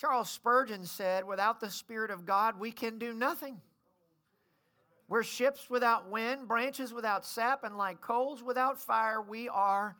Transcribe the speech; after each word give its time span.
Charles 0.00 0.30
Spurgeon 0.30 0.86
said, 0.86 1.26
Without 1.26 1.60
the 1.60 1.68
Spirit 1.68 2.10
of 2.10 2.24
God, 2.24 2.58
we 2.58 2.72
can 2.72 2.98
do 2.98 3.12
nothing. 3.12 3.60
We're 5.08 5.22
ships 5.22 5.68
without 5.68 6.08
wind, 6.08 6.48
branches 6.48 6.94
without 6.94 7.26
sap, 7.26 7.64
and 7.64 7.76
like 7.76 8.00
coals 8.00 8.42
without 8.42 8.80
fire, 8.80 9.20
we 9.20 9.50
are 9.50 9.96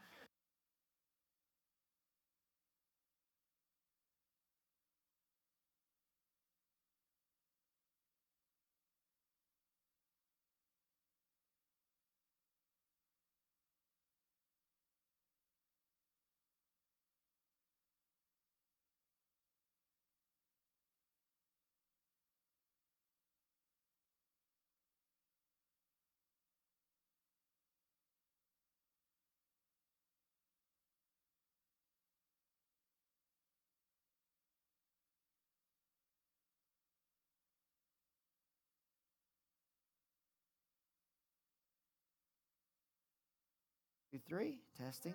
Two, 44.10 44.18
three, 44.28 44.58
testing. 44.76 45.14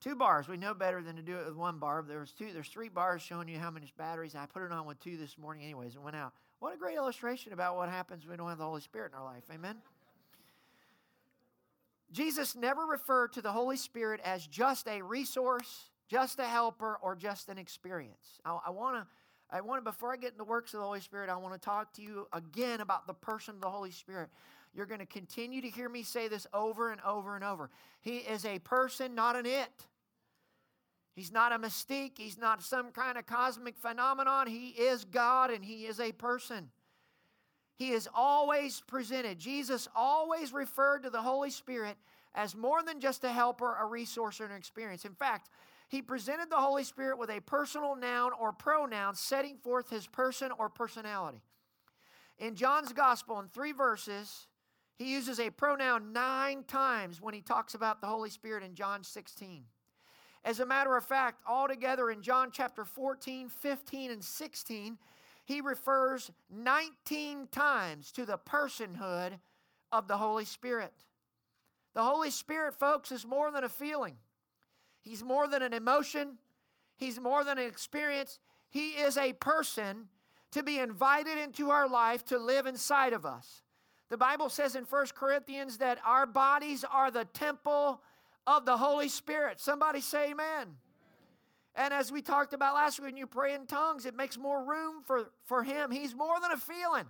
Two 0.00 0.14
bars. 0.14 0.48
We 0.48 0.56
know 0.56 0.74
better 0.74 1.02
than 1.02 1.16
to 1.16 1.22
do 1.22 1.36
it 1.38 1.46
with 1.46 1.56
one 1.56 1.78
bar. 1.78 2.04
There's 2.06 2.32
two. 2.32 2.52
There's 2.52 2.68
three 2.68 2.88
bars 2.88 3.20
showing 3.20 3.48
you 3.48 3.58
how 3.58 3.70
many 3.70 3.92
batteries. 3.96 4.34
I 4.34 4.46
put 4.46 4.62
it 4.62 4.70
on 4.70 4.86
with 4.86 5.00
two 5.00 5.16
this 5.16 5.36
morning, 5.38 5.64
anyways. 5.64 5.96
It 5.96 6.02
went 6.02 6.14
out. 6.14 6.32
What 6.60 6.74
a 6.74 6.76
great 6.76 6.96
illustration 6.96 7.52
about 7.52 7.76
what 7.76 7.88
happens 7.88 8.24
when 8.24 8.32
we 8.32 8.36
don't 8.36 8.48
have 8.48 8.58
the 8.58 8.64
Holy 8.64 8.80
Spirit 8.80 9.12
in 9.12 9.18
our 9.18 9.24
life. 9.24 9.44
Amen. 9.52 9.76
Jesus 12.12 12.54
never 12.54 12.86
referred 12.86 13.32
to 13.34 13.42
the 13.42 13.52
Holy 13.52 13.76
Spirit 13.76 14.20
as 14.24 14.46
just 14.46 14.88
a 14.88 15.02
resource, 15.02 15.90
just 16.08 16.38
a 16.38 16.44
helper, 16.44 16.98
or 17.02 17.14
just 17.14 17.48
an 17.48 17.58
experience. 17.58 18.40
I, 18.44 18.58
I 18.66 18.70
want 18.70 18.96
to 18.96 19.06
I 19.50 19.60
want 19.60 19.82
to, 19.82 19.90
before 19.90 20.12
I 20.12 20.16
get 20.16 20.32
into 20.32 20.38
the 20.38 20.44
works 20.44 20.74
of 20.74 20.80
the 20.80 20.86
Holy 20.86 21.00
Spirit, 21.00 21.30
I 21.30 21.36
want 21.36 21.54
to 21.54 21.60
talk 21.60 21.94
to 21.94 22.02
you 22.02 22.28
again 22.32 22.80
about 22.80 23.06
the 23.06 23.14
person 23.14 23.54
of 23.54 23.60
the 23.60 23.70
Holy 23.70 23.90
Spirit. 23.90 24.28
You're 24.74 24.86
going 24.86 25.00
to 25.00 25.06
continue 25.06 25.62
to 25.62 25.68
hear 25.68 25.88
me 25.88 26.02
say 26.02 26.28
this 26.28 26.46
over 26.52 26.92
and 26.92 27.00
over 27.00 27.34
and 27.34 27.44
over. 27.44 27.70
He 28.00 28.18
is 28.18 28.44
a 28.44 28.58
person, 28.58 29.14
not 29.14 29.36
an 29.36 29.46
it. 29.46 29.86
He's 31.14 31.32
not 31.32 31.52
a 31.52 31.58
mystique. 31.58 32.12
He's 32.16 32.38
not 32.38 32.62
some 32.62 32.92
kind 32.92 33.18
of 33.18 33.26
cosmic 33.26 33.76
phenomenon. 33.78 34.46
He 34.46 34.68
is 34.68 35.04
God 35.04 35.50
and 35.50 35.64
He 35.64 35.86
is 35.86 35.98
a 35.98 36.12
person. 36.12 36.70
He 37.74 37.90
is 37.90 38.08
always 38.14 38.82
presented. 38.86 39.38
Jesus 39.38 39.88
always 39.96 40.52
referred 40.52 41.04
to 41.04 41.10
the 41.10 41.22
Holy 41.22 41.50
Spirit 41.50 41.96
as 42.34 42.54
more 42.54 42.82
than 42.82 43.00
just 43.00 43.24
a 43.24 43.30
helper, 43.30 43.76
a 43.80 43.86
resource, 43.86 44.40
or 44.40 44.44
an 44.44 44.52
experience. 44.52 45.04
In 45.04 45.14
fact, 45.14 45.48
he 45.88 46.02
presented 46.02 46.50
the 46.50 46.56
Holy 46.56 46.84
Spirit 46.84 47.18
with 47.18 47.30
a 47.30 47.40
personal 47.40 47.96
noun 47.96 48.32
or 48.38 48.52
pronoun 48.52 49.14
setting 49.14 49.56
forth 49.56 49.88
his 49.90 50.06
person 50.06 50.52
or 50.58 50.68
personality. 50.68 51.42
In 52.38 52.54
John's 52.54 52.92
Gospel, 52.92 53.40
in 53.40 53.48
three 53.48 53.72
verses, 53.72 54.46
he 54.96 55.12
uses 55.12 55.40
a 55.40 55.50
pronoun 55.50 56.12
nine 56.12 56.62
times 56.64 57.20
when 57.20 57.34
he 57.34 57.40
talks 57.40 57.74
about 57.74 58.00
the 58.00 58.06
Holy 58.06 58.30
Spirit 58.30 58.62
in 58.62 58.74
John 58.74 59.02
16. 59.02 59.64
As 60.44 60.60
a 60.60 60.66
matter 60.66 60.96
of 60.96 61.04
fact, 61.04 61.42
altogether 61.48 62.10
in 62.10 62.22
John 62.22 62.50
chapter 62.52 62.84
14, 62.84 63.48
15, 63.48 64.10
and 64.10 64.22
16, 64.22 64.98
he 65.44 65.60
refers 65.60 66.30
19 66.50 67.48
times 67.50 68.12
to 68.12 68.26
the 68.26 68.38
personhood 68.38 69.38
of 69.90 70.06
the 70.06 70.18
Holy 70.18 70.44
Spirit. 70.44 70.92
The 71.94 72.02
Holy 72.02 72.30
Spirit, 72.30 72.74
folks, 72.74 73.10
is 73.10 73.26
more 73.26 73.50
than 73.50 73.64
a 73.64 73.68
feeling. 73.68 74.16
He's 75.08 75.24
more 75.24 75.48
than 75.48 75.62
an 75.62 75.72
emotion, 75.72 76.38
He's 76.96 77.20
more 77.20 77.44
than 77.44 77.58
an 77.58 77.66
experience. 77.66 78.38
He 78.70 78.90
is 78.90 79.16
a 79.16 79.32
person 79.32 80.08
to 80.50 80.62
be 80.62 80.78
invited 80.78 81.38
into 81.38 81.70
our 81.70 81.88
life 81.88 82.24
to 82.26 82.38
live 82.38 82.66
inside 82.66 83.12
of 83.12 83.24
us. 83.24 83.62
The 84.10 84.16
Bible 84.16 84.48
says 84.48 84.74
in 84.74 84.84
1 84.84 85.06
Corinthians 85.14 85.78
that 85.78 85.98
our 86.04 86.26
bodies 86.26 86.84
are 86.90 87.10
the 87.10 87.24
temple 87.26 88.00
of 88.46 88.66
the 88.66 88.76
Holy 88.76 89.08
Spirit. 89.08 89.60
Somebody 89.60 90.00
say 90.00 90.30
amen. 90.30 90.76
And 91.74 91.94
as 91.94 92.10
we 92.10 92.22
talked 92.22 92.54
about 92.54 92.74
last 92.74 92.98
week, 92.98 93.06
when 93.06 93.16
you 93.16 93.26
pray 93.26 93.54
in 93.54 93.66
tongues, 93.66 94.04
it 94.04 94.16
makes 94.16 94.36
more 94.36 94.64
room 94.64 95.02
for, 95.06 95.30
for 95.44 95.62
Him. 95.62 95.90
He's 95.90 96.14
more 96.14 96.40
than 96.40 96.50
a 96.50 96.56
feeling. 96.56 97.04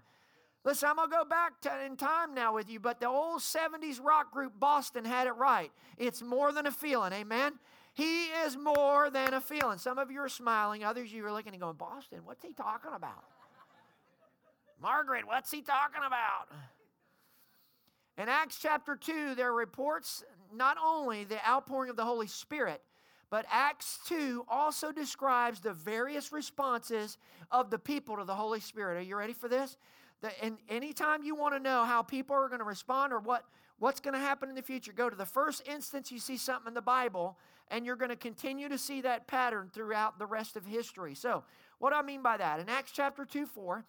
Listen, 0.65 0.91
I'm 0.91 0.97
going 0.97 1.09
to 1.09 1.17
go 1.17 1.25
back 1.25 1.61
to, 1.63 1.85
in 1.87 1.97
time 1.97 2.35
now 2.35 2.55
with 2.55 2.69
you, 2.69 2.81
but 2.81 3.01
the 3.01 3.09
old 3.09 3.41
70s 3.41 4.05
rock 4.05 4.33
group 4.33 4.53
Boston 4.59 5.05
had 5.05 5.27
it 5.27 5.37
right. 5.37 5.71
It's 5.97 6.21
more 6.21 6.53
than 6.53 6.67
a 6.67 6.71
feeling, 6.71 7.13
amen? 7.13 7.55
He 7.99 8.27
is 8.27 8.57
more 8.57 9.11
than 9.11 9.35
a 9.35 9.41
feeling. 9.41 9.77
Some 9.77 9.99
of 9.99 10.09
you 10.09 10.21
are 10.21 10.29
smiling, 10.29 10.85
others 10.85 11.13
you 11.13 11.27
are 11.27 11.33
looking 11.33 11.53
and 11.53 11.61
going, 11.61 11.75
Boston, 11.75 12.21
what's 12.25 12.45
he 12.45 12.53
talking 12.53 12.93
about? 12.95 13.25
Margaret, 14.81 15.27
what's 15.27 15.51
he 15.51 15.63
talking 15.63 16.03
about? 16.07 16.47
In 18.17 18.29
Acts 18.29 18.61
chapter 18.63 18.95
2, 18.95 19.35
there 19.35 19.49
are 19.49 19.53
reports 19.53 20.23
not 20.55 20.77
only 20.81 21.25
the 21.25 21.45
outpouring 21.45 21.91
of 21.91 21.97
the 21.97 22.05
Holy 22.05 22.29
Spirit, 22.29 22.83
but 23.31 23.47
Acts 23.51 23.99
2 24.07 24.47
also 24.49 24.93
describes 24.93 25.59
the 25.59 25.73
various 25.73 26.31
responses 26.31 27.19
of 27.51 27.69
the 27.69 27.81
people 27.81 28.17
to 28.19 28.25
the 28.25 28.37
Holy 28.37 28.61
Spirit. 28.61 28.99
Are 28.99 29.03
you 29.03 29.17
ready 29.17 29.33
for 29.33 29.49
this? 29.49 29.77
The, 30.21 30.31
and 30.41 30.59
anytime 30.69 31.25
you 31.25 31.35
want 31.35 31.55
to 31.55 31.61
know 31.61 31.85
how 31.85 32.03
people 32.03 32.37
are 32.37 32.47
going 32.47 32.61
to 32.61 32.65
respond 32.65 33.13
or 33.13 33.19
what, 33.19 33.45
what's 33.79 34.01
going 34.01 34.15
to 34.15 34.21
happen 34.21 34.49
in 34.49 34.55
the 34.55 34.63
future, 34.63 34.93
go 34.93 35.09
to 35.09 35.17
the 35.17 35.27
first 35.27 35.67
instance 35.67 36.11
you 36.11 36.19
see 36.19 36.37
something 36.37 36.69
in 36.69 36.75
the 36.75 36.83
Bible, 36.83 37.39
and 37.71 37.85
you're 37.85 37.97
going 37.97 38.11
to 38.11 38.17
continue 38.17 38.69
to 38.69 38.79
see 38.79 39.01
that 39.03 39.27
pattern 39.27 39.71
throughout 39.73 40.19
the 40.19 40.27
rest 40.27 40.57
of 40.57 40.67
history. 40.67 41.15
So, 41.15 41.45
what 41.79 41.91
do 41.91 41.97
I 41.97 42.03
mean 42.03 42.23
by 42.23 42.37
that? 42.37 42.61
In 42.61 42.69
Acts 42.69 42.93
chapter 42.93 43.25
2 43.25 43.47
4, 43.47 43.85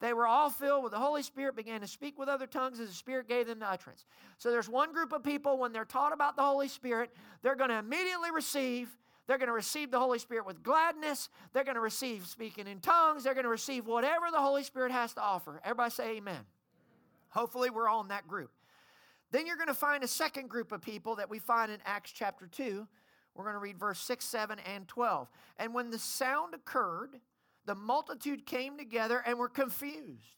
they 0.00 0.12
were 0.12 0.26
all 0.26 0.50
filled 0.50 0.84
with 0.84 0.92
the 0.92 0.98
Holy 0.98 1.22
Spirit, 1.22 1.56
began 1.56 1.80
to 1.80 1.86
speak 1.86 2.18
with 2.18 2.28
other 2.28 2.46
tongues 2.46 2.80
as 2.80 2.88
the 2.88 2.94
Spirit 2.94 3.28
gave 3.28 3.46
them 3.46 3.60
the 3.60 3.70
utterance. 3.70 4.04
So, 4.38 4.50
there's 4.50 4.68
one 4.68 4.92
group 4.92 5.12
of 5.12 5.22
people, 5.22 5.58
when 5.58 5.72
they're 5.72 5.84
taught 5.84 6.12
about 6.12 6.36
the 6.36 6.42
Holy 6.42 6.68
Spirit, 6.68 7.10
they're 7.42 7.56
going 7.56 7.70
to 7.70 7.78
immediately 7.78 8.30
receive 8.32 8.96
they're 9.28 9.38
going 9.38 9.48
to 9.48 9.54
receive 9.54 9.90
the 9.90 10.00
Holy 10.00 10.18
Spirit 10.18 10.46
with 10.46 10.62
gladness. 10.64 11.28
They're 11.52 11.64
going 11.64 11.76
to 11.76 11.80
receive 11.80 12.26
speaking 12.26 12.66
in 12.66 12.80
tongues. 12.80 13.22
They're 13.22 13.34
going 13.34 13.44
to 13.44 13.50
receive 13.50 13.86
whatever 13.86 14.26
the 14.32 14.40
Holy 14.40 14.64
Spirit 14.64 14.90
has 14.90 15.14
to 15.14 15.22
offer. 15.22 15.60
Everybody 15.64 15.90
say 15.90 16.04
amen. 16.04 16.18
amen. 16.18 16.40
Hopefully, 17.30 17.70
we're 17.70 17.88
all 17.88 18.00
in 18.02 18.08
that 18.08 18.26
group. 18.26 18.50
Then 19.32 19.46
you're 19.46 19.56
going 19.56 19.68
to 19.68 19.74
find 19.74 20.04
a 20.04 20.08
second 20.08 20.48
group 20.48 20.72
of 20.72 20.82
people 20.82 21.16
that 21.16 21.28
we 21.28 21.38
find 21.38 21.72
in 21.72 21.78
Acts 21.86 22.12
chapter 22.12 22.46
2. 22.46 22.86
We're 23.34 23.44
going 23.44 23.54
to 23.54 23.60
read 23.60 23.78
verse 23.78 23.98
6, 24.00 24.24
7, 24.24 24.58
and 24.60 24.86
12. 24.86 25.28
And 25.58 25.72
when 25.72 25.90
the 25.90 25.98
sound 25.98 26.54
occurred, 26.54 27.18
the 27.64 27.74
multitude 27.74 28.44
came 28.44 28.76
together 28.76 29.22
and 29.26 29.38
were 29.38 29.48
confused 29.48 30.36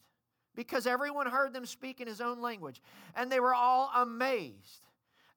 because 0.55 0.87
everyone 0.87 1.27
heard 1.27 1.53
them 1.53 1.67
speak 1.67 2.01
in 2.01 2.07
his 2.07 2.21
own 2.21 2.41
language. 2.41 2.81
And 3.17 3.31
they 3.31 3.41
were 3.41 3.55
all 3.55 3.91
amazed 3.97 4.87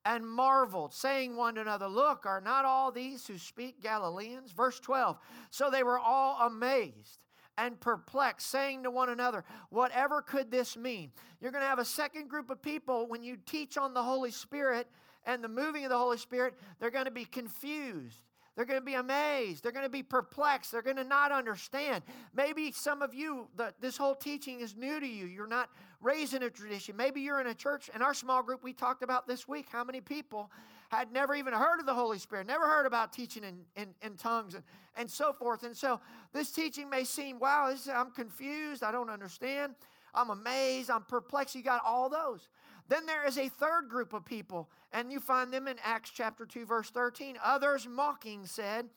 and 0.06 0.26
marveled, 0.26 0.94
saying 0.94 1.36
one 1.36 1.56
to 1.56 1.62
another, 1.62 1.88
Look, 1.88 2.28
are 2.28 2.40
not 2.40 2.64
all 2.64 2.92
these 2.92 3.26
who 3.26 3.40
speak 3.40 3.82
Galileans? 3.82 4.52
Verse 4.52 4.80
12. 4.80 5.18
So 5.50 5.72
they 5.72 5.82
were 5.82 6.00
all 6.00 6.48
amazed 6.48 7.20
and 7.58 7.80
perplexed, 7.80 8.48
saying 8.50 8.84
to 8.84 8.92
one 8.92 9.10
another, 9.10 9.44
Whatever 9.70 10.22
could 10.22 10.52
this 10.52 10.78
mean? 10.78 11.12
You're 11.42 11.52
going 11.52 11.64
to 11.64 11.70
have 11.70 11.80
a 11.80 11.86
second 11.86 12.30
group 12.30 12.50
of 12.50 12.62
people 12.62 13.08
when 13.08 13.24
you 13.24 13.38
teach 13.46 13.78
on 13.78 13.94
the 13.94 14.04
Holy 14.04 14.32
Spirit 14.32 14.88
and 15.26 15.44
the 15.44 15.50
moving 15.50 15.84
of 15.84 15.90
the 15.90 15.98
Holy 15.98 16.18
Spirit, 16.18 16.56
they're 16.80 16.92
going 16.92 17.06
to 17.06 17.12
be 17.12 17.26
confused. 17.26 18.22
They're 18.56 18.66
going 18.66 18.80
to 18.80 18.86
be 18.86 18.96
amazed. 18.96 19.62
They're 19.62 19.72
going 19.72 19.86
to 19.86 19.90
be 19.90 20.02
perplexed. 20.02 20.72
They're 20.72 20.82
going 20.82 20.96
to 20.96 21.04
not 21.04 21.32
understand. 21.32 22.04
Maybe 22.34 22.72
some 22.72 23.04
of 23.04 23.14
you, 23.14 23.48
the, 23.56 23.72
this 23.80 23.98
whole 23.98 24.16
teaching 24.16 24.62
is 24.62 24.76
new 24.76 25.00
to 25.00 25.06
you. 25.06 25.28
You're 25.28 25.46
not 25.46 25.70
raised 26.02 26.34
in 26.34 26.42
a 26.42 26.50
tradition. 26.50 26.96
Maybe 26.98 27.22
you're 27.22 27.40
in 27.40 27.48
a 27.48 27.54
church. 27.54 27.92
In 27.94 28.02
our 28.02 28.16
small 28.16 28.42
group, 28.42 28.64
we 28.64 28.74
talked 28.74 29.04
about 29.04 29.28
this 29.28 29.48
week 29.48 29.68
how 29.72 29.84
many 29.84 30.02
people 30.02 30.50
had 30.90 31.12
never 31.12 31.36
even 31.36 31.54
heard 31.54 31.80
of 31.80 31.86
the 31.86 31.94
Holy 31.94 32.20
Spirit, 32.20 32.48
never 32.48 32.66
heard 32.66 32.86
about 32.86 33.12
teaching 33.12 33.44
in, 33.44 33.60
in, 33.76 33.90
in 34.02 34.16
tongues 34.16 34.54
and, 34.54 34.64
and 34.96 35.10
so 35.10 35.34
forth. 35.34 35.64
And 35.64 35.76
so 35.76 36.00
this 36.34 36.52
teaching 36.52 36.90
may 36.90 37.04
seem, 37.04 37.40
wow, 37.40 37.70
this, 37.70 37.88
I'm 37.88 38.12
confused. 38.12 38.84
I 38.84 38.92
don't 38.92 39.10
understand. 39.10 39.76
I'm 40.14 40.30
amazed. 40.30 40.90
I'm 40.90 41.04
perplexed. 41.04 41.56
You 41.56 41.64
got 41.64 41.82
all 41.86 42.10
those. 42.10 42.50
Then 42.90 43.06
there 43.06 43.28
is 43.28 43.38
a 43.38 43.50
third 43.50 43.90
group 43.90 44.14
of 44.14 44.24
people, 44.24 44.70
and 44.94 45.12
you 45.12 45.20
find 45.20 45.52
them 45.52 45.68
in 45.68 45.76
Acts 45.84 46.12
chapter 46.14 46.46
2, 46.46 46.66
verse 46.66 46.90
13. 46.90 47.38
Others 47.44 47.88
mocking 47.90 48.46
said, 48.46 48.88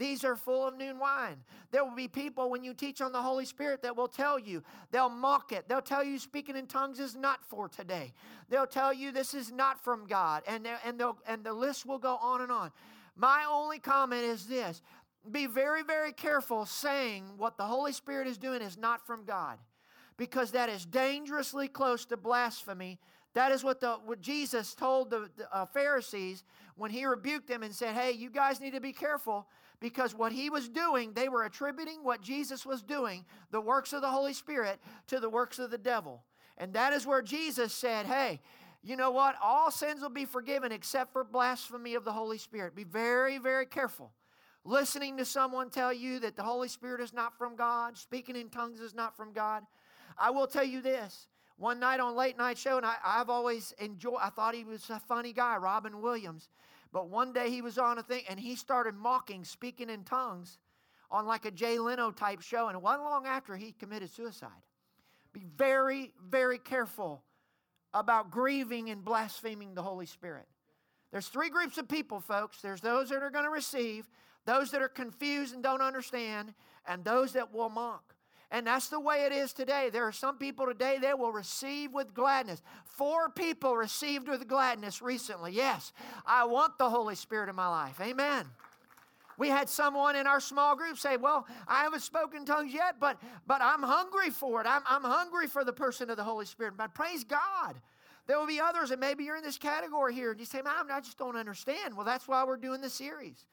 These 0.00 0.24
are 0.24 0.34
full 0.34 0.66
of 0.66 0.78
new 0.78 0.98
wine. 0.98 1.36
There 1.72 1.84
will 1.84 1.94
be 1.94 2.08
people 2.08 2.48
when 2.48 2.64
you 2.64 2.72
teach 2.72 3.02
on 3.02 3.12
the 3.12 3.20
Holy 3.20 3.44
Spirit 3.44 3.82
that 3.82 3.94
will 3.94 4.08
tell 4.08 4.38
you, 4.38 4.62
they'll 4.90 5.10
mock 5.10 5.52
it. 5.52 5.68
They'll 5.68 5.82
tell 5.82 6.02
you 6.02 6.18
speaking 6.18 6.56
in 6.56 6.66
tongues 6.66 6.98
is 6.98 7.14
not 7.14 7.44
for 7.44 7.68
today. 7.68 8.14
They'll 8.48 8.66
tell 8.66 8.94
you 8.94 9.12
this 9.12 9.34
is 9.34 9.52
not 9.52 9.84
from 9.84 10.06
God. 10.06 10.42
And, 10.48 10.66
and, 10.86 10.98
they'll, 10.98 11.18
and 11.28 11.44
the 11.44 11.52
list 11.52 11.84
will 11.84 11.98
go 11.98 12.16
on 12.16 12.40
and 12.40 12.50
on. 12.50 12.72
My 13.14 13.44
only 13.46 13.78
comment 13.78 14.22
is 14.22 14.46
this 14.46 14.80
be 15.30 15.44
very, 15.44 15.82
very 15.82 16.12
careful 16.12 16.64
saying 16.64 17.24
what 17.36 17.58
the 17.58 17.64
Holy 17.64 17.92
Spirit 17.92 18.26
is 18.26 18.38
doing 18.38 18.62
is 18.62 18.78
not 18.78 19.06
from 19.06 19.26
God 19.26 19.58
because 20.16 20.52
that 20.52 20.70
is 20.70 20.86
dangerously 20.86 21.68
close 21.68 22.06
to 22.06 22.16
blasphemy. 22.16 22.98
That 23.34 23.52
is 23.52 23.62
what, 23.62 23.80
the, 23.80 23.98
what 24.06 24.22
Jesus 24.22 24.74
told 24.74 25.10
the, 25.10 25.28
the 25.36 25.54
uh, 25.54 25.66
Pharisees 25.66 26.42
when 26.76 26.90
he 26.90 27.04
rebuked 27.04 27.48
them 27.48 27.62
and 27.62 27.74
said, 27.74 27.94
Hey, 27.94 28.12
you 28.12 28.30
guys 28.30 28.62
need 28.62 28.72
to 28.72 28.80
be 28.80 28.94
careful 28.94 29.46
because 29.80 30.14
what 30.14 30.32
he 30.32 30.50
was 30.50 30.68
doing, 30.68 31.12
they 31.12 31.28
were 31.28 31.44
attributing 31.44 32.00
what 32.02 32.20
Jesus 32.20 32.66
was 32.66 32.82
doing, 32.82 33.24
the 33.50 33.60
works 33.60 33.92
of 33.92 34.02
the 34.02 34.10
Holy 34.10 34.34
Spirit, 34.34 34.78
to 35.08 35.18
the 35.20 35.30
works 35.30 35.58
of 35.58 35.70
the 35.70 35.78
devil. 35.78 36.22
And 36.58 36.74
that 36.74 36.92
is 36.92 37.06
where 37.06 37.22
Jesus 37.22 37.72
said, 37.72 38.06
Hey, 38.06 38.40
you 38.82 38.96
know 38.96 39.10
what? 39.10 39.36
All 39.42 39.70
sins 39.70 40.00
will 40.00 40.10
be 40.10 40.24
forgiven 40.24 40.72
except 40.72 41.12
for 41.12 41.24
blasphemy 41.24 41.94
of 41.94 42.04
the 42.04 42.12
Holy 42.12 42.38
Spirit. 42.38 42.74
Be 42.74 42.84
very, 42.84 43.38
very 43.38 43.66
careful. 43.66 44.12
Listening 44.64 45.16
to 45.16 45.24
someone 45.24 45.70
tell 45.70 45.92
you 45.92 46.18
that 46.20 46.36
the 46.36 46.42
Holy 46.42 46.68
Spirit 46.68 47.00
is 47.00 47.14
not 47.14 47.36
from 47.36 47.56
God, 47.56 47.96
speaking 47.96 48.36
in 48.36 48.50
tongues 48.50 48.80
is 48.80 48.94
not 48.94 49.16
from 49.16 49.32
God. 49.32 49.64
I 50.18 50.30
will 50.30 50.46
tell 50.46 50.64
you 50.64 50.82
this. 50.82 51.28
One 51.56 51.78
night 51.78 52.00
on 52.00 52.16
late 52.16 52.38
night 52.38 52.56
show, 52.56 52.78
and 52.78 52.86
I, 52.86 52.96
have 53.04 53.28
always 53.28 53.74
enjoyed, 53.78 54.18
I 54.20 54.30
thought 54.30 54.54
he 54.54 54.64
was 54.64 54.88
a 54.88 54.98
funny 54.98 55.32
guy, 55.32 55.56
Robin 55.56 56.00
Williams. 56.00 56.48
But 56.92 57.08
one 57.08 57.32
day 57.32 57.50
he 57.50 57.62
was 57.62 57.78
on 57.78 57.98
a 57.98 58.02
thing 58.02 58.24
and 58.28 58.38
he 58.38 58.56
started 58.56 58.94
mocking, 58.94 59.44
speaking 59.44 59.90
in 59.90 60.04
tongues 60.04 60.58
on 61.10 61.26
like 61.26 61.44
a 61.44 61.50
Jay 61.50 61.78
Leno 61.78 62.10
type 62.10 62.40
show. 62.40 62.68
And 62.68 62.82
one 62.82 63.00
long 63.00 63.26
after 63.26 63.56
he 63.56 63.72
committed 63.72 64.10
suicide. 64.10 64.50
Be 65.32 65.44
very, 65.56 66.12
very 66.28 66.58
careful 66.58 67.22
about 67.94 68.30
grieving 68.30 68.90
and 68.90 69.04
blaspheming 69.04 69.74
the 69.74 69.82
Holy 69.82 70.06
Spirit. 70.06 70.46
There's 71.12 71.28
three 71.28 71.50
groups 71.50 71.78
of 71.78 71.88
people, 71.88 72.20
folks. 72.20 72.60
There's 72.60 72.80
those 72.80 73.08
that 73.10 73.22
are 73.22 73.30
going 73.30 73.44
to 73.44 73.50
receive, 73.50 74.08
those 74.44 74.70
that 74.70 74.82
are 74.82 74.88
confused 74.88 75.54
and 75.54 75.62
don't 75.62 75.82
understand, 75.82 76.54
and 76.86 77.04
those 77.04 77.32
that 77.32 77.52
will 77.52 77.68
mock. 77.68 78.14
And 78.52 78.66
that's 78.66 78.88
the 78.88 78.98
way 78.98 79.24
it 79.26 79.32
is 79.32 79.52
today. 79.52 79.90
There 79.92 80.04
are 80.04 80.12
some 80.12 80.36
people 80.36 80.66
today 80.66 80.98
they 81.00 81.14
will 81.14 81.30
receive 81.30 81.92
with 81.92 82.14
gladness. 82.14 82.60
Four 82.84 83.28
people 83.28 83.76
received 83.76 84.28
with 84.28 84.48
gladness 84.48 85.00
recently. 85.00 85.52
Yes, 85.52 85.92
I 86.26 86.44
want 86.44 86.76
the 86.76 86.90
Holy 86.90 87.14
Spirit 87.14 87.48
in 87.48 87.54
my 87.54 87.68
life. 87.68 88.00
Amen. 88.00 88.46
We 89.38 89.48
had 89.48 89.70
someone 89.70 90.16
in 90.16 90.26
our 90.26 90.40
small 90.40 90.76
group 90.76 90.98
say, 90.98 91.16
Well, 91.16 91.46
I 91.66 91.84
haven't 91.84 92.02
spoken 92.02 92.44
tongues 92.44 92.74
yet, 92.74 92.96
but, 93.00 93.18
but 93.46 93.62
I'm 93.62 93.82
hungry 93.82 94.30
for 94.30 94.60
it. 94.60 94.66
I'm, 94.66 94.82
I'm 94.86 95.04
hungry 95.04 95.46
for 95.46 95.64
the 95.64 95.72
person 95.72 96.10
of 96.10 96.16
the 96.16 96.24
Holy 96.24 96.44
Spirit. 96.44 96.74
But 96.76 96.92
praise 96.92 97.24
God. 97.24 97.76
There 98.26 98.38
will 98.38 98.46
be 98.46 98.60
others, 98.60 98.90
and 98.90 99.00
maybe 99.00 99.24
you're 99.24 99.36
in 99.36 99.42
this 99.42 99.58
category 99.58 100.14
here, 100.14 100.30
and 100.30 100.38
you 100.38 100.44
say, 100.44 100.60
Man, 100.60 100.74
I 100.92 101.00
just 101.00 101.18
don't 101.18 101.36
understand. 101.36 101.96
Well, 101.96 102.04
that's 102.04 102.28
why 102.28 102.44
we're 102.44 102.58
doing 102.58 102.80
the 102.80 102.90
series. 102.90 103.46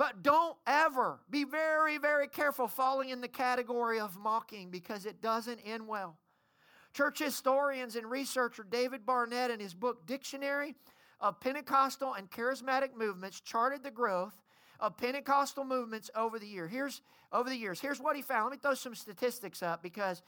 But 0.00 0.22
don't 0.22 0.56
ever 0.66 1.20
be 1.28 1.44
very, 1.44 1.98
very 1.98 2.26
careful 2.26 2.68
falling 2.68 3.10
in 3.10 3.20
the 3.20 3.28
category 3.28 4.00
of 4.00 4.16
mocking 4.16 4.70
because 4.70 5.04
it 5.04 5.20
doesn't 5.20 5.60
end 5.62 5.86
well. 5.86 6.16
Church 6.94 7.18
historians 7.18 7.96
and 7.96 8.10
researcher 8.10 8.64
David 8.64 9.04
Barrett, 9.04 9.50
in 9.50 9.60
his 9.60 9.74
book 9.74 10.06
Dictionary 10.06 10.74
of 11.20 11.38
Pentecostal 11.38 12.14
and 12.14 12.30
Charismatic 12.30 12.96
Movements, 12.96 13.42
charted 13.42 13.82
the 13.82 13.90
growth 13.90 14.32
of 14.80 14.96
Pentecostal 14.96 15.64
movements 15.64 16.10
over 16.16 16.38
the 16.38 16.46
year. 16.46 16.66
Here's 16.66 17.02
over 17.30 17.50
the 17.50 17.56
years. 17.58 17.78
Here's 17.78 18.00
what 18.00 18.16
he 18.16 18.22
found. 18.22 18.46
Let 18.46 18.52
me 18.52 18.58
throw 18.62 18.72
some 18.72 18.94
statistics 18.94 19.62
up 19.62 19.82
because 19.82 20.22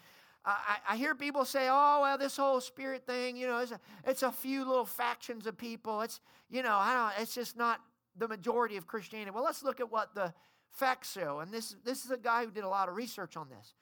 I, 0.45 0.77
I, 0.87 0.97
hear 0.97 1.15
people 1.15 1.47
say, 1.47 1.69
"Oh, 1.71 2.01
well, 2.03 2.19
this 2.19 2.37
whole 2.37 2.61
spirit 2.61 3.07
thing, 3.07 3.39
you 3.39 3.47
know, 3.47 3.61
it's 3.61 3.73
a, 3.73 3.81
it's 4.05 4.23
a 4.23 4.33
few 4.33 4.67
little 4.67 4.85
factions 4.85 5.47
of 5.47 5.57
people. 5.57 6.03
It's, 6.03 6.21
you 6.51 6.63
know, 6.63 6.77
I 6.77 6.93
don't. 6.93 7.23
It's 7.23 7.35
just 7.35 7.57
not 7.57 7.81
the 8.17 8.29
majority 8.29 8.77
of 8.77 8.87
Christianity. 8.87 9.31
Well, 9.31 9.45
let's 9.45 9.63
look 9.63 9.81
at 9.81 9.91
what 9.91 10.15
the 10.15 10.33
facts 10.71 11.13
show. 11.13 11.41
And 11.41 11.53
this, 11.53 11.77
this 11.85 12.05
is 12.05 12.11
a 12.11 12.17
guy 12.17 12.45
who 12.45 12.51
did 12.51 12.65
a 12.65 12.69
lot 12.69 12.89
of 12.89 12.97
research 12.97 13.37
on 13.37 13.49
this. 13.49 13.75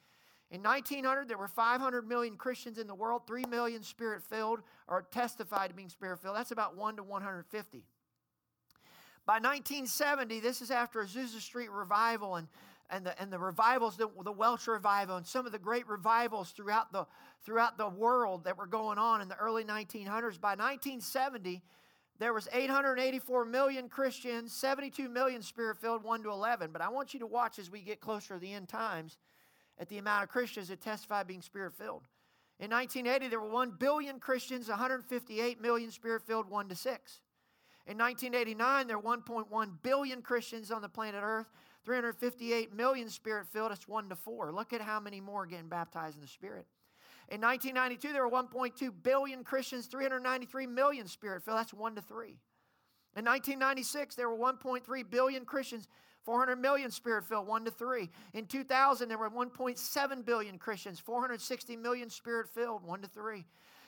In 0.50 0.62
1900, 0.62 1.28
there 1.28 1.38
were 1.38 1.48
500 1.48 2.08
million 2.08 2.36
Christians 2.36 2.78
in 2.78 2.88
the 2.88 2.94
world, 2.94 3.22
3 3.26 3.44
million 3.48 3.82
spirit 3.84 4.22
filled 4.22 4.60
or 4.88 5.06
testified 5.12 5.70
to 5.70 5.76
being 5.76 5.88
spirit 5.88 6.18
filled. 6.20 6.36
That's 6.36 6.50
about 6.50 6.76
1 6.76 6.96
to 6.96 7.02
150. 7.04 7.84
By 9.26 9.34
1970, 9.34 10.40
this 10.40 10.60
is 10.60 10.72
after 10.72 11.04
Azusa 11.04 11.40
Street 11.40 11.70
revival 11.70 12.34
and, 12.34 12.48
and, 12.90 13.06
the, 13.06 13.20
and 13.22 13.32
the 13.32 13.38
revivals, 13.38 13.96
the, 13.96 14.08
the 14.24 14.32
Welsh 14.32 14.66
revival, 14.66 15.18
and 15.18 15.26
some 15.26 15.46
of 15.46 15.52
the 15.52 15.58
great 15.58 15.86
revivals 15.86 16.50
throughout 16.50 16.92
the, 16.92 17.06
throughout 17.44 17.78
the 17.78 17.88
world 17.88 18.42
that 18.44 18.58
were 18.58 18.66
going 18.66 18.98
on 18.98 19.20
in 19.20 19.28
the 19.28 19.36
early 19.36 19.62
1900s. 19.62 20.40
By 20.40 20.56
1970, 20.56 21.62
there 22.20 22.34
was 22.34 22.48
884 22.52 23.46
million 23.46 23.88
Christians, 23.88 24.52
72 24.52 25.08
million 25.08 25.40
spirit-filled, 25.42 26.04
1 26.04 26.22
to 26.22 26.30
11. 26.30 26.70
But 26.70 26.82
I 26.82 26.90
want 26.90 27.14
you 27.14 27.20
to 27.20 27.26
watch 27.26 27.58
as 27.58 27.70
we 27.70 27.80
get 27.80 28.00
closer 28.00 28.34
to 28.34 28.40
the 28.40 28.52
end 28.52 28.68
times 28.68 29.16
at 29.78 29.88
the 29.88 29.96
amount 29.96 30.24
of 30.24 30.28
Christians 30.28 30.68
that 30.68 30.82
testify 30.82 31.22
being 31.22 31.40
spirit-filled. 31.40 32.06
In 32.58 32.70
1980, 32.70 33.28
there 33.28 33.40
were 33.40 33.48
1 33.48 33.72
billion 33.78 34.20
Christians, 34.20 34.68
158 34.68 35.62
million 35.62 35.90
spirit-filled, 35.90 36.50
1 36.50 36.68
to 36.68 36.74
6. 36.74 37.20
In 37.86 37.96
1989, 37.96 38.86
there 38.86 38.98
were 38.98 39.16
1.1 39.16 39.70
billion 39.82 40.20
Christians 40.20 40.70
on 40.70 40.82
the 40.82 40.90
planet 40.90 41.22
Earth, 41.24 41.50
358 41.86 42.74
million 42.74 43.08
spirit-filled, 43.08 43.72
it's 43.72 43.88
1 43.88 44.10
to 44.10 44.14
4. 44.14 44.52
Look 44.52 44.74
at 44.74 44.82
how 44.82 45.00
many 45.00 45.22
more 45.22 45.44
are 45.44 45.46
getting 45.46 45.68
baptized 45.68 46.16
in 46.16 46.20
the 46.20 46.28
Spirit. 46.28 46.66
In 47.30 47.40
1992, 47.40 48.12
there 48.12 48.26
were 48.26 48.42
1.2 48.42 48.92
billion 49.02 49.44
Christians, 49.44 49.86
393 49.86 50.66
million 50.66 51.06
spirit 51.06 51.44
filled. 51.44 51.58
That's 51.58 51.72
1 51.72 51.94
to 51.94 52.02
3. 52.02 52.26
In 53.16 53.24
1996, 53.24 54.16
there 54.16 54.28
were 54.28 54.36
1.3 54.36 55.10
billion 55.10 55.44
Christians, 55.44 55.86
400 56.24 56.56
million 56.56 56.90
spirit 56.90 57.24
filled, 57.24 57.46
1 57.46 57.64
to 57.64 57.70
3. 57.70 58.10
In 58.34 58.46
2000, 58.46 59.08
there 59.08 59.18
were 59.18 59.30
1.7 59.30 60.24
billion 60.24 60.58
Christians, 60.58 60.98
460 60.98 61.76
million 61.76 62.10
spirit 62.10 62.48
filled, 62.48 62.84
1 62.84 63.02
to 63.02 63.08
3. 63.08 63.44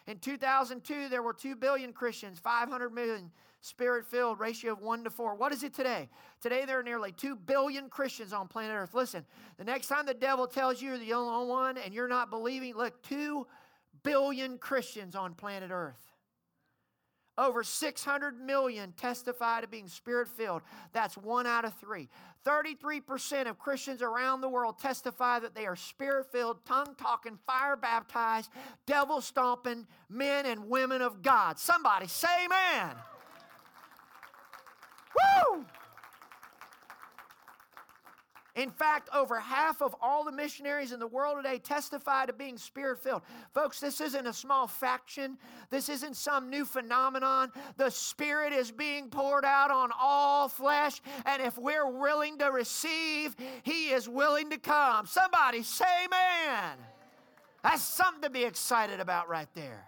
In 0.06 0.18
2002, 0.18 1.08
there 1.08 1.22
were 1.22 1.32
2 1.32 1.56
billion 1.56 1.92
Christians, 1.92 2.38
500 2.38 2.90
million 2.90 3.30
spirit 3.62 4.04
filled, 4.04 4.38
ratio 4.40 4.72
of 4.72 4.80
1 4.80 5.04
to 5.04 5.10
4. 5.10 5.36
What 5.36 5.52
is 5.52 5.62
it 5.62 5.72
today? 5.72 6.08
Today, 6.40 6.64
there 6.66 6.80
are 6.80 6.82
nearly 6.82 7.12
2 7.12 7.36
billion 7.36 7.88
Christians 7.88 8.32
on 8.32 8.48
planet 8.48 8.76
Earth. 8.76 8.92
Listen, 8.92 9.24
the 9.56 9.64
next 9.64 9.86
time 9.86 10.04
the 10.04 10.12
devil 10.12 10.46
tells 10.46 10.82
you 10.82 10.90
you're 10.90 10.98
the 10.98 11.14
only 11.14 11.48
one 11.48 11.78
and 11.78 11.94
you're 11.94 12.08
not 12.08 12.28
believing, 12.28 12.74
look, 12.74 13.00
2 13.04 13.46
billion 14.02 14.58
Christians 14.58 15.14
on 15.14 15.34
planet 15.34 15.70
Earth. 15.72 16.12
Over 17.38 17.62
600 17.62 18.38
million 18.38 18.92
testify 18.92 19.62
to 19.62 19.68
being 19.68 19.88
spirit 19.88 20.28
filled. 20.28 20.60
That's 20.92 21.16
one 21.16 21.46
out 21.46 21.64
of 21.64 21.72
three. 21.74 22.10
33% 22.44 23.48
of 23.48 23.58
Christians 23.58 24.02
around 24.02 24.40
the 24.40 24.48
world 24.48 24.78
testify 24.78 25.38
that 25.38 25.54
they 25.54 25.64
are 25.64 25.76
spirit 25.76 26.30
filled, 26.30 26.64
tongue 26.64 26.94
talking, 26.98 27.38
fire 27.46 27.76
baptized, 27.76 28.50
devil 28.86 29.20
stomping 29.20 29.86
men 30.10 30.44
and 30.44 30.68
women 30.68 31.00
of 31.00 31.22
God. 31.22 31.58
Somebody 31.58 32.08
say 32.08 32.44
amen. 32.44 32.96
Woo! 35.16 35.64
In 38.54 38.70
fact, 38.70 39.08
over 39.14 39.40
half 39.40 39.80
of 39.80 39.96
all 40.02 40.24
the 40.24 40.32
missionaries 40.32 40.92
in 40.92 41.00
the 41.00 41.06
world 41.06 41.38
today 41.38 41.58
testify 41.58 42.26
to 42.26 42.34
being 42.34 42.58
spirit 42.58 43.02
filled. 43.02 43.22
Folks, 43.54 43.80
this 43.80 43.98
isn't 44.02 44.26
a 44.26 44.32
small 44.32 44.66
faction. 44.66 45.38
This 45.70 45.88
isn't 45.88 46.16
some 46.16 46.50
new 46.50 46.66
phenomenon. 46.66 47.50
The 47.78 47.88
Spirit 47.88 48.52
is 48.52 48.70
being 48.70 49.08
poured 49.08 49.46
out 49.46 49.70
on 49.70 49.90
all 49.98 50.48
flesh. 50.48 51.00
And 51.24 51.40
if 51.40 51.56
we're 51.56 51.90
willing 51.90 52.36
to 52.38 52.50
receive, 52.50 53.34
He 53.62 53.88
is 53.88 54.06
willing 54.06 54.50
to 54.50 54.58
come. 54.58 55.06
Somebody 55.06 55.62
say, 55.62 55.84
Amen. 56.04 56.76
That's 57.62 57.82
something 57.82 58.22
to 58.22 58.30
be 58.30 58.44
excited 58.44 59.00
about 59.00 59.30
right 59.30 59.48
there. 59.54 59.86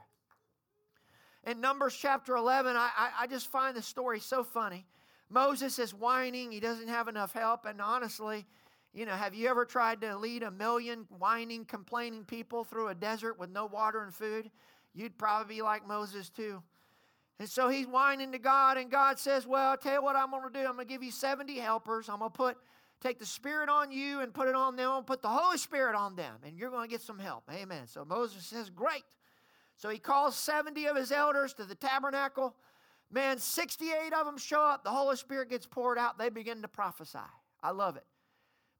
In 1.46 1.60
Numbers 1.60 1.94
chapter 1.94 2.34
11, 2.36 2.76
I, 2.76 2.88
I, 2.96 3.10
I 3.20 3.26
just 3.26 3.50
find 3.50 3.76
the 3.76 3.82
story 3.82 4.20
so 4.20 4.42
funny. 4.42 4.86
Moses 5.30 5.78
is 5.78 5.94
whining, 5.94 6.52
he 6.52 6.60
doesn't 6.60 6.88
have 6.88 7.08
enough 7.08 7.32
help, 7.32 7.64
and 7.64 7.80
honestly, 7.80 8.46
you 8.92 9.06
know, 9.06 9.12
have 9.12 9.34
you 9.34 9.48
ever 9.48 9.64
tried 9.64 10.00
to 10.02 10.16
lead 10.16 10.44
a 10.44 10.50
million 10.50 11.06
whining, 11.18 11.64
complaining 11.64 12.24
people 12.24 12.62
through 12.62 12.88
a 12.88 12.94
desert 12.94 13.38
with 13.38 13.50
no 13.50 13.66
water 13.66 14.02
and 14.02 14.14
food? 14.14 14.50
You'd 14.94 15.18
probably 15.18 15.56
be 15.56 15.62
like 15.62 15.86
Moses 15.86 16.30
too. 16.30 16.62
And 17.40 17.48
so 17.48 17.68
he's 17.68 17.88
whining 17.88 18.30
to 18.30 18.38
God, 18.38 18.76
and 18.76 18.90
God 18.90 19.18
says, 19.18 19.46
Well, 19.46 19.70
I'll 19.70 19.76
tell 19.76 19.94
you 19.94 20.02
what 20.02 20.14
I'm 20.14 20.30
going 20.30 20.44
to 20.44 20.50
do. 20.50 20.64
I'm 20.64 20.76
going 20.76 20.86
to 20.86 20.92
give 20.92 21.02
you 21.02 21.10
70 21.10 21.58
helpers. 21.58 22.08
I'm 22.08 22.20
going 22.20 22.30
to 22.30 22.36
put 22.36 22.56
take 23.00 23.18
the 23.18 23.26
Spirit 23.26 23.68
on 23.68 23.90
you 23.90 24.20
and 24.20 24.32
put 24.32 24.48
it 24.48 24.54
on 24.54 24.76
them, 24.76 24.90
and 24.92 25.06
put 25.06 25.20
the 25.20 25.28
Holy 25.28 25.58
Spirit 25.58 25.96
on 25.96 26.14
them, 26.14 26.36
and 26.46 26.56
you're 26.56 26.70
going 26.70 26.88
to 26.88 26.90
get 26.90 27.02
some 27.02 27.18
help. 27.18 27.42
Amen. 27.52 27.86
So 27.86 28.04
Moses 28.04 28.44
says, 28.46 28.70
Great. 28.70 29.02
So 29.76 29.88
he 29.88 29.98
calls 29.98 30.36
70 30.36 30.86
of 30.86 30.96
his 30.96 31.10
elders 31.10 31.52
to 31.54 31.64
the 31.64 31.74
tabernacle 31.74 32.54
Man, 33.14 33.38
68 33.38 34.12
of 34.12 34.26
them 34.26 34.36
show 34.36 34.60
up. 34.60 34.82
The 34.82 34.90
Holy 34.90 35.14
Spirit 35.14 35.48
gets 35.48 35.66
poured 35.66 35.98
out. 35.98 36.18
They 36.18 36.30
begin 36.30 36.62
to 36.62 36.68
prophesy. 36.68 37.18
I 37.62 37.70
love 37.70 37.94
it. 37.96 38.04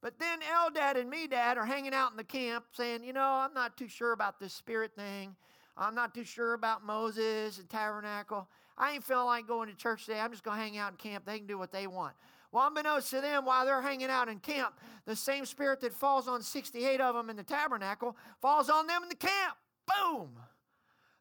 But 0.02 0.18
then 0.18 0.40
Eldad 0.40 1.00
and 1.00 1.10
Medad 1.10 1.56
are 1.56 1.64
hanging 1.64 1.94
out 1.94 2.10
in 2.10 2.16
the 2.16 2.24
camp 2.24 2.64
saying, 2.72 3.04
you 3.04 3.12
know, 3.12 3.22
I'm 3.22 3.54
not 3.54 3.76
too 3.76 3.86
sure 3.86 4.10
about 4.10 4.40
this 4.40 4.52
spirit 4.52 4.90
thing. 4.96 5.36
I'm 5.76 5.94
not 5.94 6.14
too 6.14 6.24
sure 6.24 6.54
about 6.54 6.84
Moses 6.84 7.58
and 7.58 7.68
tabernacle. 7.70 8.48
I 8.76 8.94
ain't 8.94 9.04
feeling 9.04 9.26
like 9.26 9.46
going 9.46 9.68
to 9.68 9.76
church 9.76 10.04
today. 10.04 10.18
I'm 10.18 10.32
just 10.32 10.42
going 10.42 10.58
to 10.58 10.62
hang 10.62 10.76
out 10.78 10.90
in 10.90 10.96
camp. 10.96 11.24
They 11.24 11.38
can 11.38 11.46
do 11.46 11.56
what 11.56 11.70
they 11.70 11.86
want. 11.86 12.14
Well, 12.50 12.66
unbeknownst 12.66 13.10
to 13.10 13.20
them, 13.20 13.44
while 13.44 13.64
they're 13.64 13.82
hanging 13.82 14.10
out 14.10 14.28
in 14.28 14.40
camp, 14.40 14.80
the 15.06 15.14
same 15.14 15.46
spirit 15.46 15.80
that 15.82 15.92
falls 15.92 16.26
on 16.26 16.42
68 16.42 17.00
of 17.00 17.14
them 17.14 17.30
in 17.30 17.36
the 17.36 17.44
tabernacle 17.44 18.16
falls 18.42 18.68
on 18.68 18.88
them 18.88 19.04
in 19.04 19.08
the 19.08 19.14
camp. 19.14 19.56
Boom! 19.86 20.30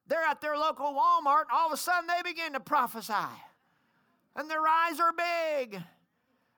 They're 0.08 0.24
at 0.24 0.42
their 0.42 0.58
local 0.58 0.88
Walmart, 0.88 1.42
and 1.42 1.52
all 1.54 1.68
of 1.68 1.74
a 1.74 1.78
sudden 1.78 2.08
they 2.08 2.30
begin 2.30 2.54
to 2.54 2.60
prophesy. 2.60 3.14
And 4.36 4.50
their 4.50 4.68
eyes 4.68 5.00
are 5.00 5.14
big. 5.14 5.82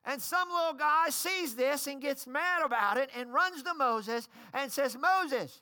And 0.06 0.22
some 0.22 0.50
little 0.50 0.74
guy 0.74 1.10
sees 1.10 1.56
this 1.56 1.88
and 1.88 2.02
gets 2.02 2.28
mad 2.28 2.64
about 2.64 2.98
it 2.98 3.10
and 3.18 3.34
runs 3.34 3.64
to 3.64 3.74
Moses 3.74 4.28
and 4.54 4.72
says, 4.72 4.96
Moses, 4.98 5.62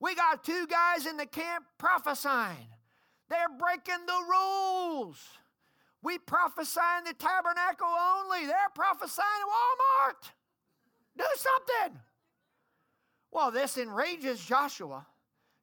we 0.00 0.14
got 0.14 0.44
two 0.44 0.66
guys 0.66 1.06
in 1.06 1.16
the 1.16 1.26
camp 1.26 1.64
prophesying. 1.78 2.68
They're 3.28 3.48
breaking 3.58 4.04
the 4.06 4.24
rules. 4.28 5.18
We 6.02 6.18
prophesy 6.18 6.80
in 6.98 7.04
the 7.04 7.14
tabernacle 7.14 7.86
only. 7.86 8.46
They're 8.46 8.56
prophesying 8.74 9.26
at 9.26 9.48
Walmart. 9.48 10.30
Do 11.16 11.24
something. 11.36 12.00
Well, 13.30 13.50
this 13.50 13.78
enrages 13.78 14.44
Joshua. 14.44 15.06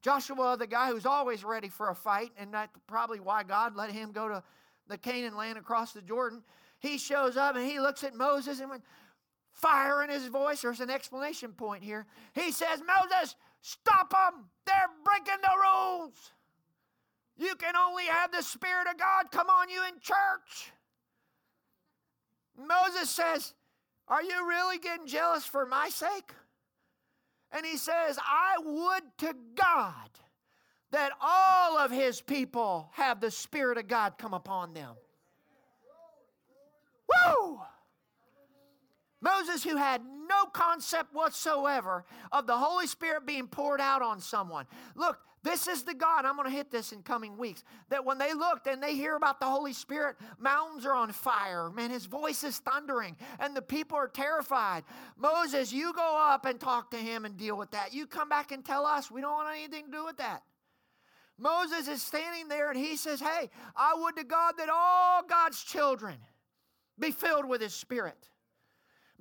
Joshua, 0.01 0.57
the 0.57 0.67
guy 0.67 0.89
who's 0.89 1.05
always 1.05 1.43
ready 1.43 1.69
for 1.69 1.89
a 1.89 1.95
fight, 1.95 2.31
and 2.37 2.53
that's 2.53 2.71
probably 2.87 3.19
why 3.19 3.43
God 3.43 3.75
let 3.75 3.91
him 3.91 4.11
go 4.11 4.27
to 4.27 4.43
the 4.87 4.97
Canaan 4.97 5.35
land 5.35 5.57
across 5.57 5.93
the 5.93 6.01
Jordan. 6.01 6.43
He 6.79 6.97
shows 6.97 7.37
up 7.37 7.55
and 7.55 7.65
he 7.65 7.79
looks 7.79 8.03
at 8.03 8.15
Moses 8.15 8.59
and 8.59 8.69
with 8.69 8.81
fire 9.53 10.03
in 10.03 10.09
his 10.09 10.27
voice, 10.27 10.61
there's 10.61 10.79
an 10.79 10.89
explanation 10.89 11.51
point 11.51 11.83
here. 11.83 12.07
He 12.33 12.51
says, 12.51 12.81
Moses, 12.81 13.35
stop 13.61 14.09
them. 14.09 14.45
They're 14.65 14.89
breaking 15.03 15.41
the 15.41 15.55
rules. 15.61 16.31
You 17.37 17.55
can 17.55 17.75
only 17.75 18.05
have 18.05 18.31
the 18.31 18.41
Spirit 18.41 18.87
of 18.89 18.97
God 18.97 19.31
come 19.31 19.47
on 19.49 19.69
you 19.69 19.81
in 19.87 19.99
church. 19.99 20.71
Moses 22.57 23.09
says, 23.09 23.53
Are 24.07 24.23
you 24.23 24.47
really 24.47 24.77
getting 24.77 25.07
jealous 25.07 25.45
for 25.45 25.65
my 25.65 25.89
sake? 25.89 26.33
And 27.51 27.65
he 27.65 27.77
says, 27.77 28.17
I 28.19 28.55
would 28.63 29.03
to 29.19 29.35
God 29.55 30.09
that 30.91 31.11
all 31.21 31.77
of 31.77 31.91
his 31.91 32.21
people 32.21 32.89
have 32.93 33.19
the 33.19 33.31
Spirit 33.31 33.77
of 33.77 33.87
God 33.87 34.17
come 34.17 34.33
upon 34.33 34.73
them. 34.73 34.95
Woo! 37.07 37.59
Moses, 39.21 39.63
who 39.63 39.77
had 39.77 40.01
no 40.27 40.45
concept 40.51 41.13
whatsoever 41.13 42.05
of 42.31 42.47
the 42.47 42.57
Holy 42.57 42.87
Spirit 42.87 43.25
being 43.25 43.47
poured 43.47 43.81
out 43.81 44.01
on 44.01 44.19
someone. 44.19 44.65
Look, 44.95 45.19
this 45.43 45.67
is 45.67 45.83
the 45.83 45.95
God, 45.95 46.25
I'm 46.25 46.35
going 46.35 46.49
to 46.49 46.55
hit 46.55 46.69
this 46.69 46.91
in 46.91 47.01
coming 47.01 47.35
weeks, 47.35 47.63
that 47.89 48.05
when 48.05 48.19
they 48.19 48.33
looked 48.33 48.67
and 48.67 48.81
they 48.81 48.95
hear 48.95 49.15
about 49.15 49.39
the 49.39 49.47
Holy 49.47 49.73
Spirit, 49.73 50.17
mountains 50.39 50.85
are 50.85 50.93
on 50.93 51.11
fire. 51.11 51.71
Man, 51.71 51.89
his 51.89 52.05
voice 52.05 52.43
is 52.43 52.59
thundering 52.59 53.17
and 53.39 53.55
the 53.55 53.61
people 53.61 53.97
are 53.97 54.07
terrified. 54.07 54.83
Moses, 55.17 55.73
you 55.73 55.93
go 55.93 56.17
up 56.19 56.45
and 56.45 56.59
talk 56.59 56.91
to 56.91 56.97
him 56.97 57.25
and 57.25 57.37
deal 57.37 57.57
with 57.57 57.71
that. 57.71 57.91
You 57.91 58.05
come 58.05 58.29
back 58.29 58.51
and 58.51 58.63
tell 58.63 58.85
us. 58.85 59.09
We 59.09 59.21
don't 59.21 59.33
want 59.33 59.55
anything 59.55 59.85
to 59.85 59.91
do 59.91 60.05
with 60.05 60.17
that. 60.17 60.43
Moses 61.39 61.87
is 61.87 62.03
standing 62.03 62.47
there 62.47 62.69
and 62.69 62.79
he 62.79 62.95
says, 62.95 63.19
Hey, 63.19 63.49
I 63.75 63.95
would 63.97 64.15
to 64.17 64.23
God 64.23 64.53
that 64.59 64.69
all 64.71 65.23
God's 65.27 65.63
children 65.63 66.17
be 66.99 67.09
filled 67.09 67.45
with 67.47 67.61
his 67.61 67.73
spirit. 67.73 68.29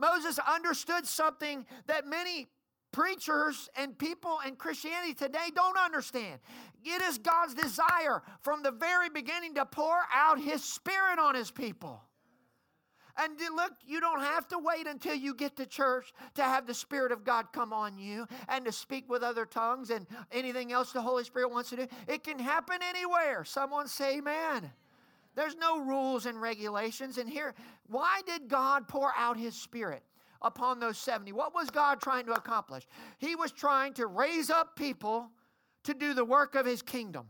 Moses 0.01 0.39
understood 0.39 1.07
something 1.07 1.67
that 1.87 2.07
many 2.07 2.49
preachers 2.93 3.69
and 3.77 3.97
people 3.97 4.39
in 4.47 4.57
Christianity 4.57 5.15
today 5.15 5.49
don't 5.55 5.79
understand. 5.79 6.41
It 6.85 7.03
is 7.03 7.19
God's 7.19 7.55
desire 7.55 8.23
from 8.41 8.63
the 8.63 8.73
very 8.73 9.11
beginning 9.11 9.55
to 9.55 9.67
pour 9.67 9.99
out 10.13 10.41
His 10.41 10.65
Spirit 10.65 11.19
on 11.19 11.35
His 11.35 11.51
people. 11.51 12.03
And 13.17 13.33
look, 13.55 13.73
you 13.87 14.01
don't 14.01 14.21
have 14.21 14.49
to 14.49 14.59
wait 14.59 14.87
until 14.87 15.15
you 15.15 15.35
get 15.35 15.57
to 15.57 15.67
church 15.67 16.13
to 16.35 16.43
have 16.43 16.67
the 16.67 16.75
Spirit 16.75 17.13
of 17.13 17.25
God 17.25 17.53
come 17.53 17.73
on 17.73 17.99
you 17.99 18.27
and 18.49 18.65
to 18.65 18.73
speak 18.73 19.11
with 19.11 19.23
other 19.23 19.45
tongues 19.45 19.91
and 19.91 20.07
anything 20.33 20.73
else 20.73 20.93
the 20.93 21.03
Holy 21.03 21.25
Spirit 21.25 21.51
wants 21.51 21.71
to 21.71 21.77
do. 21.77 21.87
It 22.09 22.25
can 22.25 22.39
happen 22.39 22.79
anywhere. 22.83 23.45
Someone 23.45 23.89
say, 23.89 24.19
Amen. 24.19 24.71
There's 25.41 25.57
no 25.57 25.81
rules 25.81 26.27
and 26.27 26.39
regulations. 26.39 27.17
And 27.17 27.27
here, 27.27 27.55
why 27.87 28.21
did 28.27 28.47
God 28.47 28.89
pour 28.89 29.11
out 29.17 29.39
His 29.39 29.55
Spirit? 29.55 30.03
upon 30.43 30.81
those 30.81 30.97
70. 30.97 31.33
What 31.33 31.55
was 31.55 31.69
God 31.69 32.01
trying 32.01 32.25
to 32.25 32.33
accomplish? 32.33 32.87
He 33.19 33.37
was 33.37 33.53
trying 33.53 33.93
to 33.95 34.07
raise 34.07 34.49
up 34.49 34.75
people 34.75 35.29
to 35.85 35.93
do 35.93 36.15
the 36.15 36.25
work 36.25 36.55
of 36.55 36.65
his 36.65 36.81
kingdom. 36.81 37.27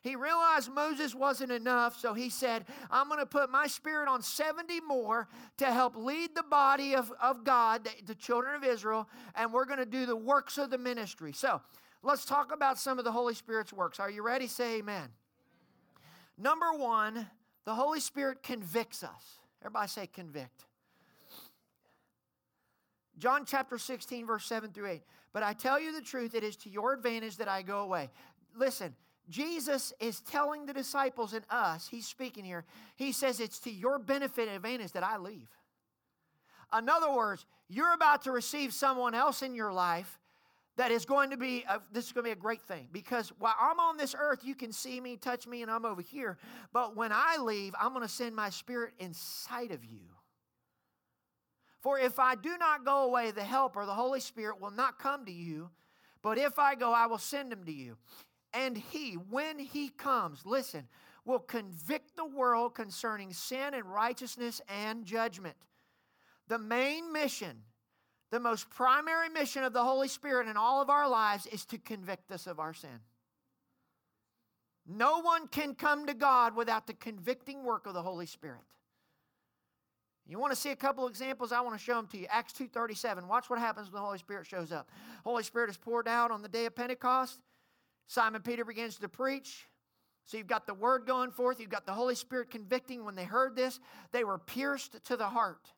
He 0.00 0.14
realized 0.14 0.72
Moses 0.72 1.12
wasn't 1.12 1.50
enough, 1.50 1.98
so 1.98 2.14
he 2.14 2.30
said, 2.30 2.66
I'm 2.88 3.08
going 3.08 3.18
to 3.18 3.26
put 3.26 3.50
my 3.50 3.66
spirit 3.66 4.08
on 4.08 4.22
70 4.22 4.80
more 4.82 5.26
to 5.58 5.66
help 5.66 5.96
lead 5.96 6.36
the 6.36 6.44
body 6.44 6.94
of, 6.94 7.12
of 7.20 7.42
God, 7.42 7.82
the, 7.82 7.90
the 8.06 8.14
children 8.14 8.54
of 8.54 8.62
Israel, 8.62 9.08
and 9.34 9.52
we're 9.52 9.64
going 9.64 9.80
to 9.80 9.84
do 9.84 10.06
the 10.06 10.14
works 10.14 10.56
of 10.56 10.70
the 10.70 10.78
ministry. 10.78 11.32
So 11.32 11.60
let's 12.04 12.24
talk 12.24 12.52
about 12.54 12.78
some 12.78 13.00
of 13.00 13.04
the 13.04 13.10
Holy 13.10 13.34
Spirit's 13.34 13.72
works. 13.72 13.98
Are 13.98 14.08
you 14.10 14.22
ready? 14.22 14.46
Say 14.46 14.78
amen. 14.78 15.08
Number 16.40 16.72
one, 16.72 17.26
the 17.66 17.74
Holy 17.74 18.00
Spirit 18.00 18.42
convicts 18.42 19.02
us. 19.02 19.38
Everybody 19.62 19.88
say 19.88 20.06
convict. 20.06 20.64
John 23.18 23.44
chapter 23.44 23.76
16, 23.76 24.26
verse 24.26 24.46
7 24.46 24.72
through 24.72 24.88
8. 24.88 25.02
But 25.34 25.42
I 25.42 25.52
tell 25.52 25.78
you 25.78 25.92
the 25.92 26.00
truth, 26.00 26.34
it 26.34 26.42
is 26.42 26.56
to 26.56 26.70
your 26.70 26.94
advantage 26.94 27.36
that 27.36 27.48
I 27.48 27.60
go 27.60 27.80
away. 27.80 28.08
Listen, 28.56 28.94
Jesus 29.28 29.92
is 30.00 30.20
telling 30.20 30.64
the 30.64 30.72
disciples 30.72 31.34
and 31.34 31.44
us, 31.50 31.86
he's 31.86 32.06
speaking 32.06 32.44
here, 32.44 32.64
he 32.96 33.12
says 33.12 33.38
it's 33.38 33.58
to 33.60 33.70
your 33.70 33.98
benefit 33.98 34.48
and 34.48 34.56
advantage 34.56 34.92
that 34.92 35.04
I 35.04 35.18
leave. 35.18 35.48
In 36.76 36.88
other 36.88 37.12
words, 37.12 37.44
you're 37.68 37.92
about 37.92 38.22
to 38.22 38.32
receive 38.32 38.72
someone 38.72 39.14
else 39.14 39.42
in 39.42 39.54
your 39.54 39.72
life 39.72 40.18
that 40.80 40.90
is 40.90 41.04
going 41.04 41.28
to 41.28 41.36
be, 41.36 41.62
a, 41.68 41.78
this 41.92 42.06
is 42.06 42.12
going 42.12 42.24
to 42.24 42.28
be 42.28 42.32
a 42.32 42.34
great 42.34 42.62
thing 42.62 42.88
because 42.90 43.34
while 43.38 43.52
I'm 43.60 43.78
on 43.78 43.98
this 43.98 44.14
earth, 44.18 44.38
you 44.42 44.54
can 44.54 44.72
see 44.72 44.98
me, 44.98 45.18
touch 45.18 45.46
me, 45.46 45.60
and 45.60 45.70
I'm 45.70 45.84
over 45.84 46.00
here. 46.00 46.38
But 46.72 46.96
when 46.96 47.12
I 47.12 47.36
leave, 47.36 47.74
I'm 47.78 47.92
going 47.92 48.00
to 48.00 48.08
send 48.08 48.34
my 48.34 48.48
spirit 48.48 48.94
inside 48.98 49.72
of 49.72 49.84
you. 49.84 50.00
For 51.80 51.98
if 51.98 52.18
I 52.18 52.34
do 52.34 52.56
not 52.56 52.86
go 52.86 53.04
away, 53.04 53.30
the 53.30 53.44
Helper, 53.44 53.84
the 53.84 53.92
Holy 53.92 54.20
Spirit, 54.20 54.58
will 54.58 54.70
not 54.70 54.98
come 54.98 55.26
to 55.26 55.30
you. 55.30 55.68
But 56.22 56.38
if 56.38 56.58
I 56.58 56.76
go, 56.76 56.94
I 56.94 57.08
will 57.08 57.18
send 57.18 57.52
him 57.52 57.64
to 57.64 57.72
you. 57.72 57.98
And 58.54 58.74
he, 58.74 59.16
when 59.28 59.58
he 59.58 59.90
comes, 59.90 60.46
listen, 60.46 60.88
will 61.26 61.40
convict 61.40 62.16
the 62.16 62.24
world 62.24 62.74
concerning 62.74 63.34
sin 63.34 63.74
and 63.74 63.84
righteousness 63.84 64.62
and 64.66 65.04
judgment. 65.04 65.56
The 66.48 66.58
main 66.58 67.12
mission, 67.12 67.64
the 68.30 68.40
most 68.40 68.70
primary 68.70 69.28
mission 69.28 69.64
of 69.64 69.72
the 69.72 69.82
Holy 69.82 70.08
Spirit 70.08 70.46
in 70.46 70.56
all 70.56 70.80
of 70.80 70.88
our 70.88 71.08
lives 71.08 71.46
is 71.46 71.64
to 71.66 71.78
convict 71.78 72.30
us 72.30 72.46
of 72.46 72.60
our 72.60 72.72
sin. 72.72 73.00
No 74.86 75.20
one 75.20 75.48
can 75.48 75.74
come 75.74 76.06
to 76.06 76.14
God 76.14 76.56
without 76.56 76.86
the 76.86 76.94
convicting 76.94 77.64
work 77.64 77.86
of 77.86 77.94
the 77.94 78.02
Holy 78.02 78.26
Spirit. 78.26 78.62
You 80.26 80.38
want 80.38 80.52
to 80.52 80.58
see 80.58 80.70
a 80.70 80.76
couple 80.76 81.08
examples? 81.08 81.50
I 81.50 81.60
want 81.60 81.76
to 81.76 81.84
show 81.84 81.94
them 81.94 82.06
to 82.08 82.18
you. 82.18 82.26
Acts 82.30 82.52
2.37. 82.52 83.26
Watch 83.26 83.50
what 83.50 83.58
happens 83.58 83.88
when 83.88 84.00
the 84.00 84.06
Holy 84.06 84.18
Spirit 84.18 84.46
shows 84.46 84.70
up. 84.70 84.88
Holy 85.24 85.42
Spirit 85.42 85.70
is 85.70 85.76
poured 85.76 86.06
out 86.06 86.30
on 86.30 86.40
the 86.40 86.48
day 86.48 86.66
of 86.66 86.76
Pentecost. 86.76 87.40
Simon 88.06 88.42
Peter 88.42 88.64
begins 88.64 88.96
to 88.98 89.08
preach. 89.08 89.66
So 90.26 90.36
you've 90.36 90.46
got 90.46 90.66
the 90.66 90.74
word 90.74 91.04
going 91.06 91.32
forth. 91.32 91.58
You've 91.58 91.70
got 91.70 91.84
the 91.84 91.92
Holy 91.92 92.14
Spirit 92.14 92.50
convicting. 92.50 93.04
When 93.04 93.16
they 93.16 93.24
heard 93.24 93.56
this, 93.56 93.80
they 94.12 94.22
were 94.22 94.38
pierced 94.38 95.04
to 95.06 95.16
the 95.16 95.28
heart 95.28 95.72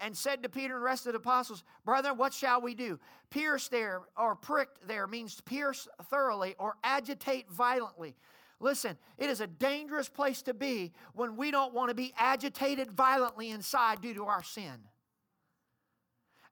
and 0.00 0.16
said 0.16 0.42
to 0.42 0.48
Peter 0.48 0.74
and 0.74 0.82
the 0.82 0.86
rest 0.86 1.06
of 1.06 1.12
the 1.12 1.18
apostles, 1.18 1.64
Brethren, 1.84 2.16
what 2.16 2.32
shall 2.32 2.60
we 2.60 2.74
do? 2.74 2.98
Pierce 3.30 3.68
there 3.68 4.02
or 4.16 4.34
pricked 4.34 4.86
there 4.86 5.06
means 5.06 5.40
pierce 5.40 5.88
thoroughly 6.10 6.54
or 6.58 6.76
agitate 6.84 7.50
violently. 7.50 8.14
Listen, 8.58 8.96
it 9.18 9.28
is 9.28 9.40
a 9.40 9.46
dangerous 9.46 10.08
place 10.08 10.42
to 10.42 10.54
be 10.54 10.92
when 11.14 11.36
we 11.36 11.50
don't 11.50 11.74
want 11.74 11.90
to 11.90 11.94
be 11.94 12.12
agitated 12.16 12.90
violently 12.90 13.50
inside 13.50 14.00
due 14.00 14.14
to 14.14 14.24
our 14.24 14.42
sin. 14.42 14.74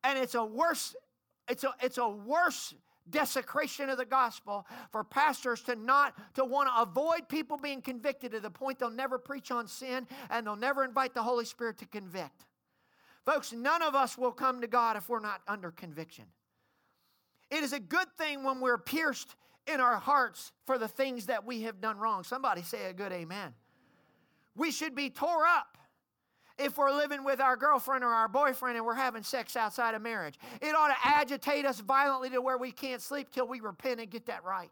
And 0.02 0.18
it's 0.18 0.34
a 0.34 0.44
worse, 0.44 0.94
it's 1.48 1.64
a, 1.64 1.74
it's 1.80 1.96
a 1.96 2.08
worse 2.08 2.74
desecration 3.08 3.88
of 3.88 3.98
the 3.98 4.04
gospel 4.04 4.66
for 4.90 5.04
pastors 5.04 5.62
to 5.62 5.76
not 5.76 6.14
to 6.34 6.44
want 6.44 6.68
to 6.68 6.82
avoid 6.82 7.28
people 7.28 7.56
being 7.56 7.82
convicted 7.82 8.32
to 8.32 8.40
the 8.40 8.50
point 8.50 8.78
they'll 8.78 8.90
never 8.90 9.18
preach 9.18 9.50
on 9.50 9.66
sin 9.66 10.06
and 10.30 10.46
they'll 10.46 10.56
never 10.56 10.84
invite 10.84 11.14
the 11.14 11.22
Holy 11.22 11.44
Spirit 11.44 11.78
to 11.78 11.86
convict. 11.86 12.44
Folks, 13.24 13.52
none 13.52 13.82
of 13.82 13.94
us 13.94 14.18
will 14.18 14.32
come 14.32 14.60
to 14.60 14.66
God 14.66 14.96
if 14.96 15.08
we're 15.08 15.20
not 15.20 15.40
under 15.48 15.70
conviction. 15.70 16.24
It 17.50 17.62
is 17.62 17.72
a 17.72 17.80
good 17.80 18.08
thing 18.18 18.44
when 18.44 18.60
we're 18.60 18.78
pierced 18.78 19.34
in 19.66 19.80
our 19.80 19.96
hearts 19.96 20.52
for 20.66 20.76
the 20.76 20.88
things 20.88 21.26
that 21.26 21.46
we 21.46 21.62
have 21.62 21.80
done 21.80 21.98
wrong. 21.98 22.22
Somebody 22.22 22.62
say 22.62 22.86
a 22.86 22.92
good 22.92 23.12
amen. 23.12 23.54
We 24.56 24.70
should 24.70 24.94
be 24.94 25.10
tore 25.10 25.46
up 25.46 25.78
if 26.58 26.76
we're 26.76 26.92
living 26.92 27.24
with 27.24 27.40
our 27.40 27.56
girlfriend 27.56 28.04
or 28.04 28.08
our 28.08 28.28
boyfriend 28.28 28.76
and 28.76 28.86
we're 28.86 28.94
having 28.94 29.22
sex 29.22 29.56
outside 29.56 29.94
of 29.94 30.02
marriage. 30.02 30.38
It 30.60 30.74
ought 30.74 30.88
to 30.88 30.96
agitate 31.04 31.64
us 31.64 31.80
violently 31.80 32.30
to 32.30 32.40
where 32.40 32.58
we 32.58 32.70
can't 32.70 33.02
sleep 33.02 33.30
till 33.32 33.48
we 33.48 33.60
repent 33.60 34.00
and 34.00 34.10
get 34.10 34.26
that 34.26 34.44
right. 34.44 34.70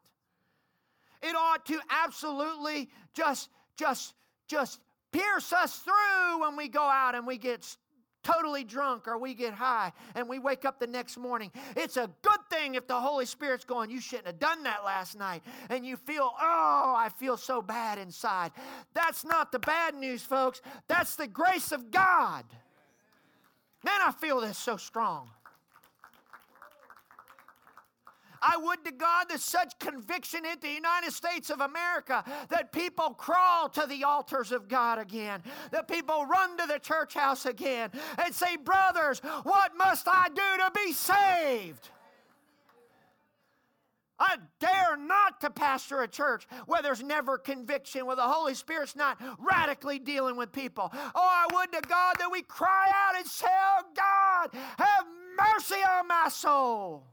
It 1.22 1.34
ought 1.34 1.64
to 1.66 1.80
absolutely 1.90 2.90
just, 3.14 3.48
just, 3.76 4.14
just 4.46 4.80
pierce 5.12 5.52
us 5.52 5.78
through 5.78 6.40
when 6.40 6.56
we 6.56 6.68
go 6.68 6.82
out 6.82 7.14
and 7.14 7.26
we 7.26 7.38
get 7.38 7.76
totally 8.22 8.64
drunk 8.64 9.06
or 9.08 9.18
we 9.18 9.34
get 9.34 9.52
high 9.52 9.92
and 10.14 10.28
we 10.28 10.38
wake 10.38 10.64
up 10.64 10.78
the 10.78 10.86
next 10.86 11.16
morning. 11.16 11.50
It's 11.76 11.96
a 11.96 12.10
good 12.22 12.40
thing 12.50 12.74
if 12.74 12.86
the 12.86 12.98
Holy 12.98 13.26
Spirit's 13.26 13.64
going, 13.64 13.90
You 13.90 14.00
shouldn't 14.00 14.26
have 14.26 14.38
done 14.38 14.62
that 14.64 14.84
last 14.84 15.18
night. 15.18 15.42
And 15.68 15.84
you 15.84 15.96
feel, 15.96 16.32
Oh, 16.40 16.94
I 16.96 17.10
feel 17.18 17.36
so 17.36 17.62
bad 17.62 17.98
inside. 17.98 18.52
That's 18.94 19.24
not 19.24 19.52
the 19.52 19.58
bad 19.58 19.94
news, 19.94 20.22
folks. 20.22 20.60
That's 20.88 21.16
the 21.16 21.26
grace 21.26 21.72
of 21.72 21.90
God. 21.90 22.44
Man, 23.84 24.00
I 24.00 24.12
feel 24.12 24.40
this 24.40 24.58
so 24.58 24.76
strong. 24.76 25.28
I 28.42 28.56
would 28.56 28.84
to 28.84 28.92
God 28.92 29.26
that 29.30 29.40
such 29.40 29.78
conviction 29.78 30.44
hit 30.44 30.60
the 30.60 30.68
United 30.68 31.12
States 31.12 31.48
of 31.50 31.60
America 31.60 32.24
that 32.48 32.72
people 32.72 33.10
crawl 33.10 33.68
to 33.70 33.86
the 33.88 34.04
altars 34.04 34.50
of 34.50 34.68
God 34.68 34.98
again, 34.98 35.42
that 35.70 35.88
people 35.88 36.26
run 36.26 36.56
to 36.58 36.66
the 36.66 36.78
church 36.78 37.14
house 37.14 37.46
again 37.46 37.90
and 38.18 38.34
say, 38.34 38.56
Brothers, 38.56 39.20
what 39.44 39.76
must 39.76 40.08
I 40.08 40.28
do 40.28 40.42
to 40.64 40.70
be 40.74 40.92
saved? 40.92 41.88
I 44.18 44.36
dare 44.60 44.96
not 44.96 45.40
to 45.40 45.50
pastor 45.50 46.02
a 46.02 46.08
church 46.08 46.46
where 46.66 46.80
there's 46.80 47.02
never 47.02 47.38
conviction, 47.38 48.06
where 48.06 48.14
the 48.14 48.22
Holy 48.22 48.54
Spirit's 48.54 48.94
not 48.94 49.20
radically 49.38 49.98
dealing 49.98 50.36
with 50.36 50.52
people. 50.52 50.90
Oh, 50.92 51.10
I 51.14 51.46
would 51.52 51.72
to 51.72 51.80
God 51.88 52.16
that 52.20 52.30
we 52.30 52.42
cry 52.42 52.92
out 52.94 53.16
and 53.16 53.26
say, 53.26 53.46
Oh 53.48 53.82
God, 53.96 54.50
have 54.78 55.06
mercy 55.36 55.82
on 55.82 56.06
my 56.06 56.28
soul. 56.28 57.11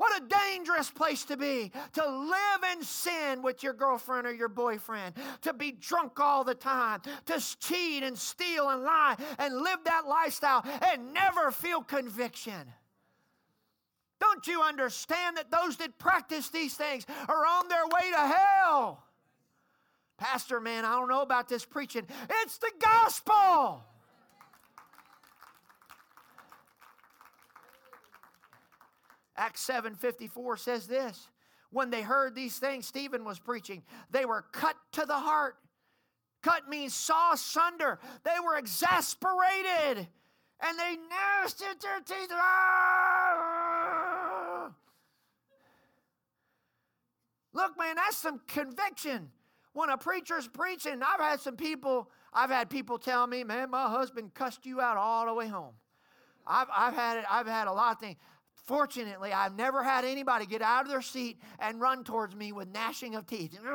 What 0.00 0.22
a 0.22 0.24
dangerous 0.48 0.88
place 0.88 1.26
to 1.26 1.36
be 1.36 1.70
to 1.92 2.06
live 2.06 2.72
in 2.74 2.82
sin 2.82 3.42
with 3.42 3.62
your 3.62 3.74
girlfriend 3.74 4.26
or 4.26 4.32
your 4.32 4.48
boyfriend, 4.48 5.14
to 5.42 5.52
be 5.52 5.72
drunk 5.72 6.18
all 6.18 6.42
the 6.42 6.54
time, 6.54 7.02
to 7.26 7.56
cheat 7.60 8.02
and 8.02 8.16
steal 8.16 8.70
and 8.70 8.82
lie 8.82 9.16
and 9.38 9.54
live 9.54 9.80
that 9.84 10.06
lifestyle 10.08 10.64
and 10.90 11.12
never 11.12 11.50
feel 11.50 11.82
conviction. 11.82 12.72
Don't 14.18 14.46
you 14.46 14.62
understand 14.62 15.36
that 15.36 15.50
those 15.50 15.76
that 15.76 15.98
practice 15.98 16.48
these 16.48 16.72
things 16.72 17.04
are 17.28 17.44
on 17.44 17.68
their 17.68 17.84
way 17.84 18.10
to 18.10 18.34
hell? 18.38 19.04
Pastor, 20.16 20.60
man, 20.60 20.86
I 20.86 20.92
don't 20.94 21.10
know 21.10 21.20
about 21.20 21.46
this 21.46 21.66
preaching. 21.66 22.06
It's 22.42 22.56
the 22.56 22.72
gospel. 22.80 23.84
Acts 29.40 29.62
7:54 29.62 30.58
says 30.58 30.86
this. 30.86 31.30
When 31.70 31.88
they 31.88 32.02
heard 32.02 32.34
these 32.34 32.58
things 32.58 32.86
Stephen 32.86 33.24
was 33.24 33.38
preaching, 33.38 33.82
they 34.10 34.26
were 34.26 34.42
cut 34.42 34.76
to 34.92 35.06
the 35.06 35.18
heart. 35.18 35.56
Cut 36.42 36.68
means 36.68 36.94
saw 36.94 37.32
asunder. 37.32 37.98
They 38.22 38.38
were 38.44 38.56
exasperated 38.56 40.08
and 40.60 40.78
they 40.78 40.96
gnashed 41.08 41.62
at 41.62 41.80
their 41.80 42.00
teeth. 42.00 42.28
Ah! 42.32 43.50
Look, 47.54 47.78
man, 47.78 47.96
that's 47.96 48.18
some 48.18 48.40
conviction. 48.46 49.32
When 49.72 49.88
a 49.88 49.96
preacher's 49.96 50.48
preaching, 50.48 51.02
I've 51.02 51.20
had 51.20 51.40
some 51.40 51.56
people, 51.56 52.10
I've 52.32 52.50
had 52.50 52.68
people 52.68 52.98
tell 52.98 53.26
me, 53.26 53.42
man, 53.44 53.70
my 53.70 53.88
husband 53.88 54.34
cussed 54.34 54.66
you 54.66 54.82
out 54.82 54.98
all 54.98 55.24
the 55.26 55.32
way 55.32 55.48
home. 55.48 55.74
I've, 56.46 56.68
I've 56.76 56.94
had 56.94 57.16
it, 57.18 57.24
I've 57.30 57.46
had 57.46 57.68
a 57.68 57.72
lot 57.72 57.92
of 57.92 58.00
things. 58.00 58.18
Fortunately, 58.70 59.32
I've 59.32 59.56
never 59.56 59.82
had 59.82 60.04
anybody 60.04 60.46
get 60.46 60.62
out 60.62 60.84
of 60.84 60.88
their 60.92 61.02
seat 61.02 61.40
and 61.58 61.80
run 61.80 62.04
towards 62.04 62.36
me 62.36 62.52
with 62.52 62.68
gnashing 62.68 63.16
of 63.16 63.26
teeth. 63.26 63.58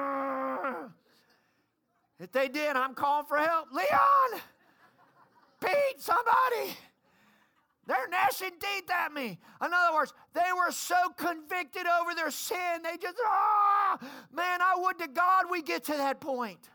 If 2.17 2.31
they 2.31 2.47
did, 2.47 2.77
I'm 2.77 2.93
calling 2.93 3.25
for 3.25 3.35
help. 3.35 3.67
Leon! 3.73 4.41
Pete, 5.59 5.99
somebody! 5.99 6.77
They're 7.85 8.07
gnashing 8.09 8.51
teeth 8.51 8.89
at 8.89 9.11
me. 9.11 9.37
In 9.61 9.73
other 9.73 9.93
words, 9.93 10.13
they 10.33 10.49
were 10.55 10.71
so 10.71 10.95
convicted 11.17 11.85
over 11.85 12.15
their 12.15 12.31
sin, 12.31 12.81
they 12.81 12.95
just, 12.95 13.17
ah, 13.27 13.97
man, 14.31 14.61
I 14.61 14.75
would 14.77 14.97
to 14.99 15.09
God 15.09 15.47
we 15.51 15.61
get 15.61 15.83
to 15.83 15.97
that 15.97 16.21
point. 16.21 16.69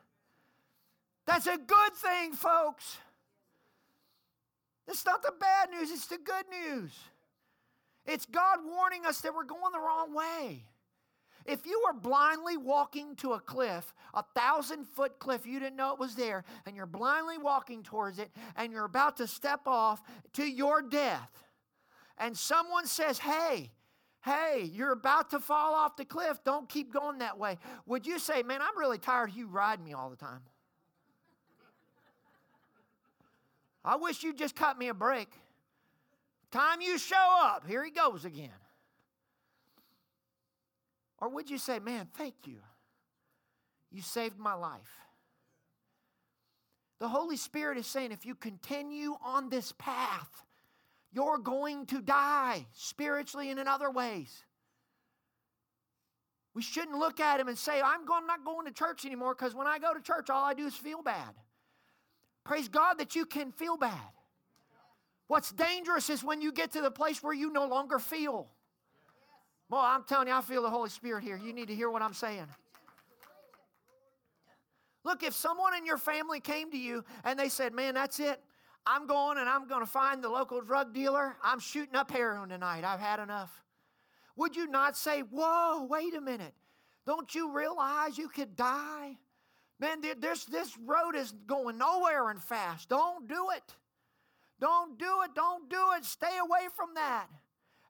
That's 1.24 1.46
a 1.46 1.56
good 1.56 1.94
thing, 1.94 2.34
folks. 2.34 2.98
It's 4.86 5.06
not 5.06 5.22
the 5.22 5.32
bad 5.40 5.70
news, 5.70 5.90
it's 5.90 6.06
the 6.06 6.18
good 6.18 6.44
news. 6.50 6.92
It's 8.06 8.26
God 8.26 8.60
warning 8.64 9.06
us 9.06 9.20
that 9.20 9.34
we're 9.34 9.44
going 9.44 9.72
the 9.72 9.80
wrong 9.80 10.14
way. 10.14 10.64
If 11.46 11.66
you 11.66 11.82
were 11.86 11.98
blindly 11.98 12.56
walking 12.56 13.16
to 13.16 13.32
a 13.32 13.40
cliff, 13.40 13.94
a 14.12 14.22
thousand 14.34 14.84
foot 14.86 15.18
cliff, 15.18 15.46
you 15.46 15.58
didn't 15.58 15.76
know 15.76 15.92
it 15.92 15.98
was 15.98 16.14
there, 16.14 16.44
and 16.66 16.76
you're 16.76 16.86
blindly 16.86 17.38
walking 17.38 17.82
towards 17.82 18.18
it, 18.18 18.30
and 18.56 18.72
you're 18.72 18.84
about 18.84 19.16
to 19.18 19.26
step 19.26 19.60
off 19.66 20.02
to 20.34 20.44
your 20.44 20.82
death, 20.82 21.30
and 22.18 22.36
someone 22.36 22.86
says, 22.86 23.18
Hey, 23.18 23.70
hey, 24.22 24.70
you're 24.70 24.92
about 24.92 25.30
to 25.30 25.40
fall 25.40 25.74
off 25.74 25.96
the 25.96 26.04
cliff, 26.04 26.38
don't 26.44 26.68
keep 26.68 26.92
going 26.92 27.18
that 27.18 27.38
way, 27.38 27.58
would 27.86 28.06
you 28.06 28.18
say, 28.18 28.42
Man, 28.42 28.60
I'm 28.60 28.78
really 28.78 28.98
tired 28.98 29.30
of 29.30 29.36
you 29.36 29.46
riding 29.46 29.84
me 29.84 29.94
all 29.94 30.10
the 30.10 30.16
time? 30.16 30.40
I 33.82 33.96
wish 33.96 34.22
you'd 34.22 34.36
just 34.36 34.54
cut 34.54 34.78
me 34.78 34.88
a 34.88 34.94
break. 34.94 35.28
Time 36.50 36.80
you 36.80 36.98
show 36.98 37.38
up, 37.42 37.66
here 37.66 37.84
he 37.84 37.90
goes 37.90 38.24
again. 38.24 38.50
Or 41.18 41.28
would 41.28 41.50
you 41.50 41.58
say, 41.58 41.78
Man, 41.78 42.08
thank 42.16 42.34
you. 42.46 42.58
You 43.90 44.02
saved 44.02 44.38
my 44.38 44.54
life. 44.54 45.00
The 47.00 47.08
Holy 47.08 47.36
Spirit 47.36 47.78
is 47.78 47.86
saying, 47.86 48.12
if 48.12 48.26
you 48.26 48.34
continue 48.34 49.16
on 49.24 49.48
this 49.48 49.72
path, 49.72 50.44
you're 51.12 51.38
going 51.38 51.86
to 51.86 52.00
die 52.00 52.66
spiritually 52.72 53.50
and 53.50 53.58
in 53.58 53.66
other 53.66 53.90
ways. 53.90 54.44
We 56.54 56.62
shouldn't 56.62 56.98
look 56.98 57.20
at 57.20 57.40
him 57.40 57.48
and 57.48 57.56
say, 57.56 57.80
I'm, 57.80 58.04
going, 58.04 58.26
not 58.26 58.44
going 58.44 58.66
to 58.66 58.72
church 58.72 59.06
anymore 59.06 59.34
because 59.34 59.54
when 59.54 59.66
I 59.66 59.78
go 59.78 59.94
to 59.94 60.00
church, 60.00 60.28
all 60.30 60.44
I 60.44 60.52
do 60.52 60.66
is 60.66 60.74
feel 60.74 61.02
bad. 61.02 61.34
Praise 62.44 62.68
God 62.68 62.98
that 62.98 63.16
you 63.16 63.24
can 63.24 63.50
feel 63.50 63.76
bad. 63.76 64.12
What's 65.30 65.52
dangerous 65.52 66.10
is 66.10 66.24
when 66.24 66.42
you 66.42 66.50
get 66.50 66.72
to 66.72 66.80
the 66.80 66.90
place 66.90 67.22
where 67.22 67.32
you 67.32 67.52
no 67.52 67.64
longer 67.68 68.00
feel. 68.00 68.48
Well, 69.68 69.80
I'm 69.80 70.02
telling 70.02 70.26
you, 70.26 70.34
I 70.34 70.40
feel 70.40 70.60
the 70.60 70.70
Holy 70.70 70.90
Spirit 70.90 71.22
here. 71.22 71.36
You 71.36 71.52
need 71.52 71.68
to 71.68 71.74
hear 71.76 71.88
what 71.88 72.02
I'm 72.02 72.14
saying. 72.14 72.48
Look, 75.04 75.22
if 75.22 75.32
someone 75.32 75.76
in 75.76 75.86
your 75.86 75.98
family 75.98 76.40
came 76.40 76.72
to 76.72 76.76
you 76.76 77.04
and 77.22 77.38
they 77.38 77.48
said, 77.48 77.72
Man, 77.72 77.94
that's 77.94 78.18
it. 78.18 78.42
I'm 78.84 79.06
going 79.06 79.38
and 79.38 79.48
I'm 79.48 79.68
going 79.68 79.82
to 79.82 79.86
find 79.86 80.20
the 80.20 80.28
local 80.28 80.60
drug 80.62 80.92
dealer. 80.92 81.36
I'm 81.44 81.60
shooting 81.60 81.94
up 81.94 82.10
heroin 82.10 82.48
tonight. 82.48 82.82
I've 82.82 82.98
had 82.98 83.20
enough. 83.20 83.62
Would 84.34 84.56
you 84.56 84.66
not 84.66 84.96
say, 84.96 85.20
Whoa, 85.20 85.86
wait 85.88 86.12
a 86.12 86.20
minute. 86.20 86.54
Don't 87.06 87.32
you 87.36 87.56
realize 87.56 88.18
you 88.18 88.30
could 88.30 88.56
die? 88.56 89.16
Man, 89.78 90.00
this, 90.20 90.44
this 90.46 90.76
road 90.84 91.14
is 91.14 91.30
going 91.46 91.78
nowhere 91.78 92.30
and 92.30 92.42
fast. 92.42 92.88
Don't 92.88 93.28
do 93.28 93.46
it. 93.54 93.76
Don't 94.60 94.98
do 94.98 95.22
it. 95.24 95.34
Don't 95.34 95.68
do 95.68 95.82
it. 95.96 96.04
Stay 96.04 96.38
away 96.38 96.68
from 96.76 96.90
that. 96.94 97.26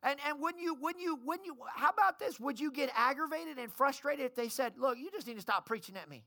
And, 0.02 0.18
and 0.26 0.40
wouldn't 0.40 0.62
you, 0.62 0.76
when 0.80 0.98
you, 0.98 1.18
when 1.24 1.44
you, 1.44 1.56
how 1.74 1.90
about 1.90 2.18
this? 2.18 2.40
Would 2.40 2.58
you 2.58 2.72
get 2.72 2.90
aggravated 2.96 3.58
and 3.58 3.70
frustrated 3.70 4.24
if 4.24 4.34
they 4.34 4.48
said, 4.48 4.72
look, 4.78 4.96
you 4.98 5.10
just 5.10 5.26
need 5.26 5.34
to 5.34 5.42
stop 5.42 5.66
preaching 5.66 5.96
at 5.96 6.08
me. 6.08 6.24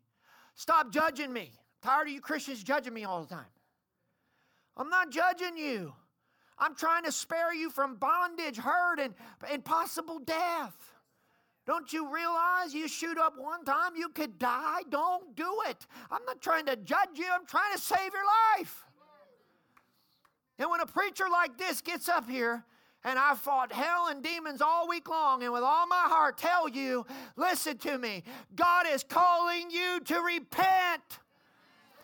Stop 0.55 0.91
judging 0.91 1.33
me. 1.33 1.51
I'm 1.55 1.89
tired 1.89 2.07
of 2.07 2.13
you 2.13 2.21
Christians 2.21 2.63
judging 2.63 2.93
me 2.93 3.03
all 3.03 3.21
the 3.21 3.33
time. 3.33 3.45
I'm 4.77 4.89
not 4.89 5.09
judging 5.11 5.57
you. 5.57 5.93
I'm 6.59 6.75
trying 6.75 7.03
to 7.05 7.11
spare 7.11 7.53
you 7.53 7.71
from 7.71 7.95
bondage, 7.95 8.57
hurt, 8.57 8.99
and, 8.99 9.15
and 9.49 9.65
possible 9.65 10.19
death. 10.19 10.75
Don't 11.65 11.91
you 11.93 12.13
realize 12.13 12.73
you 12.73 12.87
shoot 12.87 13.17
up 13.17 13.33
one 13.37 13.63
time, 13.63 13.93
you 13.95 14.09
could 14.09 14.37
die? 14.37 14.81
Don't 14.89 15.35
do 15.35 15.61
it. 15.67 15.87
I'm 16.11 16.23
not 16.25 16.41
trying 16.41 16.65
to 16.67 16.75
judge 16.75 17.15
you, 17.15 17.27
I'm 17.33 17.45
trying 17.45 17.73
to 17.73 17.79
save 17.79 18.11
your 18.13 18.59
life. 18.59 18.85
And 20.63 20.71
when 20.71 20.79
a 20.79 20.85
preacher 20.85 21.25
like 21.29 21.57
this 21.57 21.81
gets 21.81 22.07
up 22.07 22.29
here, 22.29 22.63
and 23.03 23.19
I 23.19 23.35
fought 23.35 23.73
hell 23.73 24.07
and 24.07 24.23
demons 24.23 24.61
all 24.61 24.87
week 24.87 25.09
long, 25.09 25.43
and 25.43 25.51
with 25.51 25.61
all 25.61 25.85
my 25.87 26.05
heart 26.07 26.37
tell 26.37 26.69
you, 26.69 27.05
listen 27.35 27.77
to 27.79 27.97
me, 27.97 28.23
God 28.55 28.85
is 28.89 29.03
calling 29.03 29.69
you 29.69 29.99
to 30.05 30.21
repent. 30.21 31.19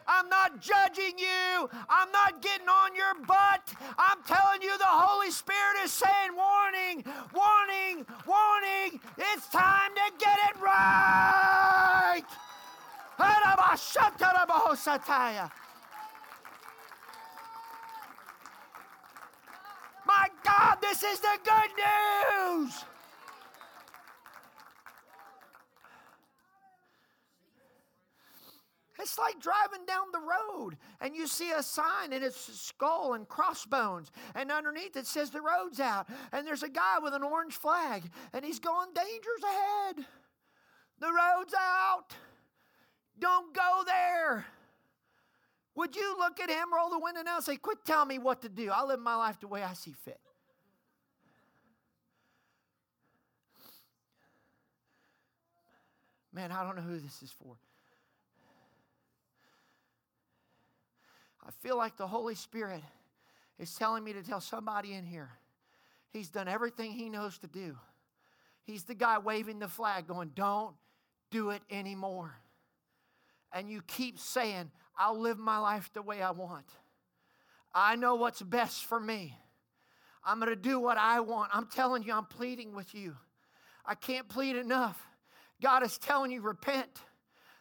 I'm 0.05 0.27
not 0.27 0.61
judging 0.61 1.17
you. 1.17 1.69
I'm 1.87 2.11
not 2.11 2.41
getting 2.41 2.67
on 2.67 2.93
your 2.97 3.25
butt. 3.25 3.73
I'm 3.97 4.21
telling 4.27 4.61
you, 4.61 4.77
the 4.77 4.83
Holy 4.85 5.31
Spirit 5.31 5.77
is 5.85 5.93
saying, 5.93 6.35
warning, 6.35 7.05
warning, 7.33 8.05
warning. 8.27 8.99
It's 9.17 9.47
time 9.47 9.91
to 9.95 10.11
get 10.19 10.37
it 10.49 10.61
right. 10.61 12.25
My 20.09 20.27
God, 20.43 20.77
this 20.81 21.03
is 21.03 21.19
the 21.19 21.37
good 21.43 21.71
news. 21.77 22.83
It's 28.99 29.19
like 29.19 29.39
driving 29.39 29.85
down 29.85 30.07
the 30.11 30.19
road 30.19 30.77
and 30.99 31.15
you 31.15 31.27
see 31.27 31.51
a 31.51 31.61
sign 31.61 32.11
and 32.11 32.23
it's 32.23 32.59
skull 32.59 33.13
and 33.13 33.29
crossbones, 33.29 34.11
and 34.33 34.51
underneath 34.51 34.97
it 34.97 35.05
says 35.05 35.29
the 35.29 35.41
road's 35.41 35.79
out. 35.79 36.07
And 36.31 36.45
there's 36.45 36.63
a 36.63 36.69
guy 36.69 36.97
with 37.03 37.13
an 37.13 37.21
orange 37.21 37.53
flag 37.53 38.01
and 38.33 38.43
he's 38.43 38.59
going, 38.59 38.89
Danger's 38.95 39.43
ahead. 39.43 40.07
The 40.99 41.07
road's 41.07 41.53
out. 41.53 42.15
Don't 43.19 43.53
go 43.53 43.83
there. 43.85 44.47
Would 45.79 45.95
you 45.95 46.13
look 46.19 46.41
at 46.41 46.49
him, 46.49 46.73
roll 46.73 46.89
the 46.89 46.99
window 46.99 47.23
down, 47.23 47.37
and 47.37 47.43
say, 47.43 47.55
Quit 47.55 47.85
telling 47.85 48.09
me 48.09 48.19
what 48.19 48.41
to 48.41 48.49
do? 48.49 48.69
I'll 48.69 48.89
live 48.89 48.99
my 48.99 49.15
life 49.15 49.39
the 49.39 49.47
way 49.47 49.63
I 49.63 49.71
see 49.71 49.93
fit. 49.93 50.19
Man, 56.33 56.51
I 56.51 56.65
don't 56.65 56.75
know 56.75 56.81
who 56.81 56.99
this 56.99 57.23
is 57.23 57.31
for. 57.31 57.55
I 61.47 61.51
feel 61.61 61.77
like 61.77 61.95
the 61.95 62.07
Holy 62.07 62.35
Spirit 62.35 62.83
is 63.57 63.73
telling 63.73 64.03
me 64.03 64.11
to 64.11 64.21
tell 64.21 64.41
somebody 64.41 64.95
in 64.95 65.05
here 65.05 65.29
he's 66.11 66.27
done 66.27 66.49
everything 66.49 66.91
he 66.91 67.07
knows 67.07 67.37
to 67.37 67.47
do. 67.47 67.77
He's 68.65 68.83
the 68.83 68.95
guy 68.95 69.17
waving 69.17 69.59
the 69.59 69.69
flag, 69.69 70.07
going, 70.07 70.31
Don't 70.35 70.75
do 71.31 71.51
it 71.51 71.61
anymore. 71.71 72.35
And 73.53 73.69
you 73.69 73.81
keep 73.87 74.19
saying, 74.19 74.71
I'll 74.99 75.19
live 75.19 75.39
my 75.39 75.57
life 75.57 75.89
the 75.93 76.01
way 76.01 76.21
I 76.21 76.31
want. 76.31 76.65
I 77.73 77.95
know 77.95 78.15
what's 78.15 78.41
best 78.41 78.85
for 78.85 78.99
me. 78.99 79.35
I'm 80.25 80.39
going 80.39 80.49
to 80.49 80.55
do 80.55 80.79
what 80.79 80.97
I 80.97 81.21
want. 81.21 81.51
I'm 81.53 81.67
telling 81.67 82.03
you, 82.03 82.13
I'm 82.13 82.25
pleading 82.25 82.75
with 82.75 82.93
you. 82.93 83.15
I 83.85 83.95
can't 83.95 84.27
plead 84.27 84.57
enough. 84.57 85.01
God 85.61 85.83
is 85.83 85.97
telling 85.97 86.31
you, 86.31 86.41
repent. 86.41 86.89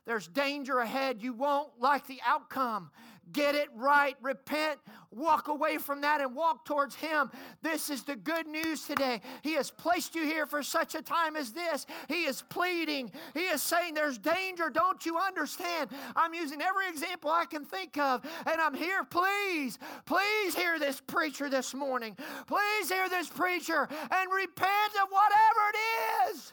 There's 0.04 0.26
danger 0.26 0.78
ahead. 0.78 1.22
You 1.22 1.32
won't 1.32 1.70
like 1.78 2.06
the 2.08 2.18
outcome. 2.26 2.90
Get 3.32 3.54
it 3.54 3.68
right, 3.74 4.16
repent, 4.22 4.78
walk 5.10 5.48
away 5.48 5.78
from 5.78 6.00
that 6.02 6.20
and 6.20 6.34
walk 6.34 6.64
towards 6.64 6.94
Him. 6.94 7.30
This 7.62 7.90
is 7.90 8.02
the 8.02 8.16
good 8.16 8.46
news 8.46 8.84
today. 8.84 9.20
He 9.42 9.54
has 9.54 9.70
placed 9.70 10.14
you 10.14 10.24
here 10.24 10.46
for 10.46 10.62
such 10.62 10.94
a 10.94 11.02
time 11.02 11.36
as 11.36 11.52
this. 11.52 11.86
He 12.08 12.24
is 12.24 12.42
pleading, 12.48 13.10
He 13.34 13.40
is 13.40 13.62
saying, 13.62 13.94
There's 13.94 14.18
danger. 14.18 14.70
Don't 14.70 15.04
you 15.04 15.18
understand? 15.18 15.90
I'm 16.16 16.34
using 16.34 16.62
every 16.62 16.88
example 16.88 17.30
I 17.30 17.44
can 17.44 17.64
think 17.64 17.98
of, 17.98 18.24
and 18.46 18.60
I'm 18.60 18.74
here. 18.74 19.04
Please, 19.04 19.78
please 20.06 20.54
hear 20.54 20.78
this 20.78 21.00
preacher 21.00 21.50
this 21.50 21.74
morning. 21.74 22.16
Please 22.46 22.88
hear 22.88 23.08
this 23.08 23.28
preacher 23.28 23.88
and 23.90 24.32
repent 24.32 24.92
of 25.02 25.08
whatever 25.10 25.60
it 25.72 26.32
is. 26.32 26.52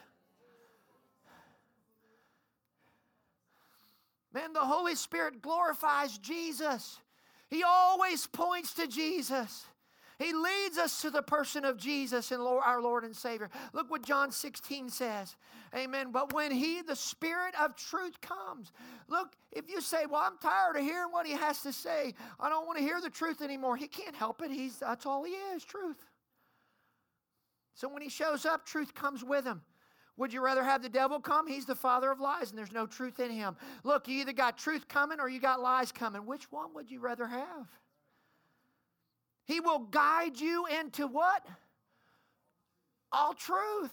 Man, 4.36 4.52
the 4.52 4.60
Holy 4.60 4.94
Spirit 4.94 5.40
glorifies 5.40 6.18
Jesus. 6.18 6.98
He 7.48 7.62
always 7.62 8.26
points 8.26 8.74
to 8.74 8.86
Jesus. 8.86 9.64
He 10.18 10.34
leads 10.34 10.76
us 10.76 11.00
to 11.00 11.08
the 11.08 11.22
person 11.22 11.64
of 11.64 11.78
Jesus 11.78 12.30
and 12.32 12.42
our 12.42 12.82
Lord 12.82 13.04
and 13.04 13.16
Savior. 13.16 13.48
Look 13.72 13.90
what 13.90 14.04
John 14.04 14.30
16 14.30 14.90
says. 14.90 15.36
Amen. 15.74 16.12
But 16.12 16.34
when 16.34 16.50
He, 16.50 16.82
the 16.82 16.96
Spirit 16.96 17.54
of 17.58 17.76
truth, 17.76 18.20
comes, 18.20 18.72
look, 19.08 19.32
if 19.52 19.70
you 19.70 19.80
say, 19.80 20.04
Well, 20.04 20.20
I'm 20.20 20.36
tired 20.36 20.76
of 20.76 20.82
hearing 20.82 21.12
what 21.12 21.26
He 21.26 21.32
has 21.32 21.62
to 21.62 21.72
say, 21.72 22.12
I 22.38 22.50
don't 22.50 22.66
want 22.66 22.76
to 22.76 22.84
hear 22.84 23.00
the 23.00 23.08
truth 23.08 23.40
anymore, 23.40 23.78
He 23.78 23.88
can't 23.88 24.14
help 24.14 24.42
it. 24.42 24.50
He's, 24.50 24.80
that's 24.80 25.06
all 25.06 25.24
He 25.24 25.32
is 25.32 25.64
truth. 25.64 26.04
So 27.74 27.88
when 27.88 28.02
He 28.02 28.10
shows 28.10 28.44
up, 28.44 28.66
truth 28.66 28.94
comes 28.94 29.24
with 29.24 29.46
Him. 29.46 29.62
Would 30.16 30.32
you 30.32 30.40
rather 30.40 30.64
have 30.64 30.82
the 30.82 30.88
devil 30.88 31.20
come? 31.20 31.46
He's 31.46 31.66
the 31.66 31.74
father 31.74 32.10
of 32.10 32.20
lies 32.20 32.50
and 32.50 32.58
there's 32.58 32.72
no 32.72 32.86
truth 32.86 33.20
in 33.20 33.30
him. 33.30 33.56
Look, 33.84 34.08
you 34.08 34.20
either 34.20 34.32
got 34.32 34.56
truth 34.56 34.88
coming 34.88 35.20
or 35.20 35.28
you 35.28 35.40
got 35.40 35.60
lies 35.60 35.92
coming. 35.92 36.24
Which 36.24 36.50
one 36.50 36.72
would 36.74 36.90
you 36.90 37.00
rather 37.00 37.26
have? 37.26 37.68
He 39.44 39.60
will 39.60 39.80
guide 39.80 40.40
you 40.40 40.66
into 40.66 41.06
what? 41.06 41.46
All 43.12 43.34
truth. 43.34 43.92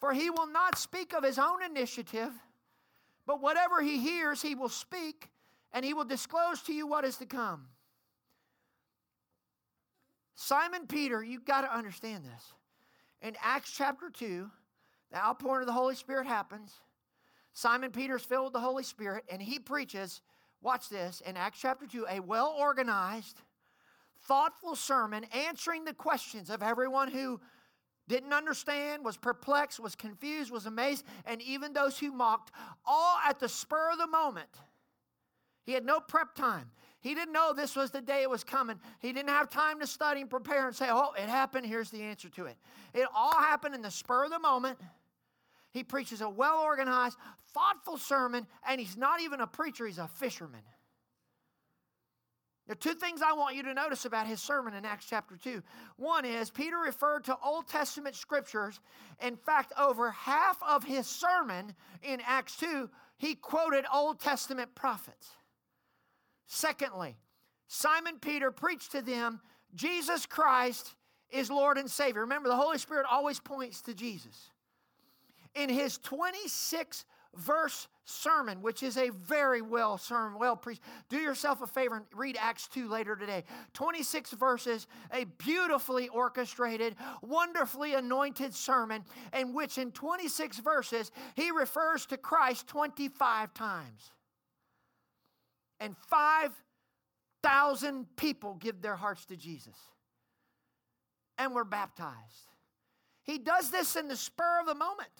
For 0.00 0.14
he 0.14 0.30
will 0.30 0.46
not 0.46 0.78
speak 0.78 1.12
of 1.12 1.22
his 1.22 1.38
own 1.38 1.62
initiative, 1.62 2.32
but 3.26 3.42
whatever 3.42 3.82
he 3.82 3.98
hears, 3.98 4.40
he 4.40 4.54
will 4.54 4.70
speak, 4.70 5.28
and 5.72 5.84
he 5.84 5.92
will 5.92 6.06
disclose 6.06 6.62
to 6.62 6.72
you 6.72 6.86
what 6.86 7.04
is 7.04 7.18
to 7.18 7.26
come. 7.26 7.66
Simon 10.34 10.86
Peter, 10.86 11.22
you've 11.22 11.44
got 11.44 11.60
to 11.60 11.76
understand 11.76 12.24
this 12.24 12.54
in 13.22 13.36
Acts 13.42 13.70
chapter 13.70 14.10
2, 14.10 14.50
the 15.10 15.16
outpouring 15.18 15.62
of 15.62 15.66
the 15.66 15.72
Holy 15.72 15.94
Spirit 15.94 16.26
happens. 16.26 16.80
Simon 17.52 17.90
Peter's 17.90 18.22
filled 18.22 18.46
with 18.46 18.52
the 18.52 18.60
Holy 18.60 18.82
Spirit, 18.82 19.24
and 19.30 19.42
he 19.42 19.58
preaches, 19.58 20.22
watch 20.62 20.88
this, 20.88 21.20
in 21.26 21.36
Acts 21.36 21.60
chapter 21.60 21.86
2, 21.86 22.06
a 22.08 22.20
well 22.20 22.54
organized, 22.58 23.40
thoughtful 24.22 24.76
sermon 24.76 25.24
answering 25.34 25.84
the 25.84 25.94
questions 25.94 26.50
of 26.50 26.62
everyone 26.62 27.10
who 27.10 27.40
didn't 28.08 28.32
understand, 28.32 29.04
was 29.04 29.16
perplexed, 29.16 29.78
was 29.78 29.94
confused, 29.94 30.50
was 30.50 30.66
amazed, 30.66 31.04
and 31.26 31.40
even 31.42 31.72
those 31.72 31.98
who 31.98 32.12
mocked, 32.12 32.50
all 32.84 33.18
at 33.24 33.38
the 33.38 33.48
spur 33.48 33.90
of 33.92 33.98
the 33.98 34.06
moment. 34.06 34.48
He 35.64 35.72
had 35.72 35.84
no 35.84 36.00
prep 36.00 36.34
time. 36.34 36.70
He 37.00 37.14
didn't 37.14 37.32
know 37.32 37.54
this 37.54 37.76
was 37.76 37.90
the 37.90 38.02
day 38.02 38.22
it 38.22 38.30
was 38.30 38.44
coming. 38.44 38.78
He 38.98 39.12
didn't 39.12 39.30
have 39.30 39.48
time 39.48 39.80
to 39.80 39.86
study 39.86 40.20
and 40.20 40.28
prepare 40.28 40.66
and 40.66 40.76
say, 40.76 40.88
oh, 40.90 41.12
it 41.16 41.28
happened. 41.28 41.64
Here's 41.64 41.90
the 41.90 42.02
answer 42.02 42.28
to 42.30 42.44
it. 42.44 42.56
It 42.92 43.06
all 43.14 43.38
happened 43.38 43.74
in 43.74 43.82
the 43.82 43.90
spur 43.90 44.24
of 44.24 44.30
the 44.30 44.38
moment. 44.38 44.78
He 45.72 45.82
preaches 45.82 46.20
a 46.20 46.28
well 46.28 46.58
organized, 46.58 47.16
thoughtful 47.54 47.96
sermon, 47.96 48.46
and 48.68 48.80
he's 48.80 48.96
not 48.96 49.20
even 49.20 49.40
a 49.40 49.46
preacher, 49.46 49.86
he's 49.86 49.98
a 49.98 50.08
fisherman. 50.08 50.60
There 52.66 52.74
are 52.74 52.76
two 52.76 52.94
things 52.94 53.20
I 53.20 53.32
want 53.32 53.56
you 53.56 53.64
to 53.64 53.74
notice 53.74 54.04
about 54.04 54.26
his 54.26 54.40
sermon 54.40 54.74
in 54.74 54.84
Acts 54.84 55.06
chapter 55.08 55.36
2. 55.36 55.60
One 55.96 56.24
is 56.24 56.50
Peter 56.50 56.76
referred 56.78 57.24
to 57.24 57.36
Old 57.44 57.66
Testament 57.66 58.14
scriptures. 58.14 58.78
In 59.20 59.36
fact, 59.36 59.72
over 59.76 60.12
half 60.12 60.62
of 60.62 60.84
his 60.84 61.08
sermon 61.08 61.74
in 62.02 62.20
Acts 62.24 62.56
2, 62.58 62.88
he 63.16 63.34
quoted 63.34 63.86
Old 63.92 64.20
Testament 64.20 64.72
prophets. 64.76 65.30
Secondly, 66.52 67.16
Simon 67.68 68.16
Peter 68.20 68.50
preached 68.50 68.90
to 68.90 69.00
them 69.00 69.40
Jesus 69.72 70.26
Christ 70.26 70.96
is 71.30 71.48
Lord 71.48 71.78
and 71.78 71.88
Savior. 71.88 72.22
Remember, 72.22 72.48
the 72.48 72.56
Holy 72.56 72.76
Spirit 72.76 73.06
always 73.08 73.38
points 73.38 73.82
to 73.82 73.94
Jesus. 73.94 74.50
In 75.54 75.68
his 75.68 75.98
26 75.98 77.04
verse 77.36 77.86
sermon, 78.04 78.62
which 78.62 78.82
is 78.82 78.96
a 78.96 79.10
very 79.10 79.62
well 79.62 79.96
sermon, 79.96 80.40
well 80.40 80.56
preached. 80.56 80.82
Do 81.08 81.18
yourself 81.18 81.62
a 81.62 81.68
favor 81.68 81.98
and 81.98 82.04
read 82.16 82.36
Acts 82.40 82.66
2 82.66 82.88
later 82.88 83.14
today. 83.14 83.44
26 83.74 84.32
verses, 84.32 84.88
a 85.14 85.26
beautifully 85.38 86.08
orchestrated, 86.08 86.96
wonderfully 87.22 87.94
anointed 87.94 88.52
sermon, 88.52 89.04
in 89.38 89.54
which 89.54 89.78
in 89.78 89.92
26 89.92 90.58
verses 90.58 91.12
he 91.36 91.52
refers 91.52 92.06
to 92.06 92.16
Christ 92.16 92.66
25 92.66 93.54
times 93.54 94.10
and 95.80 95.96
5,000 96.08 98.06
people 98.16 98.54
give 98.54 98.82
their 98.82 98.96
hearts 98.96 99.24
to 99.26 99.36
Jesus 99.36 99.76
and 101.38 101.54
were 101.54 101.64
baptized. 101.64 102.48
He 103.22 103.38
does 103.38 103.70
this 103.70 103.96
in 103.96 104.08
the 104.08 104.16
spur 104.16 104.60
of 104.60 104.66
the 104.66 104.74
moment. 104.74 105.10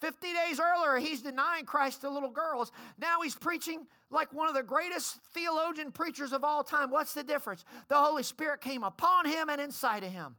50 0.00 0.32
days 0.32 0.58
earlier, 0.60 0.98
he's 0.98 1.20
denying 1.20 1.66
Christ 1.66 2.00
to 2.00 2.10
little 2.10 2.30
girls. 2.30 2.72
Now 2.98 3.20
he's 3.22 3.34
preaching 3.34 3.86
like 4.10 4.32
one 4.32 4.48
of 4.48 4.54
the 4.54 4.62
greatest 4.62 5.18
theologian 5.34 5.92
preachers 5.92 6.32
of 6.32 6.42
all 6.42 6.64
time. 6.64 6.90
What's 6.90 7.12
the 7.12 7.22
difference? 7.22 7.64
The 7.88 7.96
Holy 7.96 8.22
Spirit 8.22 8.62
came 8.62 8.82
upon 8.82 9.26
him 9.26 9.50
and 9.50 9.60
inside 9.60 10.02
of 10.02 10.10
him. 10.10 10.36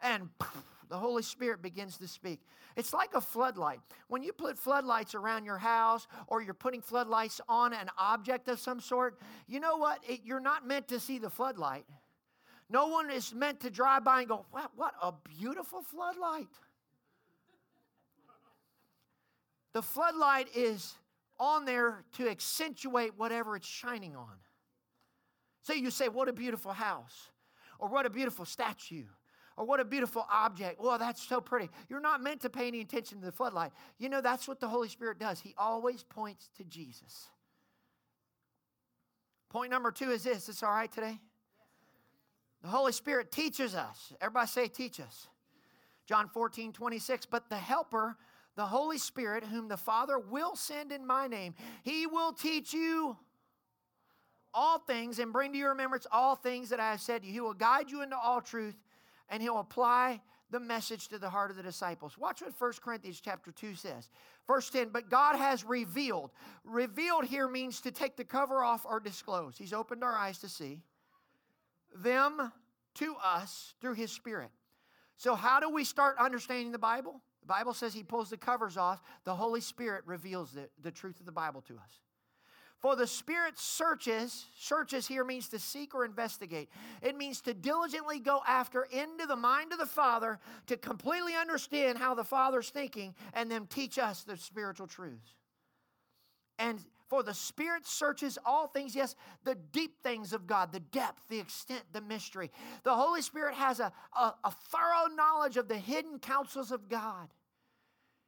And 0.00 0.28
the 0.88 0.98
Holy 0.98 1.22
Spirit 1.22 1.62
begins 1.62 1.98
to 1.98 2.08
speak. 2.08 2.40
It's 2.76 2.92
like 2.92 3.14
a 3.14 3.20
floodlight. 3.20 3.80
When 4.08 4.22
you 4.22 4.32
put 4.32 4.58
floodlights 4.58 5.14
around 5.14 5.44
your 5.44 5.58
house 5.58 6.06
or 6.26 6.42
you're 6.42 6.54
putting 6.54 6.80
floodlights 6.80 7.40
on 7.48 7.72
an 7.72 7.88
object 7.98 8.48
of 8.48 8.58
some 8.58 8.80
sort, 8.80 9.20
you 9.46 9.60
know 9.60 9.76
what? 9.76 10.00
It, 10.08 10.20
you're 10.24 10.40
not 10.40 10.66
meant 10.66 10.88
to 10.88 11.00
see 11.00 11.18
the 11.18 11.30
floodlight. 11.30 11.84
No 12.68 12.88
one 12.88 13.10
is 13.10 13.34
meant 13.34 13.60
to 13.60 13.70
drive 13.70 14.04
by 14.04 14.20
and 14.20 14.28
go, 14.28 14.46
wow, 14.52 14.70
what 14.74 14.94
a 15.02 15.12
beautiful 15.38 15.82
floodlight. 15.82 16.48
The 19.72 19.82
floodlight 19.82 20.48
is 20.54 20.94
on 21.38 21.64
there 21.64 22.04
to 22.12 22.28
accentuate 22.28 23.12
whatever 23.16 23.56
it's 23.56 23.66
shining 23.66 24.16
on. 24.16 24.34
So 25.62 25.72
you 25.72 25.90
say, 25.90 26.08
what 26.08 26.28
a 26.28 26.32
beautiful 26.32 26.72
house, 26.72 27.30
or 27.78 27.88
what 27.88 28.06
a 28.06 28.10
beautiful 28.10 28.44
statue, 28.44 29.04
or 29.56 29.64
what 29.64 29.80
a 29.80 29.84
beautiful 29.84 30.26
object. 30.30 30.80
Well, 30.80 30.98
that's 30.98 31.22
so 31.22 31.40
pretty. 31.40 31.70
You're 31.88 32.00
not 32.00 32.22
meant 32.22 32.40
to 32.40 32.50
pay 32.50 32.66
any 32.66 32.80
attention 32.80 33.20
to 33.20 33.26
the 33.26 33.32
floodlight. 33.32 33.72
You 33.98 34.08
know, 34.08 34.20
that's 34.20 34.48
what 34.48 34.60
the 34.60 34.68
Holy 34.68 34.88
Spirit 34.88 35.18
does. 35.18 35.40
He 35.40 35.54
always 35.56 36.02
points 36.02 36.50
to 36.56 36.64
Jesus. 36.64 37.28
Point 39.50 39.70
number 39.70 39.92
two 39.92 40.10
is 40.10 40.24
this. 40.24 40.48
It's 40.48 40.62
all 40.62 40.72
right 40.72 40.90
today? 40.90 41.20
The 42.62 42.68
Holy 42.68 42.92
Spirit 42.92 43.30
teaches 43.30 43.74
us. 43.74 44.12
Everybody 44.20 44.48
say, 44.48 44.68
teach 44.68 44.98
us. 44.98 45.28
John 46.06 46.28
14, 46.28 46.72
26. 46.72 47.26
But 47.26 47.48
the 47.48 47.56
Helper, 47.56 48.16
the 48.56 48.66
Holy 48.66 48.98
Spirit, 48.98 49.44
whom 49.44 49.68
the 49.68 49.76
Father 49.76 50.18
will 50.18 50.56
send 50.56 50.90
in 50.90 51.06
my 51.06 51.28
name, 51.28 51.54
he 51.82 52.06
will 52.06 52.32
teach 52.32 52.72
you 52.72 53.16
all 54.52 54.78
things 54.78 55.18
and 55.18 55.32
bring 55.32 55.52
to 55.52 55.58
your 55.58 55.70
remembrance 55.70 56.06
all 56.10 56.34
things 56.34 56.70
that 56.70 56.80
I 56.80 56.90
have 56.90 57.00
said 57.00 57.22
to 57.22 57.26
you. 57.28 57.34
He 57.34 57.40
will 57.40 57.54
guide 57.54 57.90
you 57.90 58.02
into 58.02 58.16
all 58.16 58.40
truth 58.40 58.76
and 59.28 59.42
he'll 59.42 59.60
apply 59.60 60.20
the 60.50 60.60
message 60.60 61.08
to 61.08 61.18
the 61.18 61.30
heart 61.30 61.50
of 61.50 61.56
the 61.56 61.62
disciples. 61.62 62.16
Watch 62.16 62.42
what 62.42 62.52
1 62.58 62.72
Corinthians 62.82 63.20
chapter 63.20 63.50
2 63.50 63.74
says. 63.74 64.08
Verse 64.46 64.70
10, 64.70 64.90
but 64.90 65.10
God 65.10 65.36
has 65.36 65.64
revealed. 65.64 66.30
Revealed 66.64 67.24
here 67.24 67.48
means 67.48 67.80
to 67.80 67.90
take 67.90 68.16
the 68.16 68.24
cover 68.24 68.62
off 68.62 68.84
or 68.84 69.00
disclose. 69.00 69.56
He's 69.56 69.72
opened 69.72 70.04
our 70.04 70.16
eyes 70.16 70.38
to 70.38 70.48
see 70.48 70.80
them 71.94 72.52
to 72.94 73.16
us 73.22 73.74
through 73.80 73.94
his 73.94 74.12
spirit. 74.12 74.50
So, 75.16 75.34
how 75.34 75.60
do 75.60 75.70
we 75.70 75.84
start 75.84 76.16
understanding 76.18 76.72
the 76.72 76.78
Bible? 76.78 77.20
The 77.40 77.46
Bible 77.46 77.74
says 77.74 77.94
he 77.94 78.02
pulls 78.02 78.30
the 78.30 78.36
covers 78.36 78.76
off. 78.76 79.02
The 79.24 79.34
Holy 79.34 79.60
Spirit 79.60 80.02
reveals 80.06 80.52
the, 80.52 80.68
the 80.82 80.90
truth 80.90 81.20
of 81.20 81.26
the 81.26 81.32
Bible 81.32 81.62
to 81.62 81.74
us. 81.74 82.00
For 82.84 82.96
the 82.96 83.06
Spirit 83.06 83.58
searches, 83.58 84.44
searches 84.58 85.06
here 85.06 85.24
means 85.24 85.48
to 85.48 85.58
seek 85.58 85.94
or 85.94 86.04
investigate. 86.04 86.68
It 87.00 87.16
means 87.16 87.40
to 87.40 87.54
diligently 87.54 88.18
go 88.18 88.42
after 88.46 88.82
into 88.82 89.24
the 89.24 89.36
mind 89.36 89.72
of 89.72 89.78
the 89.78 89.86
Father 89.86 90.38
to 90.66 90.76
completely 90.76 91.34
understand 91.34 91.96
how 91.96 92.14
the 92.14 92.24
Father's 92.24 92.68
thinking 92.68 93.14
and 93.32 93.50
then 93.50 93.66
teach 93.68 93.96
us 93.98 94.22
the 94.22 94.36
spiritual 94.36 94.86
truths. 94.86 95.32
And 96.58 96.78
for 97.08 97.22
the 97.22 97.32
Spirit 97.32 97.86
searches 97.86 98.36
all 98.44 98.66
things, 98.66 98.94
yes, 98.94 99.16
the 99.44 99.54
deep 99.54 100.02
things 100.02 100.34
of 100.34 100.46
God, 100.46 100.70
the 100.70 100.80
depth, 100.80 101.22
the 101.30 101.40
extent, 101.40 101.84
the 101.94 102.02
mystery. 102.02 102.50
The 102.82 102.94
Holy 102.94 103.22
Spirit 103.22 103.54
has 103.54 103.80
a, 103.80 103.94
a, 104.14 104.34
a 104.44 104.50
thorough 104.50 105.08
knowledge 105.16 105.56
of 105.56 105.68
the 105.68 105.78
hidden 105.78 106.18
counsels 106.18 106.70
of 106.70 106.90
God. 106.90 107.28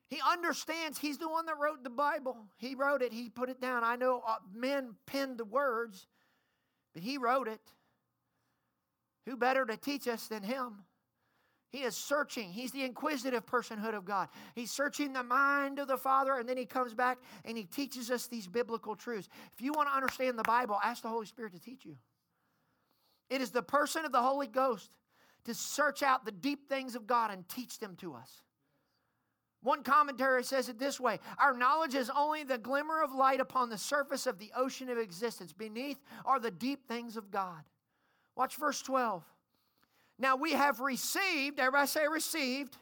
He 0.09 0.21
understands 0.31 0.99
he's 0.99 1.19
the 1.19 1.29
one 1.29 1.47
that 1.47 1.59
wrote 1.61 1.83
the 1.83 1.91
Bible. 1.91 2.37
He 2.59 2.75
wrote 2.75 3.03
it, 3.03 3.13
he 3.13 3.29
put 3.29 3.49
it 3.49 3.61
down. 3.61 3.83
I 3.83 3.97
know 3.97 4.23
uh, 4.27 4.37
men 4.55 4.95
penned 5.07 5.39
the 5.39 5.45
words, 5.45 6.07
but 6.95 7.03
he 7.03 7.19
wrote 7.19 7.49
it. 7.49 7.61
Who 9.27 9.37
better 9.37 9.67
to 9.67 9.77
teach 9.77 10.07
us 10.07 10.29
than 10.29 10.45
him? 10.45 10.85
He 11.71 11.83
is 11.83 11.97
searching. 11.97 12.53
He's 12.53 12.71
the 12.71 12.85
inquisitive 12.85 13.45
personhood 13.45 13.95
of 13.95 14.05
God. 14.05 14.29
He's 14.55 14.71
searching 14.71 15.13
the 15.13 15.25
mind 15.25 15.81
of 15.81 15.89
the 15.89 15.97
Father, 15.97 16.39
and 16.39 16.49
then 16.49 16.57
he 16.57 16.65
comes 16.65 16.95
back 16.95 17.19
and 17.45 17.59
he 17.59 17.65
teaches 17.65 18.11
us 18.11 18.29
these 18.29 18.47
biblical 18.47 18.95
truths. 18.95 19.29
If 19.53 19.61
you 19.61 19.73
want 19.73 19.89
to 19.89 19.95
understand 19.95 20.39
the 20.39 20.45
Bible, 20.45 20.79
ask 20.83 21.03
the 21.03 21.09
Holy 21.09 21.27
Spirit 21.27 21.53
to 21.55 21.61
teach 21.61 21.85
you. 21.85 21.97
It 23.29 23.41
is 23.41 23.51
the 23.51 23.63
person 23.63 24.05
of 24.05 24.13
the 24.13 24.23
Holy 24.23 24.47
Ghost 24.47 24.91
to 25.45 25.55
search 25.55 26.05
out 26.05 26.25
the 26.25 26.33
deep 26.33 26.69
things 26.69 26.95
of 26.95 27.09
God 27.09 27.33
and 27.33 27.49
teach 27.49 27.81
them 27.81 27.97
to 27.97 28.15
us. 28.15 28.43
One 29.67 29.83
commentary 29.83 30.45
says 30.45 30.69
it 30.69 30.79
this 30.79 31.01
way 31.01 31.19
Our 31.39 31.53
knowledge 31.53 31.97
is 31.97 32.09
only 32.17 32.45
the 32.45 32.57
glimmer 32.57 33.03
of 33.03 33.13
light 33.13 33.41
upon 33.41 33.69
the 33.69 33.77
surface 33.77 34.29
of 34.29 34.39
the 34.39 34.53
ocean 34.57 34.89
of 34.89 34.97
existence. 34.97 35.53
Beneath 35.53 35.99
are 36.25 36.39
the 36.39 36.53
deep 36.53 36.87
things 36.87 37.17
of 37.17 37.33
God. 37.33 37.65
Watch 38.37 38.55
verse 38.55 38.81
12. 38.81 39.25
Now 40.21 40.37
we 40.37 40.53
have 40.53 40.79
received, 40.79 41.59
everybody 41.59 41.89
say 41.89 42.07
received. 42.07 42.77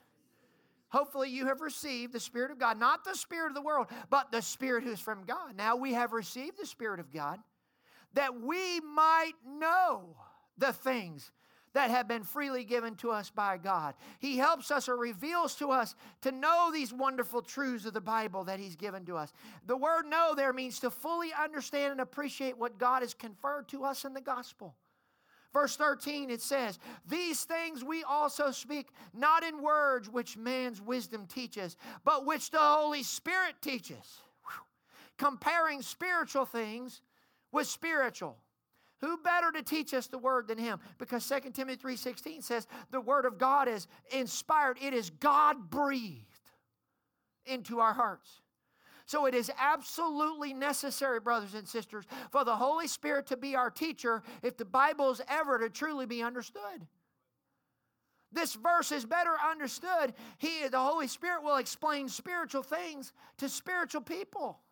Hopefully, 0.91 1.31
you 1.31 1.47
have 1.47 1.63
received 1.63 2.13
the 2.13 2.21
Spirit 2.21 2.51
of 2.51 2.59
God, 2.59 2.79
not 2.79 3.03
the 3.03 3.15
Spirit 3.15 3.49
of 3.49 3.55
the 3.55 3.63
world, 3.63 3.87
but 4.11 4.31
the 4.31 4.43
Spirit 4.43 4.85
who's 4.85 5.01
from 5.01 5.25
God. 5.25 5.57
Now 5.57 5.77
we 5.77 5.95
have 5.95 6.13
received 6.13 6.59
the 6.61 6.67
Spirit 6.67 7.01
of 7.01 7.11
God 7.11 7.39
that 8.13 8.43
we 8.43 8.81
might 8.81 9.33
know 9.47 10.17
the 10.59 10.75
things 10.75 11.33
that 11.75 11.91
have 11.91 12.09
been 12.09 12.23
freely 12.23 12.65
given 12.65 12.95
to 12.97 13.11
us 13.11 13.31
by 13.31 13.59
God. 13.59 13.95
He 14.21 14.39
helps 14.39 14.71
us 14.71 14.89
or 14.89 14.97
reveals 14.97 15.57
to 15.57 15.71
us 15.71 15.95
to 16.23 16.33
know 16.33 16.71
these 16.73 16.93
wonderful 16.93 17.43
truths 17.43 17.85
of 17.85 17.93
the 17.93 18.01
Bible 18.01 18.45
that 18.45 18.61
He's 18.61 18.77
given 18.77 19.05
to 19.07 19.17
us. 19.17 19.33
The 19.67 19.77
word 19.77 20.07
know 20.07 20.35
there 20.35 20.53
means 20.53 20.79
to 20.81 20.91
fully 20.91 21.31
understand 21.39 21.93
and 21.93 22.01
appreciate 22.01 22.57
what 22.57 22.79
God 22.79 23.03
has 23.03 23.13
conferred 23.13 23.69
to 23.69 23.85
us 23.85 24.05
in 24.05 24.15
the 24.15 24.21
gospel. 24.21 24.75
Verse 25.53 25.77
13, 25.77 26.31
it 26.31 26.43
says, 26.43 26.79
These 27.09 27.45
things 27.45 27.85
we 27.85 28.03
also 28.03 28.51
speak, 28.51 28.89
not 29.13 29.45
in 29.45 29.63
words 29.63 30.11
which 30.11 30.37
man's 30.37 30.81
wisdom 30.81 31.27
teaches, 31.27 31.77
but 32.05 32.27
which 32.27 32.51
the 32.51 32.59
Holy 32.59 33.05
Spirit 33.05 33.55
teaches, 33.61 34.21
Whew. 34.47 34.65
comparing 35.17 35.81
spiritual 35.83 36.45
things 36.45 37.03
with 37.53 37.69
spiritual. 37.69 38.37
Who 39.05 39.19
better 39.19 39.53
to 39.53 39.63
teach 39.63 39.93
us 39.93 40.07
the 40.07 40.17
word 40.17 40.49
than 40.49 40.57
him? 40.57 40.81
Because 40.97 41.27
2 41.27 41.53
Timothy 41.53 41.77
3:16 41.77 42.43
says 42.43 42.67
the 42.91 43.03
word 43.03 43.27
of 43.27 43.37
God 43.37 43.69
is 43.69 43.87
inspired. 44.11 44.79
It 44.81 44.95
is 44.95 45.11
God 45.11 45.69
breathed 45.69 46.41
into 47.45 47.81
our 47.81 47.93
hearts. 47.93 48.41
So 49.05 49.27
it 49.27 49.35
is 49.35 49.53
absolutely 49.59 50.55
necessary, 50.55 51.21
brothers 51.21 51.53
and 51.53 51.69
sisters, 51.69 52.07
for 52.31 52.45
the 52.45 52.57
Holy 52.57 52.89
Spirit 52.89 53.27
to 53.27 53.37
be 53.37 53.55
our 53.55 53.71
teacher 53.71 54.23
if 54.43 54.57
the 54.57 54.65
Bible 54.65 55.11
is 55.11 55.21
ever 55.29 55.59
to 55.59 55.69
truly 55.69 56.07
be 56.07 56.23
understood. 56.23 56.87
This 58.33 58.55
verse 58.55 58.91
is 58.91 59.05
better 59.05 59.35
understood. 59.51 60.15
He, 60.39 60.67
the 60.69 60.81
Holy 60.81 61.09
Spirit 61.09 61.43
will 61.43 61.57
explain 61.57 62.09
spiritual 62.09 62.63
things 62.63 63.13
to 63.37 63.51
spiritual 63.51 64.01
people. 64.01 64.64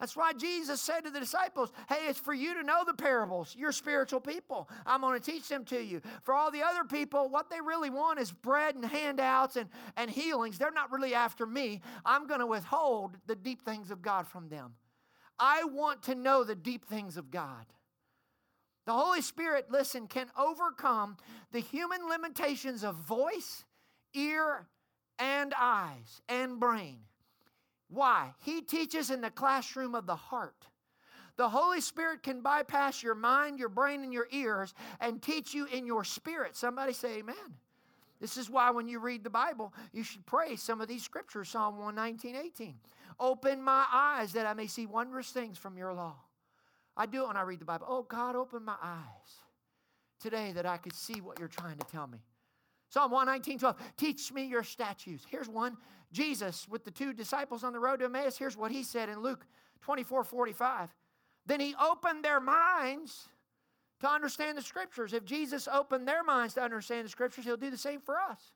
That's 0.00 0.16
why 0.16 0.32
Jesus 0.32 0.80
said 0.80 1.02
to 1.02 1.10
the 1.10 1.20
disciples, 1.20 1.70
Hey, 1.88 2.08
it's 2.08 2.18
for 2.18 2.32
you 2.32 2.54
to 2.54 2.62
know 2.62 2.84
the 2.86 2.94
parables. 2.94 3.54
You're 3.56 3.70
spiritual 3.70 4.20
people. 4.20 4.68
I'm 4.86 5.02
going 5.02 5.20
to 5.20 5.30
teach 5.30 5.46
them 5.46 5.64
to 5.66 5.78
you. 5.78 6.00
For 6.22 6.32
all 6.34 6.50
the 6.50 6.62
other 6.62 6.84
people, 6.84 7.28
what 7.28 7.50
they 7.50 7.60
really 7.60 7.90
want 7.90 8.18
is 8.18 8.32
bread 8.32 8.74
and 8.74 8.84
handouts 8.84 9.56
and, 9.56 9.68
and 9.98 10.10
healings. 10.10 10.56
They're 10.56 10.70
not 10.70 10.90
really 10.90 11.14
after 11.14 11.44
me. 11.44 11.82
I'm 12.06 12.26
going 12.26 12.40
to 12.40 12.46
withhold 12.46 13.18
the 13.26 13.36
deep 13.36 13.62
things 13.62 13.90
of 13.90 14.00
God 14.00 14.26
from 14.26 14.48
them. 14.48 14.72
I 15.38 15.64
want 15.64 16.02
to 16.04 16.14
know 16.14 16.44
the 16.44 16.54
deep 16.54 16.86
things 16.86 17.18
of 17.18 17.30
God. 17.30 17.66
The 18.86 18.92
Holy 18.92 19.20
Spirit, 19.20 19.66
listen, 19.70 20.06
can 20.06 20.28
overcome 20.36 21.18
the 21.52 21.60
human 21.60 22.08
limitations 22.08 22.82
of 22.82 22.96
voice, 22.96 23.64
ear, 24.14 24.66
and 25.18 25.52
eyes 25.58 26.22
and 26.28 26.58
brain. 26.58 27.00
Why? 27.90 28.32
He 28.44 28.62
teaches 28.62 29.10
in 29.10 29.20
the 29.20 29.30
classroom 29.30 29.94
of 29.94 30.06
the 30.06 30.16
heart. 30.16 30.66
The 31.36 31.48
Holy 31.48 31.80
Spirit 31.80 32.22
can 32.22 32.40
bypass 32.40 33.02
your 33.02 33.14
mind, 33.14 33.58
your 33.58 33.68
brain, 33.68 34.02
and 34.02 34.12
your 34.12 34.28
ears 34.30 34.74
and 35.00 35.20
teach 35.20 35.54
you 35.54 35.66
in 35.66 35.86
your 35.86 36.04
spirit. 36.04 36.56
Somebody 36.56 36.92
say, 36.92 37.18
Amen. 37.18 37.34
This 38.20 38.36
is 38.36 38.50
why 38.50 38.70
when 38.70 38.86
you 38.86 38.98
read 38.98 39.24
the 39.24 39.30
Bible, 39.30 39.72
you 39.92 40.02
should 40.02 40.26
pray 40.26 40.54
some 40.56 40.80
of 40.80 40.88
these 40.88 41.02
scriptures 41.02 41.48
Psalm 41.48 41.78
119, 41.78 42.36
18. 42.36 42.74
Open 43.18 43.62
my 43.62 43.86
eyes 43.90 44.34
that 44.34 44.46
I 44.46 44.52
may 44.52 44.66
see 44.66 44.86
wondrous 44.86 45.30
things 45.30 45.56
from 45.56 45.78
your 45.78 45.94
law. 45.94 46.16
I 46.96 47.06
do 47.06 47.24
it 47.24 47.28
when 47.28 47.36
I 47.38 47.42
read 47.42 47.60
the 47.60 47.64
Bible. 47.64 47.86
Oh, 47.88 48.02
God, 48.02 48.36
open 48.36 48.62
my 48.62 48.76
eyes 48.82 49.40
today 50.20 50.52
that 50.52 50.66
I 50.66 50.76
could 50.76 50.94
see 50.94 51.20
what 51.22 51.38
you're 51.38 51.48
trying 51.48 51.78
to 51.78 51.86
tell 51.86 52.06
me. 52.06 52.18
Psalm 52.90 53.10
119, 53.10 53.60
12. 53.60 53.76
Teach 53.96 54.32
me 54.32 54.44
your 54.44 54.64
statutes. 54.64 55.24
Here's 55.30 55.48
one. 55.48 55.76
Jesus 56.12 56.66
with 56.68 56.84
the 56.84 56.90
two 56.90 57.12
disciples 57.12 57.64
on 57.64 57.72
the 57.72 57.80
road 57.80 58.00
to 58.00 58.06
Emmaus. 58.06 58.36
Here's 58.36 58.56
what 58.56 58.72
he 58.72 58.82
said 58.82 59.08
in 59.08 59.20
Luke 59.20 59.46
24, 59.82 60.24
45. 60.24 60.88
Then 61.46 61.60
he 61.60 61.74
opened 61.80 62.24
their 62.24 62.40
minds 62.40 63.28
to 64.00 64.08
understand 64.08 64.58
the 64.58 64.62
scriptures. 64.62 65.12
If 65.12 65.24
Jesus 65.24 65.68
opened 65.72 66.08
their 66.08 66.24
minds 66.24 66.54
to 66.54 66.62
understand 66.62 67.04
the 67.04 67.10
scriptures, 67.10 67.44
he'll 67.44 67.56
do 67.56 67.70
the 67.70 67.78
same 67.78 68.00
for 68.00 68.16
us. 68.18 68.52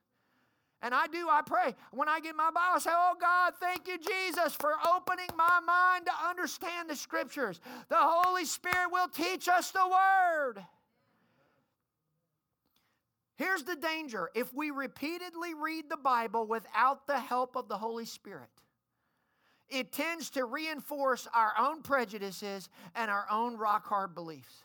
And 0.83 0.95
I 0.95 1.07
do, 1.07 1.29
I 1.31 1.41
pray. 1.41 1.75
When 1.93 2.11
I 2.11 2.21
get 2.21 2.37
my 2.37 2.51
Bible, 2.51 2.77
I 2.77 2.79
say, 2.79 2.91
Oh 2.93 3.15
God, 3.19 3.55
thank 3.59 3.89
you, 3.89 3.97
Jesus, 3.99 4.55
for 4.55 4.75
opening 4.95 5.29
my 5.35 5.61
mind 5.67 6.05
to 6.07 6.29
understand 6.29 6.91
the 6.91 6.97
scriptures. 6.97 7.59
The 7.89 7.97
Holy 7.99 8.45
Spirit 8.45 8.93
will 8.93 9.09
teach 9.09 9.49
us 9.49 9.71
the 9.71 9.87
word. 9.87 10.63
Here's 13.37 13.65
the 13.65 13.77
danger 13.77 14.31
if 14.35 14.53
we 14.55 14.71
repeatedly 14.71 15.55
read 15.55 15.89
the 15.89 15.97
Bible 15.97 16.47
without 16.47 17.07
the 17.07 17.19
help 17.19 17.57
of 17.57 17.69
the 17.69 17.79
Holy 17.79 18.05
Spirit, 18.05 18.49
it 19.69 19.93
tends 19.93 20.31
to 20.31 20.45
reinforce 20.45 21.27
our 21.35 21.53
own 21.59 21.83
prejudices 21.83 22.69
and 22.95 23.11
our 23.11 23.27
own 23.31 23.57
rock 23.57 23.87
hard 23.87 24.15
beliefs. 24.15 24.65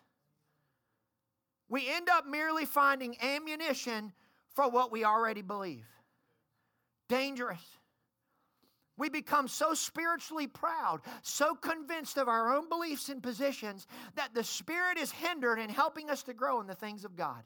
We 1.68 1.90
end 1.90 2.10
up 2.10 2.28
merely 2.28 2.66
finding 2.66 3.16
ammunition 3.22 4.12
for 4.54 4.70
what 4.70 4.92
we 4.92 5.04
already 5.04 5.42
believe. 5.42 5.86
Dangerous. 7.08 7.64
We 8.98 9.10
become 9.10 9.48
so 9.48 9.74
spiritually 9.74 10.48
proud, 10.48 11.00
so 11.22 11.56
convinced 11.56 12.18
of 12.18 12.28
our 12.28 12.54
own 12.54 12.68
beliefs 12.68 13.08
and 13.10 13.24
positions 13.24 13.88
that 14.16 14.34
the 14.34 14.44
Spirit 14.44 14.98
is 14.98 15.12
hindered 15.12 15.58
in 15.58 15.70
helping 15.70 16.10
us 16.10 16.22
to 16.24 16.34
grow 16.34 16.60
in 16.60 16.68
the 16.68 16.76
things 16.76 17.06
of 17.06 17.16
God. 17.16 17.44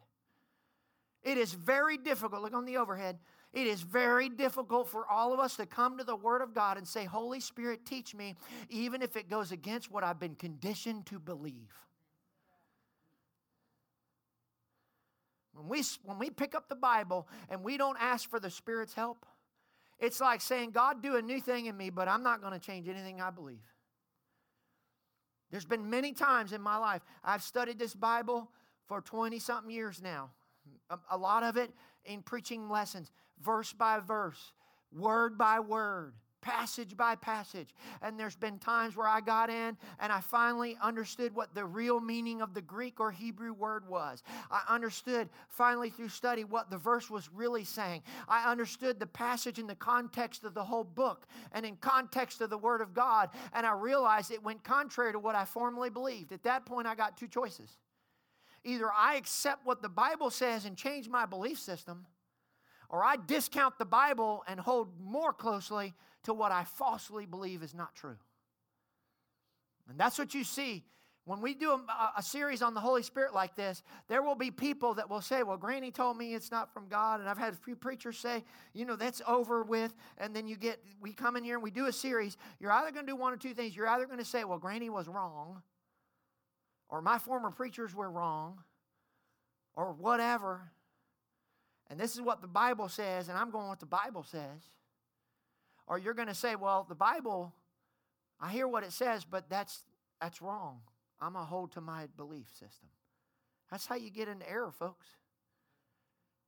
It 1.24 1.38
is 1.38 1.54
very 1.54 1.98
difficult. 1.98 2.42
Look 2.42 2.54
on 2.54 2.66
the 2.66 2.78
overhead. 2.78 3.18
It 3.54 3.68
is 3.68 3.82
very 3.82 4.30
difficult 4.30 4.90
for 4.90 5.08
all 5.08 5.32
of 5.32 5.40
us 5.40 5.56
to 5.58 5.66
come 5.66 5.98
to 6.00 6.04
the 6.04 6.16
Word 6.16 6.42
of 6.42 6.54
God 6.54 6.78
and 6.78 6.88
say, 6.88 7.06
Holy 7.06 7.40
Spirit, 7.40 7.86
teach 7.86 8.16
me, 8.16 8.36
even 8.70 9.02
if 9.02 9.16
it 9.16 9.30
goes 9.30 9.52
against 9.52 9.92
what 9.92 10.04
I've 10.04 10.20
been 10.20 10.36
conditioned 10.36 11.06
to 11.08 11.20
believe. 11.20 11.72
When 15.54 15.70
we, 15.70 15.84
when 16.04 16.18
we 16.18 16.32
pick 16.32 16.56
up 16.56 16.68
the 16.68 16.76
Bible 16.76 17.28
and 17.48 17.64
we 17.64 17.78
don't 17.78 17.98
ask 18.00 18.28
for 18.28 18.40
the 18.40 18.50
Spirit's 18.50 18.96
help, 18.96 19.26
it's 20.00 20.20
like 20.20 20.42
saying, 20.42 20.72
God, 20.72 21.04
do 21.04 21.16
a 21.16 21.22
new 21.22 21.40
thing 21.40 21.68
in 21.68 21.78
me, 21.78 21.92
but 21.92 22.08
I'm 22.08 22.24
not 22.24 22.42
going 22.42 22.54
to 22.54 22.60
change 22.60 22.90
anything 22.90 23.22
I 23.22 23.30
believe. 23.30 23.64
There's 25.52 25.66
been 25.66 25.92
many 25.92 26.14
times 26.14 26.52
in 26.52 26.62
my 26.62 26.78
life, 26.78 27.04
I've 27.24 27.44
studied 27.44 27.78
this 27.78 27.94
Bible 27.94 28.50
for 28.88 29.02
20 29.02 29.38
something 29.38 29.70
years 29.70 30.02
now. 30.02 30.32
A, 31.10 31.18
lot 31.18 31.44
of 31.44 31.58
it 31.58 31.72
in 32.06 32.22
preaching 32.22 32.70
lessons, 32.70 33.12
verse 33.42 33.74
by 33.74 34.00
verse, 34.00 34.54
word 34.92 35.38
by 35.38 35.60
word 35.60 36.14
passage 36.44 36.96
by 36.96 37.16
passage. 37.16 37.74
And 38.02 38.20
there's 38.20 38.36
been 38.36 38.60
times 38.60 38.96
where 38.96 39.08
I 39.08 39.22
got 39.22 39.50
in 39.50 39.78
and 40.00 40.12
I 40.12 40.20
finally 40.20 40.78
understood 40.82 41.34
what 41.34 41.56
the 41.56 41.66
real 41.66 42.00
meaning 42.00 42.42
of 42.42 42.54
the 42.54 42.62
Greek 42.62 43.00
or 43.00 43.12
Hebrew 43.12 43.54
word 43.54 43.88
was. 43.88 44.22
I 44.52 44.62
understood 44.68 45.30
finally 45.48 45.90
through 45.90 46.10
study 46.10 46.44
what 46.44 46.70
the 46.70 46.78
verse 46.78 47.10
was 47.10 47.30
really 47.34 47.64
saying. 47.64 48.04
I 48.28 48.52
understood 48.52 49.00
the 49.00 49.08
passage 49.08 49.58
in 49.58 49.68
the 49.68 49.76
context 49.76 50.44
of 50.44 50.54
the 50.54 50.64
whole 50.64 50.84
book 50.84 51.26
and 51.54 51.66
in 51.66 51.78
context 51.78 52.42
of 52.42 52.50
the 52.50 52.58
Word 52.58 52.82
of 52.82 52.94
God. 52.94 53.30
And 53.54 53.66
I 53.66 53.72
realized 53.74 54.30
it 54.32 54.44
went 54.44 54.64
contrary 54.64 55.14
to 55.14 55.20
what 55.20 55.36
I 55.36 55.46
formerly 55.46 55.90
believed. 55.90 56.34
At 56.34 56.44
that 56.44 56.66
point, 56.66 56.88
I 56.88 56.96
got 56.96 57.18
two 57.18 57.28
choices. 57.28 57.78
Either 58.64 58.90
I 58.92 59.16
accept 59.16 59.66
what 59.66 59.82
the 59.82 59.90
Bible 59.90 60.30
says 60.30 60.66
and 60.66 60.78
change 60.78 61.10
my 61.10 61.26
belief 61.26 61.60
system, 61.60 62.06
or 62.90 63.04
I 63.04 63.16
discount 63.16 63.78
the 63.78 63.86
Bible 63.86 64.44
and 64.48 64.60
hold 64.60 64.90
more 65.02 65.34
closely 65.34 65.94
to 66.24 66.34
what 66.34 66.52
I 66.52 66.64
falsely 66.64 67.26
believe 67.26 67.64
is 67.64 67.74
not 67.74 67.96
true. 67.96 68.18
And 69.90 70.00
that's 70.00 70.18
what 70.18 70.34
you 70.34 70.44
see. 70.44 70.86
When 71.26 71.40
we 71.40 71.54
do 71.54 71.72
a, 71.72 72.12
a, 72.18 72.22
series 72.22 72.62
on 72.62 72.74
the 72.74 72.82
Holy 72.82 73.02
Spirit 73.02 73.34
like 73.34 73.56
this, 73.56 73.82
there 74.10 74.22
will 74.22 74.36
be 74.36 74.52
people 74.52 74.94
that 74.96 75.10
will 75.10 75.22
say, 75.22 75.42
Well, 75.44 75.56
Granny 75.56 75.90
told 75.90 76.18
me 76.18 76.34
it's 76.34 76.52
not 76.52 76.74
from 76.74 76.90
God. 76.90 77.22
And 77.22 77.30
I've 77.30 77.38
had 77.38 77.54
a 77.54 77.56
few 77.56 77.78
preachers 77.78 78.18
say, 78.18 78.44
You 78.74 78.84
know, 78.84 78.98
that's 78.98 79.22
over 79.26 79.64
with. 79.64 79.94
And 80.18 80.36
then 80.36 80.48
you 80.48 80.58
get, 80.58 80.84
we 81.00 81.14
come 81.14 81.38
in 81.38 81.46
here 81.46 81.56
and 81.56 81.64
we 81.64 81.72
do 81.72 81.86
a 81.86 81.94
series. 81.94 82.36
You're 82.60 82.74
either 82.74 82.92
going 82.92 83.06
to 83.06 83.12
do 83.12 83.16
one 83.16 83.32
or 83.32 83.38
two 83.38 83.54
things. 83.54 83.74
You're 83.74 83.88
either 83.88 84.06
going 84.06 84.20
to 84.20 84.26
say, 84.26 84.44
Well, 84.44 84.58
Granny 84.58 84.90
was 84.90 85.08
wrong, 85.08 85.62
or 86.90 87.02
my 87.02 87.18
former 87.18 87.52
preachers 87.52 87.96
were 87.96 88.10
wrong, 88.10 88.60
or 89.76 89.94
whatever. 89.94 90.72
And 91.90 92.00
this 92.00 92.16
is 92.16 92.22
what 92.22 92.42
the 92.42 92.48
Bible 92.48 92.90
says, 92.90 93.30
and 93.30 93.38
I'm 93.38 93.52
going 93.52 93.68
what 93.68 93.80
the 93.80 93.86
Bible 93.86 94.24
says. 94.24 94.62
Or 95.88 95.98
you're 95.98 96.14
going 96.14 96.28
to 96.28 96.34
say, 96.34 96.56
well, 96.56 96.86
the 96.88 96.96
Bible, 96.96 97.54
I 98.40 98.52
hear 98.52 98.68
what 98.68 98.84
it 98.84 98.94
says, 98.94 99.26
but 99.26 99.50
that's, 99.50 99.80
that's 100.22 100.42
wrong. 100.42 100.80
I'm 101.20 101.34
going 101.34 101.46
to 101.46 101.50
hold 101.50 101.74
to 101.74 101.82
my 101.82 102.08
belief 102.18 102.48
system. 102.50 102.90
That's 103.70 103.86
how 103.86 103.96
you 103.96 104.10
get 104.10 104.28
into 104.28 104.50
error, 104.50 104.72
folks. 104.72 105.08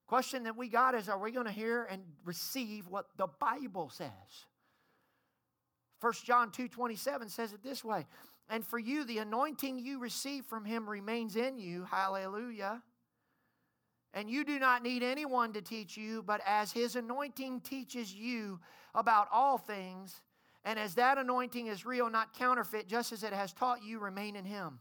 Question 0.07 0.43
that 0.43 0.55
we 0.55 0.69
got 0.69 0.93
is 0.93 1.09
are 1.09 1.17
we 1.17 1.31
going 1.31 1.47
to 1.47 1.51
hear 1.51 1.83
and 1.85 2.03
receive 2.23 2.87
what 2.87 3.07
the 3.17 3.27
Bible 3.39 3.89
says? 3.89 4.09
1 6.01 6.13
John 6.23 6.51
2:27 6.51 7.31
says 7.31 7.53
it 7.53 7.63
this 7.63 7.83
way, 7.83 8.05
and 8.49 8.65
for 8.65 8.79
you 8.79 9.03
the 9.03 9.19
anointing 9.19 9.79
you 9.79 9.99
receive 9.99 10.45
from 10.45 10.65
him 10.65 10.89
remains 10.89 11.35
in 11.35 11.57
you. 11.57 11.85
Hallelujah. 11.89 12.81
And 14.13 14.29
you 14.29 14.45
do 14.45 14.59
not 14.59 14.81
need 14.81 15.03
anyone 15.03 15.51
to 15.53 15.61
teach 15.61 15.97
you, 15.97 16.23
but 16.23 16.41
as 16.45 16.71
his 16.71 16.95
anointing 16.95 17.61
teaches 17.61 18.13
you 18.13 18.59
about 18.93 19.27
all 19.31 19.57
things, 19.57 20.21
and 20.63 20.79
as 20.79 20.95
that 20.95 21.17
anointing 21.17 21.67
is 21.67 21.85
real, 21.85 22.09
not 22.09 22.33
counterfeit, 22.33 22.87
just 22.87 23.11
as 23.11 23.23
it 23.23 23.33
has 23.33 23.51
taught 23.51 23.83
you, 23.83 23.99
remain 23.99 24.35
in 24.35 24.45
him. 24.45 24.79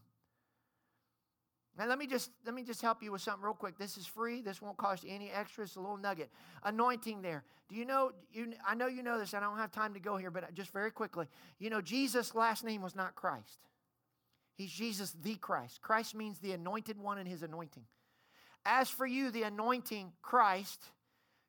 Now 1.77 1.87
let 1.87 1.97
me 1.97 2.07
just 2.07 2.31
let 2.45 2.55
me 2.55 2.63
just 2.63 2.81
help 2.81 3.03
you 3.03 3.11
with 3.11 3.21
something 3.21 3.43
real 3.43 3.53
quick. 3.53 3.77
This 3.77 3.97
is 3.97 4.05
free. 4.05 4.41
This 4.41 4.61
won't 4.61 4.77
cost 4.77 5.03
you 5.03 5.13
any 5.13 5.29
extra. 5.29 5.65
It's 5.65 5.75
a 5.75 5.79
little 5.79 5.97
nugget. 5.97 6.29
Anointing 6.63 7.21
there. 7.21 7.43
Do 7.69 7.75
you 7.75 7.85
know 7.85 8.11
you 8.31 8.53
I 8.65 8.75
know 8.75 8.87
you 8.87 9.03
know 9.03 9.19
this. 9.19 9.33
I 9.33 9.39
don't 9.39 9.57
have 9.57 9.71
time 9.71 9.93
to 9.93 9.99
go 9.99 10.15
here, 10.17 10.31
but 10.31 10.53
just 10.53 10.71
very 10.71 10.91
quickly. 10.91 11.27
You 11.59 11.69
know 11.69 11.81
Jesus' 11.81 12.33
last 12.33 12.63
name 12.63 12.81
was 12.81 12.95
not 12.95 13.15
Christ. 13.15 13.59
He's 14.55 14.71
Jesus 14.71 15.13
the 15.21 15.35
Christ. 15.35 15.81
Christ 15.81 16.15
means 16.15 16.39
the 16.39 16.53
anointed 16.53 16.97
one 16.97 17.17
and 17.17 17.27
his 17.27 17.43
anointing. 17.43 17.83
As 18.65 18.89
for 18.89 19.05
you, 19.05 19.29
the 19.29 19.43
anointing, 19.43 20.13
Christ, 20.21 20.81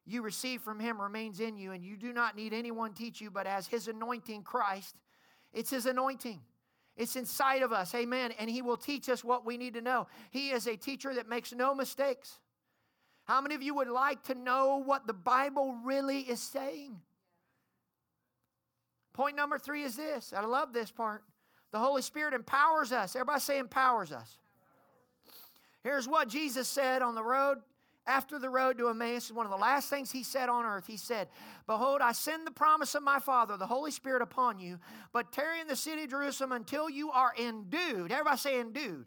you 0.05 0.23
receive 0.23 0.61
from 0.61 0.81
him 0.81 1.01
remains 1.01 1.41
in 1.41 1.57
you, 1.57 1.73
and 1.73 1.85
you 1.85 1.97
do 1.97 2.12
not 2.12 2.37
need 2.37 2.53
anyone 2.53 2.93
teach 2.93 3.21
you, 3.21 3.31
but 3.31 3.47
as 3.47 3.67
his 3.67 3.89
anointing, 3.89 4.43
Christ, 4.43 4.97
it's 5.53 5.71
his 5.71 5.87
anointing. 5.87 6.41
It's 6.96 7.16
inside 7.16 7.62
of 7.62 7.72
us. 7.72 7.94
Amen. 7.94 8.32
And 8.38 8.48
he 8.48 8.62
will 8.62 8.76
teach 8.76 9.09
us 9.09 9.22
what 9.22 9.44
we 9.44 9.59
need 9.59 9.74
to 9.74 9.82
know. 9.82 10.06
He 10.30 10.50
is 10.50 10.66
a 10.66 10.76
teacher 10.76 11.14
that 11.14 11.28
makes 11.28 11.52
no 11.52 11.74
mistakes. 11.74 12.38
How 13.24 13.40
many 13.40 13.54
of 13.54 13.62
you 13.62 13.74
would 13.74 13.88
like 13.88 14.22
to 14.24 14.35
know 14.35 14.82
what 14.85 15.06
the 15.06 15.12
Bible 15.12 15.76
really 15.85 16.20
is 16.20 16.40
saying? 16.40 17.00
Point 19.12 19.37
number 19.37 19.59
three 19.59 19.82
is 19.82 19.96
this. 19.96 20.32
I 20.35 20.44
love 20.44 20.72
this 20.72 20.90
part. 20.90 21.24
The 21.72 21.78
Holy 21.78 22.02
Spirit 22.02 22.35
empowers 22.35 22.92
us. 22.92 23.16
Everybody 23.16 23.40
say 23.40 23.59
empowers 23.59 24.12
us. 24.12 24.38
Here's 25.82 26.09
what 26.09 26.28
Jesus 26.28 26.68
said 26.68 27.02
on 27.02 27.14
the 27.14 27.24
road 27.24 27.59
after 28.07 28.38
the 28.38 28.49
road 28.49 28.79
to 28.79 28.88
Emmaus. 28.88 29.31
One 29.31 29.47
of 29.47 29.53
the 29.53 29.59
last 29.59 29.90
things 29.90 30.11
he 30.11 30.23
said 30.23 30.49
on 30.49 30.64
earth. 30.64 30.87
He 30.87 30.97
said, 30.97 31.29
Behold, 31.66 32.01
I 32.01 32.12
send 32.12 32.47
the 32.47 32.53
promise 32.53 32.95
of 32.95 33.03
my 33.03 33.19
Father, 33.19 33.57
the 33.57 33.66
Holy 33.66 33.90
Spirit, 33.90 34.23
upon 34.23 34.59
you, 34.59 34.79
but 35.12 35.33
tarry 35.33 35.61
in 35.61 35.66
the 35.66 35.77
city 35.77 36.05
of 36.05 36.11
Jerusalem 36.11 36.53
until 36.53 36.88
you 36.88 37.11
are 37.11 37.33
endued. 37.38 38.12
Everybody 38.12 38.38
say 38.38 38.61
endued. 38.61 39.07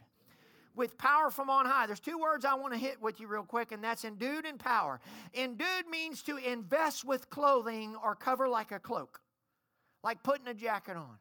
With 0.75 0.97
power 0.97 1.29
from 1.29 1.49
on 1.49 1.65
high. 1.65 1.87
There's 1.87 1.99
two 1.99 2.17
words 2.17 2.45
I 2.45 2.53
want 2.53 2.73
to 2.73 2.79
hit 2.79 3.01
with 3.01 3.19
you 3.19 3.27
real 3.27 3.43
quick, 3.43 3.71
and 3.71 3.83
that's 3.83 4.05
endued 4.05 4.45
and 4.45 4.59
power. 4.59 5.01
Endued 5.33 5.87
means 5.91 6.21
to 6.23 6.37
invest 6.37 7.03
with 7.03 7.29
clothing 7.29 7.95
or 8.01 8.15
cover 8.15 8.47
like 8.47 8.71
a 8.71 8.79
cloak, 8.79 9.19
like 10.03 10.23
putting 10.23 10.47
a 10.47 10.53
jacket 10.53 10.95
on. 10.95 11.17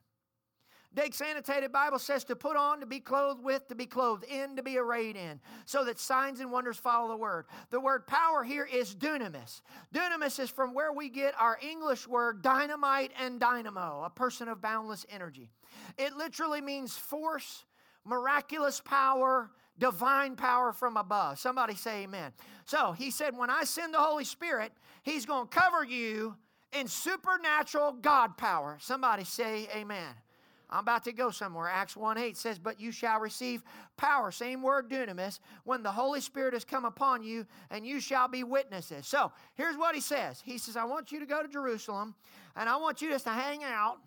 Dake's 0.95 1.21
Annotated 1.21 1.71
Bible 1.71 1.99
says 1.99 2.25
to 2.25 2.35
put 2.35 2.57
on, 2.57 2.81
to 2.81 2.87
be 2.87 2.99
clothed 2.99 3.43
with, 3.43 3.69
to 3.69 3.75
be 3.75 3.87
clothed 3.87 4.25
in, 4.25 4.57
to 4.57 4.63
be 4.63 4.79
arrayed 4.79 5.17
in, 5.17 5.39
so 5.67 5.85
that 5.85 5.99
signs 5.99 6.41
and 6.41 6.51
wonders 6.51 6.79
follow 6.79 7.09
the 7.09 7.17
word. 7.17 7.45
The 7.71 7.79
word 7.79 8.07
power 8.07 8.43
here 8.43 8.65
is 8.65 8.95
dunamis. 8.95 9.61
Dunamis 9.95 10.41
is 10.41 10.51
from 10.51 10.73
where 10.73 10.93
we 10.93 11.11
get 11.11 11.35
our 11.39 11.59
English 11.63 12.09
word 12.09 12.43
dynamite 12.43 13.13
and 13.21 13.39
dynamo, 13.39 14.03
a 14.05 14.11
person 14.11 14.49
of 14.49 14.63
boundless 14.63 15.05
energy. 15.11 15.51
It 15.99 16.17
literally 16.17 16.63
means 16.63 16.97
force, 16.97 17.65
miraculous 18.05 18.81
power, 18.81 19.51
divine 19.79 20.37
power 20.37 20.73
from 20.73 20.97
above. 20.97 21.39
Somebody 21.39 21.75
say 21.75 22.05
amen. 22.05 22.33
So 22.65 22.93
he 22.93 23.11
said, 23.11 23.37
When 23.37 23.51
I 23.51 23.65
send 23.65 23.93
the 23.93 23.99
Holy 23.99 24.25
Spirit, 24.25 24.73
he's 25.03 25.27
going 25.27 25.49
to 25.49 25.55
cover 25.55 25.85
you 25.85 26.35
in 26.73 26.89
supernatural 26.89 27.93
God 27.93 28.37
power. 28.37 28.79
Somebody 28.81 29.25
say 29.25 29.69
amen. 29.75 30.15
I'm 30.71 30.81
about 30.81 31.05
to 31.05 31.13
go 31.13 31.31
somewhere. 31.31 31.69
Acts 31.69 31.97
1 31.97 32.19
8 32.19 32.37
says, 32.37 32.59
But 32.59 32.79
you 32.79 32.93
shall 32.93 33.21
receive 33.21 33.63
power, 33.97 34.31
same 34.31 34.63
word 34.63 34.91
dunamis, 34.91 35.39
when 35.65 35.83
the 35.83 35.91
Holy 35.91 36.21
Spirit 36.21 36.53
has 36.53 36.65
come 36.65 36.85
upon 36.85 37.23
you, 37.23 37.47
and 37.71 37.87
you 37.87 38.01
shall 38.01 38.29
be 38.29 38.45
witnesses. 38.45 39.07
So 39.07 39.33
here's 39.55 39.77
what 39.77 39.95
he 39.95 40.01
says 40.01 40.43
He 40.45 40.59
says, 40.59 40.77
I 40.77 40.85
want 40.85 41.11
you 41.11 41.21
to 41.21 41.27
go 41.27 41.43
to 41.43 41.49
Jerusalem, 41.49 42.15
and 42.55 42.69
I 42.69 42.77
want 42.77 43.01
you 43.01 43.11
just 43.11 43.25
to 43.25 43.31
hang 43.31 43.65
out 43.65 43.99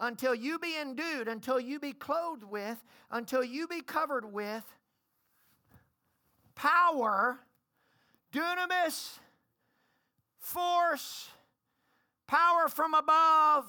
until 0.00 0.34
you 0.34 0.58
be 0.58 0.74
endued, 0.80 1.28
until 1.28 1.60
you 1.60 1.78
be 1.78 1.92
clothed 1.92 2.44
with, 2.44 2.82
until 3.10 3.44
you 3.44 3.66
be 3.68 3.82
covered 3.82 4.32
with 4.32 4.64
power, 6.54 7.38
dunamis, 8.32 9.18
force, 10.38 11.28
power 12.26 12.68
from 12.68 12.94
above 12.94 13.66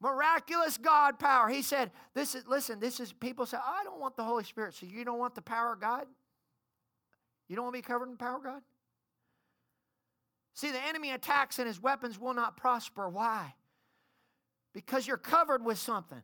miraculous 0.00 0.78
God 0.78 1.18
power. 1.18 1.48
He 1.48 1.62
said, 1.62 1.90
This 2.14 2.34
is, 2.34 2.46
listen, 2.46 2.80
this 2.80 3.00
is, 3.00 3.12
people 3.12 3.46
say, 3.46 3.56
I 3.56 3.84
don't 3.84 4.00
want 4.00 4.16
the 4.16 4.24
Holy 4.24 4.44
Spirit. 4.44 4.74
So 4.74 4.86
you 4.86 5.04
don't 5.04 5.18
want 5.18 5.34
the 5.34 5.42
power 5.42 5.72
of 5.72 5.80
God? 5.80 6.06
You 7.48 7.56
don't 7.56 7.64
want 7.66 7.74
to 7.74 7.82
be 7.82 7.86
covered 7.86 8.06
in 8.06 8.12
the 8.12 8.18
power 8.18 8.36
of 8.36 8.44
God? 8.44 8.62
See, 10.54 10.70
the 10.70 10.82
enemy 10.86 11.10
attacks 11.10 11.58
and 11.58 11.66
his 11.66 11.82
weapons 11.82 12.18
will 12.18 12.34
not 12.34 12.56
prosper. 12.56 13.08
Why? 13.08 13.54
Because 14.72 15.06
you're 15.06 15.16
covered 15.16 15.64
with 15.64 15.78
something. 15.78 16.22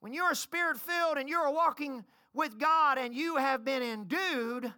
When 0.00 0.12
you're 0.12 0.34
spirit 0.34 0.78
filled 0.78 1.16
and 1.16 1.28
you're 1.28 1.50
walking 1.50 2.04
with 2.34 2.58
God 2.58 2.98
and 2.98 3.14
you 3.14 3.36
have 3.36 3.64
been 3.64 3.82
endued, 3.82 4.72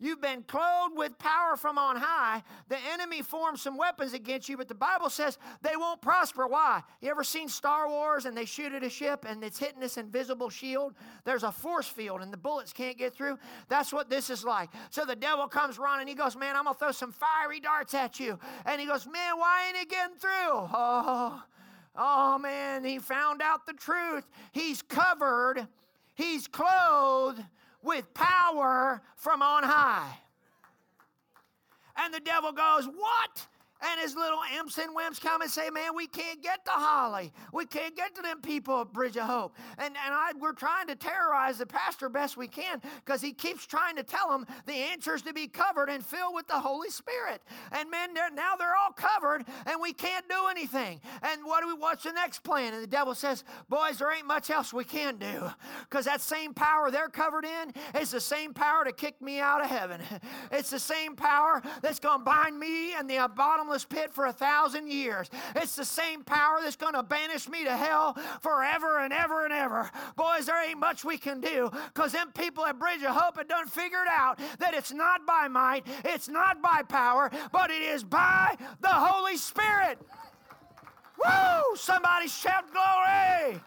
You've 0.00 0.20
been 0.20 0.44
clothed 0.44 0.96
with 0.96 1.18
power 1.18 1.56
from 1.56 1.76
on 1.76 1.96
high. 1.96 2.44
The 2.68 2.76
enemy 2.92 3.20
forms 3.20 3.62
some 3.62 3.76
weapons 3.76 4.12
against 4.12 4.48
you, 4.48 4.56
but 4.56 4.68
the 4.68 4.74
Bible 4.74 5.10
says 5.10 5.38
they 5.60 5.74
won't 5.74 6.00
prosper. 6.00 6.46
Why? 6.46 6.82
You 7.00 7.10
ever 7.10 7.24
seen 7.24 7.48
Star 7.48 7.88
Wars 7.88 8.24
and 8.24 8.36
they 8.36 8.44
shoot 8.44 8.72
at 8.72 8.84
a 8.84 8.90
ship 8.90 9.24
and 9.28 9.42
it's 9.42 9.58
hitting 9.58 9.80
this 9.80 9.96
invisible 9.96 10.50
shield? 10.50 10.94
There's 11.24 11.42
a 11.42 11.50
force 11.50 11.88
field 11.88 12.22
and 12.22 12.32
the 12.32 12.36
bullets 12.36 12.72
can't 12.72 12.96
get 12.96 13.12
through. 13.12 13.38
That's 13.68 13.92
what 13.92 14.08
this 14.08 14.30
is 14.30 14.44
like. 14.44 14.70
So 14.90 15.04
the 15.04 15.16
devil 15.16 15.48
comes 15.48 15.80
running. 15.80 16.06
He 16.06 16.14
goes, 16.14 16.36
Man, 16.36 16.54
I'm 16.54 16.64
going 16.64 16.74
to 16.74 16.78
throw 16.78 16.92
some 16.92 17.10
fiery 17.10 17.58
darts 17.58 17.92
at 17.92 18.20
you. 18.20 18.38
And 18.66 18.80
he 18.80 18.86
goes, 18.86 19.04
Man, 19.04 19.36
why 19.36 19.66
ain't 19.66 19.82
it 19.82 19.90
getting 19.90 20.16
through? 20.16 20.30
Oh, 20.30 21.42
oh 21.96 22.38
man, 22.38 22.84
he 22.84 23.00
found 23.00 23.42
out 23.42 23.66
the 23.66 23.72
truth. 23.72 24.28
He's 24.52 24.80
covered, 24.80 25.66
he's 26.14 26.46
clothed 26.46 27.42
with 27.88 28.12
power 28.12 29.02
from 29.16 29.40
on 29.40 29.64
high. 29.64 30.18
And 31.96 32.12
the 32.12 32.20
devil 32.20 32.52
goes, 32.52 32.86
What? 32.86 33.46
And 33.80 34.00
his 34.00 34.16
little 34.16 34.40
imps 34.56 34.76
and 34.78 34.96
wimps 34.96 35.20
come 35.20 35.40
and 35.40 35.50
say, 35.50 35.70
Man, 35.70 35.94
we 35.94 36.06
can't 36.06 36.42
get 36.42 36.64
to 36.64 36.70
Holly. 36.72 37.32
We 37.52 37.64
can't 37.64 37.94
get 37.96 38.14
to 38.16 38.22
them 38.22 38.40
people 38.40 38.80
at 38.80 38.92
Bridge 38.92 39.16
of 39.16 39.24
Hope. 39.24 39.56
And, 39.78 39.94
and 40.04 40.14
I, 40.14 40.32
we're 40.38 40.52
trying 40.52 40.88
to 40.88 40.96
terrorize 40.96 41.58
the 41.58 41.66
pastor 41.66 42.08
best 42.08 42.36
we 42.36 42.48
can 42.48 42.82
because 43.04 43.20
he 43.20 43.32
keeps 43.32 43.66
trying 43.66 43.94
to 43.96 44.02
tell 44.02 44.30
them 44.30 44.46
the 44.66 44.72
answers 44.72 45.22
to 45.22 45.32
be 45.32 45.46
covered 45.46 45.90
and 45.90 46.04
filled 46.04 46.34
with 46.34 46.48
the 46.48 46.58
Holy 46.58 46.90
Spirit. 46.90 47.40
And 47.70 47.88
men, 47.90 48.14
they're, 48.14 48.30
now 48.30 48.56
they're 48.56 48.74
all 48.74 48.92
covered 48.92 49.44
and 49.66 49.80
we 49.80 49.92
can't 49.92 50.28
do 50.28 50.48
anything. 50.50 51.00
And 51.22 51.44
what 51.44 51.62
do 51.62 51.68
we, 51.68 51.74
what's 51.74 52.02
the 52.02 52.12
next 52.12 52.40
plan? 52.40 52.74
And 52.74 52.82
the 52.82 52.88
devil 52.88 53.14
says, 53.14 53.44
Boys, 53.68 53.98
there 53.98 54.12
ain't 54.12 54.26
much 54.26 54.50
else 54.50 54.72
we 54.72 54.84
can 54.84 55.18
do 55.18 55.50
because 55.88 56.04
that 56.06 56.20
same 56.20 56.52
power 56.52 56.90
they're 56.90 57.08
covered 57.08 57.44
in 57.44 57.72
is 58.00 58.10
the 58.10 58.20
same 58.20 58.52
power 58.52 58.84
to 58.84 58.92
kick 58.92 59.20
me 59.22 59.38
out 59.38 59.62
of 59.62 59.70
heaven. 59.70 60.00
It's 60.50 60.70
the 60.70 60.78
same 60.78 61.14
power 61.14 61.62
that's 61.82 62.00
going 62.00 62.20
to 62.20 62.24
bind 62.24 62.58
me 62.58 62.94
and 62.94 63.08
the 63.08 63.28
bottom 63.34 63.67
bottomless 63.68 63.84
pit 63.84 64.14
for 64.14 64.26
a 64.26 64.32
thousand 64.32 64.90
years. 64.90 65.28
It's 65.54 65.76
the 65.76 65.84
same 65.84 66.24
power 66.24 66.58
that's 66.62 66.76
going 66.76 66.94
to 66.94 67.02
banish 67.02 67.48
me 67.48 67.64
to 67.64 67.76
hell 67.76 68.14
forever 68.40 69.00
and 69.00 69.12
ever 69.12 69.44
and 69.44 69.52
ever. 69.52 69.90
Boys, 70.16 70.46
there 70.46 70.66
ain't 70.66 70.80
much 70.80 71.04
we 71.04 71.18
can 71.18 71.40
do 71.40 71.70
because 71.92 72.12
them 72.12 72.32
people 72.32 72.64
at 72.64 72.78
Bridge 72.78 73.02
of 73.02 73.14
Hope 73.14 73.36
have 73.36 73.48
done 73.48 73.66
figured 73.66 74.08
out 74.10 74.38
that 74.58 74.72
it's 74.72 74.92
not 74.92 75.26
by 75.26 75.48
might, 75.48 75.86
it's 76.04 76.28
not 76.28 76.62
by 76.62 76.82
power, 76.82 77.30
but 77.52 77.70
it 77.70 77.82
is 77.82 78.02
by 78.02 78.56
the 78.80 78.88
Holy 78.88 79.36
Spirit. 79.36 79.98
Woo! 81.22 81.76
Somebody 81.76 82.28
shout 82.28 82.64
glory! 82.72 83.60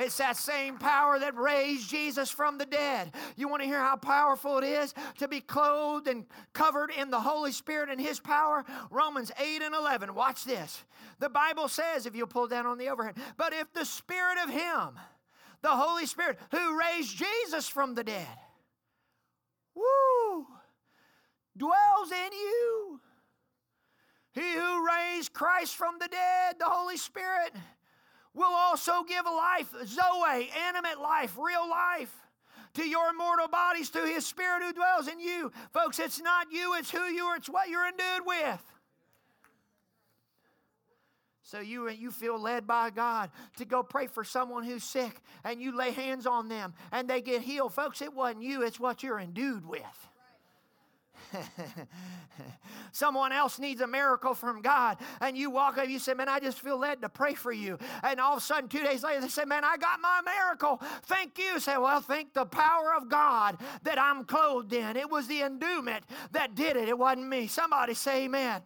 It's 0.00 0.16
that 0.16 0.38
same 0.38 0.78
power 0.78 1.18
that 1.18 1.36
raised 1.36 1.90
Jesus 1.90 2.30
from 2.30 2.56
the 2.56 2.64
dead. 2.64 3.12
You 3.36 3.48
want 3.48 3.60
to 3.60 3.68
hear 3.68 3.80
how 3.80 3.96
powerful 3.96 4.56
it 4.56 4.64
is 4.64 4.94
to 5.18 5.28
be 5.28 5.42
clothed 5.42 6.08
and 6.08 6.24
covered 6.54 6.90
in 6.90 7.10
the 7.10 7.20
Holy 7.20 7.52
Spirit 7.52 7.90
and 7.90 8.00
His 8.00 8.18
power? 8.18 8.64
Romans 8.90 9.30
8 9.38 9.60
and 9.62 9.74
11. 9.74 10.14
Watch 10.14 10.44
this. 10.44 10.82
The 11.18 11.28
Bible 11.28 11.68
says, 11.68 12.06
if 12.06 12.16
you'll 12.16 12.28
pull 12.28 12.48
down 12.48 12.64
on 12.64 12.78
the 12.78 12.88
overhead, 12.88 13.16
but 13.36 13.52
if 13.52 13.70
the 13.74 13.84
Spirit 13.84 14.38
of 14.42 14.48
Him, 14.48 14.98
the 15.60 15.68
Holy 15.68 16.06
Spirit, 16.06 16.38
who 16.50 16.78
raised 16.78 17.18
Jesus 17.18 17.68
from 17.68 17.94
the 17.94 18.02
dead, 18.02 18.26
woo, 19.74 20.46
dwells 21.58 22.10
in 22.10 22.32
you. 22.32 23.00
He 24.32 24.54
who 24.54 24.86
raised 24.86 25.34
Christ 25.34 25.76
from 25.76 25.98
the 25.98 26.08
dead, 26.08 26.56
the 26.58 26.64
Holy 26.64 26.96
Spirit, 26.96 27.52
will 28.34 28.54
also 28.54 29.02
give 29.08 29.24
life, 29.24 29.74
Zoe, 29.86 30.50
animate 30.68 31.00
life, 31.00 31.36
real 31.38 31.68
life, 31.68 32.14
to 32.74 32.88
your 32.88 33.10
immortal 33.10 33.48
bodies 33.48 33.88
through 33.88 34.06
his 34.06 34.26
spirit 34.26 34.62
who 34.62 34.72
dwells 34.72 35.08
in 35.08 35.18
you. 35.18 35.50
Folks, 35.72 35.98
it's 35.98 36.20
not 36.20 36.52
you, 36.52 36.74
it's 36.76 36.90
who 36.90 37.02
you 37.04 37.24
are, 37.24 37.36
it's 37.36 37.48
what 37.48 37.68
you're 37.68 37.88
endued 37.88 38.26
with. 38.26 38.62
So 41.42 41.58
you, 41.58 41.90
you 41.90 42.12
feel 42.12 42.40
led 42.40 42.68
by 42.68 42.90
God 42.90 43.30
to 43.56 43.64
go 43.64 43.82
pray 43.82 44.06
for 44.06 44.22
someone 44.22 44.62
who's 44.62 44.84
sick 44.84 45.20
and 45.42 45.60
you 45.60 45.76
lay 45.76 45.90
hands 45.90 46.24
on 46.24 46.48
them 46.48 46.74
and 46.92 47.08
they 47.10 47.20
get 47.20 47.42
healed. 47.42 47.74
Folks, 47.74 48.00
it 48.02 48.14
wasn't 48.14 48.44
you, 48.44 48.62
it's 48.62 48.78
what 48.78 49.02
you're 49.02 49.18
endued 49.18 49.66
with. 49.66 50.09
Someone 52.92 53.32
else 53.32 53.58
needs 53.58 53.80
a 53.80 53.86
miracle 53.86 54.34
from 54.34 54.62
God, 54.62 54.98
and 55.20 55.36
you 55.36 55.50
walk 55.50 55.78
up, 55.78 55.88
you 55.88 55.98
say, 55.98 56.14
Man, 56.14 56.28
I 56.28 56.40
just 56.40 56.60
feel 56.60 56.78
led 56.78 57.02
to 57.02 57.08
pray 57.08 57.34
for 57.34 57.52
you. 57.52 57.78
And 58.02 58.20
all 58.20 58.34
of 58.34 58.38
a 58.38 58.40
sudden, 58.40 58.68
two 58.68 58.82
days 58.82 59.02
later, 59.02 59.20
they 59.20 59.28
say, 59.28 59.44
Man, 59.44 59.64
I 59.64 59.76
got 59.76 60.00
my 60.00 60.20
miracle. 60.24 60.80
Thank 61.04 61.38
you. 61.38 61.60
Say, 61.60 61.76
Well, 61.76 62.00
thank 62.00 62.34
the 62.34 62.46
power 62.46 62.94
of 62.96 63.08
God 63.08 63.58
that 63.82 63.98
I'm 63.98 64.24
clothed 64.24 64.72
in. 64.72 64.96
It 64.96 65.10
was 65.10 65.26
the 65.26 65.42
endowment 65.42 66.04
that 66.32 66.54
did 66.54 66.76
it, 66.76 66.88
it 66.88 66.98
wasn't 66.98 67.28
me. 67.28 67.46
Somebody 67.46 67.94
say, 67.94 68.24
Amen. 68.24 68.62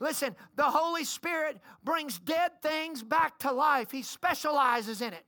Listen, 0.00 0.34
the 0.56 0.64
Holy 0.64 1.04
Spirit 1.04 1.60
brings 1.84 2.18
dead 2.18 2.50
things 2.62 3.02
back 3.02 3.38
to 3.40 3.52
life, 3.52 3.90
He 3.90 4.02
specializes 4.02 5.00
in 5.00 5.12
it. 5.12 5.24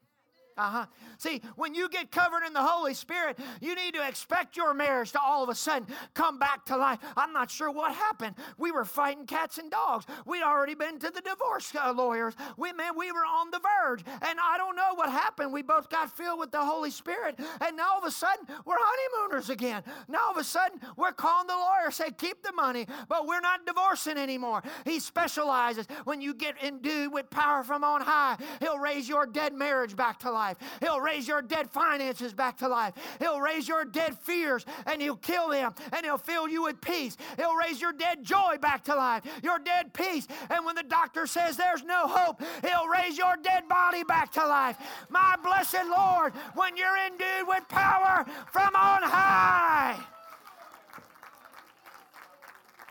Uh 0.58 0.70
huh. 0.70 0.86
See, 1.18 1.42
when 1.56 1.74
you 1.74 1.88
get 1.88 2.10
covered 2.10 2.44
in 2.46 2.52
the 2.52 2.62
Holy 2.62 2.94
Spirit, 2.94 3.38
you 3.60 3.74
need 3.74 3.94
to 3.94 4.06
expect 4.06 4.56
your 4.56 4.74
marriage 4.74 5.12
to 5.12 5.20
all 5.20 5.42
of 5.42 5.48
a 5.48 5.54
sudden 5.54 5.88
come 6.14 6.38
back 6.38 6.64
to 6.66 6.76
life. 6.76 6.98
I'm 7.16 7.32
not 7.32 7.50
sure 7.50 7.70
what 7.70 7.94
happened. 7.94 8.36
We 8.58 8.72
were 8.72 8.84
fighting 8.84 9.26
cats 9.26 9.58
and 9.58 9.70
dogs. 9.70 10.06
We'd 10.24 10.42
already 10.42 10.74
been 10.74 10.98
to 10.98 11.10
the 11.10 11.20
divorce 11.20 11.72
uh, 11.74 11.92
lawyers. 11.92 12.34
We 12.56 12.72
man, 12.72 12.92
we 12.96 13.12
were 13.12 13.24
on 13.24 13.50
the 13.50 13.60
verge, 13.60 14.04
and 14.22 14.38
I 14.42 14.56
don't 14.58 14.76
know 14.76 14.94
what 14.94 15.10
happened. 15.10 15.52
We 15.52 15.62
both 15.62 15.88
got 15.88 16.16
filled 16.16 16.38
with 16.38 16.50
the 16.50 16.64
Holy 16.64 16.90
Spirit, 16.90 17.38
and 17.60 17.76
now 17.76 17.92
all 17.92 17.98
of 17.98 18.04
a 18.04 18.10
sudden 18.10 18.46
we're 18.64 18.76
honeymooners 18.78 19.50
again. 19.50 19.82
Now 20.08 20.26
all 20.26 20.32
of 20.32 20.36
a 20.36 20.44
sudden 20.44 20.80
we're 20.96 21.12
calling 21.12 21.46
the 21.46 21.54
lawyer, 21.54 21.90
say 21.90 22.10
keep 22.10 22.42
the 22.42 22.52
money, 22.52 22.86
but 23.08 23.26
we're 23.26 23.40
not 23.40 23.66
divorcing 23.66 24.18
anymore. 24.18 24.62
He 24.84 25.00
specializes 25.00 25.86
when 26.04 26.20
you 26.20 26.34
get 26.34 26.62
endued 26.62 27.12
with 27.12 27.30
power 27.30 27.62
from 27.62 27.84
on 27.84 28.00
high. 28.00 28.36
He'll 28.60 28.78
raise 28.78 29.08
your 29.08 29.26
dead 29.26 29.54
marriage 29.54 29.96
back 29.96 30.18
to 30.20 30.30
life. 30.30 30.56
He'll 30.80 31.00
raise 31.06 31.28
your 31.28 31.40
dead 31.40 31.70
finances 31.70 32.32
back 32.32 32.58
to 32.58 32.68
life. 32.68 32.94
He'll 33.20 33.40
raise 33.40 33.68
your 33.68 33.84
dead 33.84 34.18
fears 34.18 34.66
and 34.86 35.00
he'll 35.00 35.16
kill 35.16 35.48
them 35.48 35.74
and 35.92 36.04
he'll 36.04 36.18
fill 36.18 36.48
you 36.48 36.64
with 36.64 36.80
peace. 36.80 37.16
He'll 37.36 37.54
raise 37.54 37.80
your 37.80 37.92
dead 37.92 38.24
joy 38.24 38.56
back 38.60 38.84
to 38.84 38.94
life, 38.94 39.22
your 39.42 39.58
dead 39.58 39.92
peace. 39.94 40.26
And 40.50 40.66
when 40.66 40.74
the 40.74 40.82
doctor 40.82 41.26
says 41.26 41.56
there's 41.56 41.84
no 41.84 42.08
hope, 42.08 42.42
he'll 42.62 42.88
raise 42.88 43.16
your 43.16 43.36
dead 43.42 43.68
body 43.68 44.02
back 44.02 44.32
to 44.32 44.46
life. 44.46 44.76
My 45.08 45.36
blessed 45.42 45.86
Lord, 45.88 46.32
when 46.54 46.76
you're 46.76 46.96
endued 47.06 47.46
with 47.46 47.68
power 47.68 48.26
from 48.50 48.74
on 48.74 49.02
high. 49.02 49.98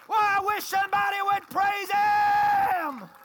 Well, 0.07 0.19
I 0.19 0.39
wish 0.45 0.63
somebody 0.63 1.17
would 1.31 1.49
praise 1.49 1.89
him. 1.91 3.24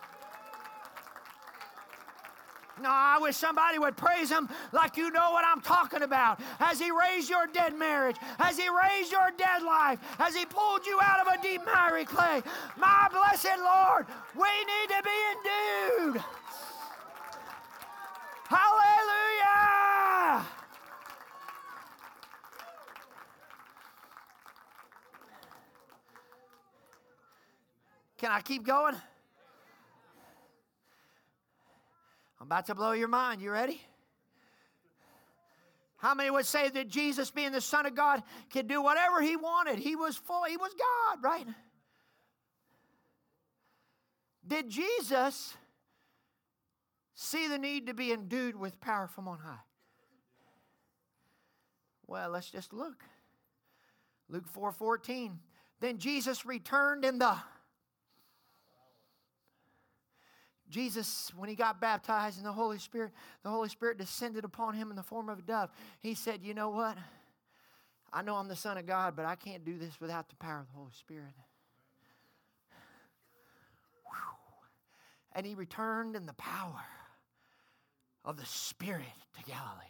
No, 2.82 2.88
I 2.90 3.18
wish 3.20 3.36
somebody 3.36 3.78
would 3.78 3.96
praise 3.96 4.30
him 4.30 4.48
like 4.72 4.96
you 4.96 5.10
know 5.10 5.32
what 5.32 5.44
I'm 5.44 5.60
talking 5.60 6.02
about. 6.02 6.40
Has 6.58 6.80
he 6.80 6.90
raised 6.90 7.28
your 7.28 7.46
dead 7.46 7.76
marriage? 7.76 8.16
Has 8.38 8.58
he 8.58 8.68
raised 8.68 9.12
your 9.12 9.30
dead 9.36 9.62
life? 9.62 10.00
Has 10.18 10.34
he 10.34 10.46
pulled 10.46 10.86
you 10.86 10.98
out 11.02 11.26
of 11.26 11.32
a 11.32 11.42
deep 11.42 11.60
miry 11.66 12.04
clay? 12.04 12.42
My 12.78 13.08
blessed 13.10 13.58
Lord, 13.58 14.06
we 14.34 14.48
need 14.64 14.88
to 14.88 15.02
be 15.02 16.08
endued. 16.12 16.24
Hallelujah! 18.48 20.46
Can 28.18 28.30
I 28.32 28.40
keep 28.40 28.64
going? 28.66 28.96
I'm 32.40 32.46
about 32.46 32.66
to 32.66 32.74
blow 32.74 32.92
your 32.92 33.08
mind. 33.08 33.42
You 33.42 33.50
ready? 33.50 33.80
How 35.98 36.14
many 36.14 36.30
would 36.30 36.46
say 36.46 36.70
that 36.70 36.88
Jesus, 36.88 37.30
being 37.30 37.52
the 37.52 37.60
Son 37.60 37.84
of 37.84 37.94
God, 37.94 38.22
could 38.50 38.66
do 38.66 38.80
whatever 38.80 39.20
he 39.20 39.36
wanted? 39.36 39.78
He 39.78 39.96
was 39.96 40.16
full, 40.16 40.44
he 40.44 40.56
was 40.56 40.72
God, 40.72 41.18
right? 41.22 41.46
Did 44.46 44.70
Jesus 44.70 45.54
see 47.14 47.48
the 47.48 47.58
need 47.58 47.86
to 47.88 47.94
be 47.94 48.12
endued 48.12 48.56
with 48.56 48.80
power 48.80 49.06
from 49.06 49.28
on 49.28 49.38
high? 49.38 49.60
Well, 52.06 52.30
let's 52.30 52.50
just 52.50 52.72
look. 52.72 53.04
Luke 54.30 54.48
4 54.48 54.72
14. 54.72 55.38
Then 55.80 55.98
Jesus 55.98 56.46
returned 56.46 57.04
in 57.04 57.18
the 57.18 57.36
Jesus, 60.70 61.32
when 61.36 61.48
he 61.48 61.54
got 61.54 61.80
baptized 61.80 62.38
in 62.38 62.44
the 62.44 62.52
Holy 62.52 62.78
Spirit, 62.78 63.12
the 63.42 63.50
Holy 63.50 63.68
Spirit 63.68 63.98
descended 63.98 64.44
upon 64.44 64.74
him 64.74 64.90
in 64.90 64.96
the 64.96 65.02
form 65.02 65.28
of 65.28 65.40
a 65.40 65.42
dove. 65.42 65.70
He 66.00 66.14
said, 66.14 66.40
You 66.42 66.54
know 66.54 66.70
what? 66.70 66.96
I 68.12 68.22
know 68.22 68.36
I'm 68.36 68.48
the 68.48 68.56
Son 68.56 68.78
of 68.78 68.86
God, 68.86 69.14
but 69.14 69.24
I 69.24 69.34
can't 69.34 69.64
do 69.64 69.78
this 69.78 70.00
without 70.00 70.28
the 70.28 70.36
power 70.36 70.60
of 70.60 70.66
the 70.66 70.78
Holy 70.78 70.92
Spirit. 70.98 71.34
Whew. 74.04 74.38
And 75.32 75.46
he 75.46 75.54
returned 75.54 76.16
in 76.16 76.26
the 76.26 76.32
power 76.34 76.84
of 78.24 78.36
the 78.36 78.46
Spirit 78.46 79.04
to 79.36 79.44
Galilee. 79.44 79.84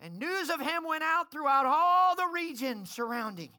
And 0.00 0.18
news 0.18 0.50
of 0.50 0.60
him 0.60 0.84
went 0.86 1.02
out 1.02 1.30
throughout 1.30 1.66
all 1.66 2.14
the 2.14 2.28
region 2.32 2.86
surrounding. 2.86 3.50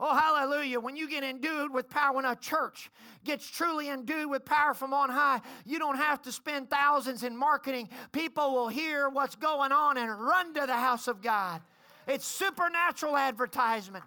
Oh, 0.00 0.14
hallelujah. 0.14 0.80
When 0.80 0.96
you 0.96 1.08
get 1.08 1.22
endued 1.22 1.72
with 1.72 1.88
power, 1.88 2.16
when 2.16 2.24
a 2.24 2.34
church 2.34 2.90
gets 3.24 3.48
truly 3.48 3.90
endued 3.90 4.28
with 4.28 4.44
power 4.44 4.74
from 4.74 4.92
on 4.92 5.08
high, 5.08 5.40
you 5.64 5.78
don't 5.78 5.96
have 5.96 6.20
to 6.22 6.32
spend 6.32 6.68
thousands 6.68 7.22
in 7.22 7.36
marketing. 7.36 7.88
People 8.10 8.52
will 8.52 8.68
hear 8.68 9.08
what's 9.08 9.36
going 9.36 9.70
on 9.70 9.96
and 9.96 10.10
run 10.20 10.52
to 10.54 10.66
the 10.66 10.74
house 10.74 11.06
of 11.06 11.22
God. 11.22 11.60
It's 12.08 12.26
supernatural 12.26 13.16
advertisement. 13.16 14.04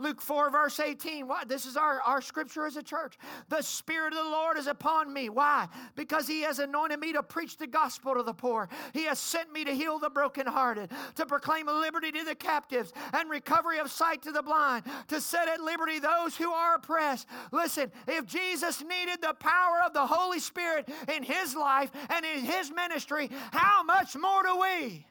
Luke 0.00 0.20
4, 0.22 0.50
verse 0.50 0.80
18. 0.80 1.28
What? 1.28 1.48
This 1.48 1.66
is 1.66 1.76
our, 1.76 2.00
our 2.00 2.22
scripture 2.22 2.66
as 2.66 2.76
a 2.76 2.82
church. 2.82 3.18
The 3.48 3.60
Spirit 3.62 4.14
of 4.14 4.24
the 4.24 4.30
Lord 4.30 4.56
is 4.56 4.66
upon 4.66 5.12
me. 5.12 5.28
Why? 5.28 5.68
Because 5.94 6.26
He 6.26 6.40
has 6.42 6.58
anointed 6.58 6.98
me 6.98 7.12
to 7.12 7.22
preach 7.22 7.58
the 7.58 7.66
gospel 7.66 8.14
to 8.14 8.22
the 8.22 8.32
poor. 8.32 8.68
He 8.94 9.04
has 9.04 9.18
sent 9.18 9.52
me 9.52 9.64
to 9.64 9.74
heal 9.74 9.98
the 9.98 10.08
brokenhearted, 10.08 10.90
to 11.16 11.26
proclaim 11.26 11.66
liberty 11.66 12.10
to 12.12 12.24
the 12.24 12.34
captives 12.34 12.92
and 13.12 13.28
recovery 13.28 13.78
of 13.78 13.90
sight 13.90 14.22
to 14.22 14.32
the 14.32 14.42
blind, 14.42 14.84
to 15.08 15.20
set 15.20 15.48
at 15.48 15.60
liberty 15.60 15.98
those 15.98 16.34
who 16.36 16.50
are 16.50 16.76
oppressed. 16.76 17.26
Listen, 17.52 17.92
if 18.08 18.24
Jesus 18.26 18.82
needed 18.82 19.20
the 19.20 19.34
power 19.34 19.80
of 19.84 19.92
the 19.92 20.06
Holy 20.06 20.40
Spirit 20.40 20.88
in 21.14 21.22
His 21.22 21.54
life 21.54 21.90
and 22.08 22.24
in 22.24 22.44
His 22.44 22.70
ministry, 22.70 23.30
how 23.52 23.82
much 23.82 24.16
more 24.16 24.42
do 24.42 24.58
we? 24.60 25.06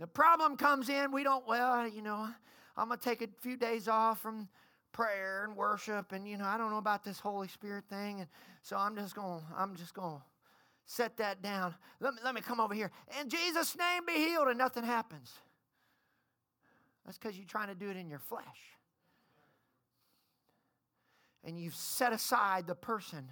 The 0.00 0.06
problem 0.06 0.56
comes 0.56 0.88
in, 0.88 1.12
we 1.12 1.22
don't, 1.22 1.46
well, 1.46 1.86
you 1.86 2.02
know, 2.02 2.28
I'm 2.76 2.88
going 2.88 2.98
to 2.98 3.04
take 3.04 3.22
a 3.22 3.28
few 3.40 3.56
days 3.56 3.86
off 3.86 4.20
from 4.20 4.48
prayer 4.94 5.44
and 5.44 5.56
worship 5.56 6.12
and 6.12 6.26
you 6.26 6.38
know, 6.38 6.44
I 6.44 6.56
don't 6.56 6.70
know 6.70 6.78
about 6.78 7.04
this 7.04 7.18
Holy 7.18 7.48
Spirit 7.48 7.84
thing 7.90 8.20
and 8.20 8.28
so 8.62 8.76
I'm 8.76 8.94
just 8.96 9.14
going 9.14 9.40
to 9.40 9.46
I'm 9.56 9.74
just 9.74 9.92
going 9.92 10.16
to 10.16 10.22
set 10.86 11.16
that 11.18 11.42
down. 11.42 11.74
Let 12.00 12.14
me, 12.14 12.20
let 12.24 12.34
me 12.34 12.40
come 12.40 12.60
over 12.60 12.72
here. 12.72 12.90
In 13.20 13.28
Jesus 13.28 13.76
name 13.76 14.06
be 14.06 14.14
healed 14.14 14.48
and 14.48 14.56
nothing 14.56 14.84
happens. 14.84 15.32
That's 17.04 17.18
cuz 17.18 17.36
you're 17.36 17.44
trying 17.44 17.68
to 17.68 17.74
do 17.74 17.90
it 17.90 17.96
in 17.96 18.08
your 18.08 18.20
flesh. 18.20 18.76
And 21.42 21.58
you've 21.58 21.74
set 21.74 22.12
aside 22.12 22.66
the 22.66 22.76
person 22.76 23.28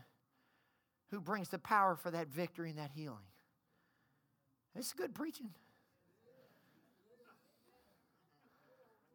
who 1.11 1.21
brings 1.21 1.49
the 1.49 1.59
power 1.59 1.95
for 1.95 2.11
that 2.11 2.29
victory 2.29 2.71
and 2.71 2.79
that 2.79 2.91
healing. 2.91 3.25
It's 4.75 4.93
good 4.93 5.15
preaching. 5.15 5.55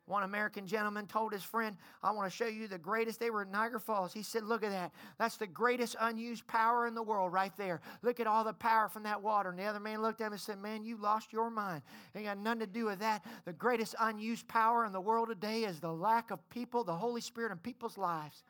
One 0.08 0.24
American 0.24 0.66
gentleman 0.66 1.05
told 1.05 1.34
his 1.34 1.43
friend, 1.43 1.76
I 2.01 2.12
want 2.12 2.32
to 2.32 2.36
show 2.36 2.47
you 2.47 2.70
the 2.70 2.78
greatest. 2.78 3.20
They 3.20 3.30
were 3.30 3.43
Niagara 3.43 3.82
Falls. 3.82 4.14
He 4.14 4.24
said, 4.24 4.43
Look 4.43 4.64
at 4.64 4.72
that. 4.72 4.93
That's 5.20 5.36
the 5.36 5.47
greatest 5.47 5.97
unused 5.99 6.47
power 6.47 6.88
in 6.88 6.95
the 6.95 7.03
world 7.03 7.34
right 7.34 7.51
there. 7.58 7.82
Look 8.01 8.22
at 8.22 8.26
all 8.26 8.45
the 8.45 8.53
power 8.53 8.88
from 8.88 9.03
that 9.03 9.22
water. 9.22 9.49
And 9.49 9.60
the 9.60 9.66
other 9.66 9.82
man 9.82 10.01
looked 10.01 10.22
at 10.22 10.28
him 10.28 10.32
and 10.32 10.41
said, 10.41 10.60
Man, 10.60 10.86
you 10.86 10.95
lost 10.95 11.34
your 11.34 11.49
mind. 11.49 11.82
It 12.16 12.24
got 12.24 12.38
nothing 12.38 12.62
to 12.62 12.68
do 12.68 12.86
with 12.86 12.99
that. 12.99 13.26
The 13.43 13.51
greatest 13.51 13.95
unused 13.99 14.47
power 14.47 14.86
in 14.86 14.93
the 14.93 15.01
world 15.01 15.28
today 15.28 15.66
is 15.66 15.82
the 15.82 15.91
lack 15.91 16.32
of 16.32 16.39
people, 16.49 16.86
the 16.86 16.95
Holy 16.95 17.22
Spirit 17.22 17.51
in 17.51 17.58
people's 17.58 17.97
lives. 17.97 18.43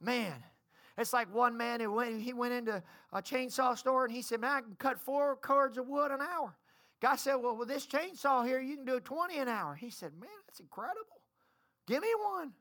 Man. 0.00 0.34
It's 0.96 1.12
like 1.12 1.34
one 1.34 1.56
man 1.56 1.80
who 1.80 1.92
went, 1.92 2.20
he 2.20 2.32
went 2.34 2.52
into 2.52 2.82
a 3.12 3.22
chainsaw 3.22 3.76
store 3.76 4.04
and 4.04 4.12
he 4.14 4.22
said, 4.22 4.40
Man, 4.40 4.50
I 4.50 4.60
can 4.60 4.76
cut 4.78 5.00
four 5.00 5.34
cords 5.36 5.78
of 5.78 5.88
wood 5.88 6.12
an 6.12 6.20
hour. 6.20 6.54
God 7.00 7.16
said, 7.16 7.36
Well, 7.36 7.56
with 7.56 7.68
this 7.68 7.86
chainsaw 7.86 8.46
here, 8.46 8.60
you 8.60 8.76
can 8.76 8.84
do 8.84 9.00
20 9.00 9.38
an 9.38 9.48
hour. 9.48 9.74
He 9.74 9.90
said, 9.90 10.12
Man, 10.20 10.30
that's 10.46 10.60
incredible. 10.60 11.20
Give 11.86 12.02
me 12.02 12.08
one. 12.34 12.52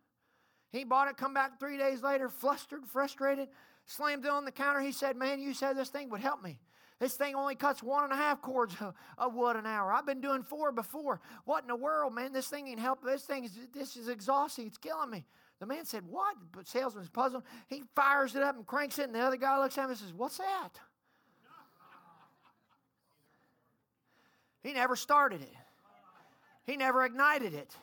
He 0.71 0.83
bought 0.83 1.07
it, 1.07 1.17
come 1.17 1.33
back 1.33 1.59
three 1.59 1.77
days 1.77 2.03
later, 2.03 2.29
flustered, 2.29 2.85
frustrated, 2.85 3.49
slammed 3.85 4.25
it 4.25 4.31
on 4.31 4.45
the 4.45 4.51
counter. 4.51 4.79
He 4.79 4.91
said, 4.91 5.17
Man, 5.17 5.41
you 5.41 5.53
said 5.53 5.75
this 5.75 5.89
thing 5.89 6.09
would 6.09 6.21
help 6.21 6.43
me. 6.43 6.59
This 6.99 7.15
thing 7.15 7.33
only 7.33 7.55
cuts 7.55 7.81
one 7.81 8.03
and 8.03 8.13
a 8.13 8.17
half 8.17 8.41
cords 8.41 8.75
of 9.17 9.33
wood 9.33 9.55
an 9.55 9.65
hour. 9.65 9.91
I've 9.91 10.05
been 10.05 10.21
doing 10.21 10.43
four 10.43 10.71
before. 10.71 11.21
What 11.45 11.63
in 11.63 11.67
the 11.67 11.75
world, 11.75 12.13
man? 12.13 12.33
This 12.33 12.47
thing 12.47 12.67
ain't 12.67 12.79
helping. 12.79 13.09
This 13.09 13.23
thing 13.23 13.45
is 13.45 13.57
this 13.73 13.95
is 13.95 14.09
exhausting. 14.09 14.67
It's 14.67 14.77
killing 14.77 15.09
me. 15.09 15.25
The 15.59 15.65
man 15.65 15.85
said, 15.85 16.03
What? 16.05 16.35
But 16.51 16.67
salesman's 16.67 17.09
puzzled. 17.09 17.43
He 17.67 17.83
fires 17.95 18.35
it 18.35 18.43
up 18.43 18.55
and 18.55 18.65
cranks 18.65 18.99
it, 18.99 19.05
and 19.05 19.15
the 19.15 19.19
other 19.19 19.37
guy 19.37 19.61
looks 19.61 19.77
at 19.77 19.85
him 19.85 19.89
and 19.91 19.99
says, 19.99 20.13
What's 20.13 20.37
that? 20.37 20.79
He 24.61 24.73
never 24.73 24.95
started 24.95 25.41
it, 25.41 25.55
he 26.65 26.77
never 26.77 27.05
ignited 27.05 27.53
it. 27.53 27.75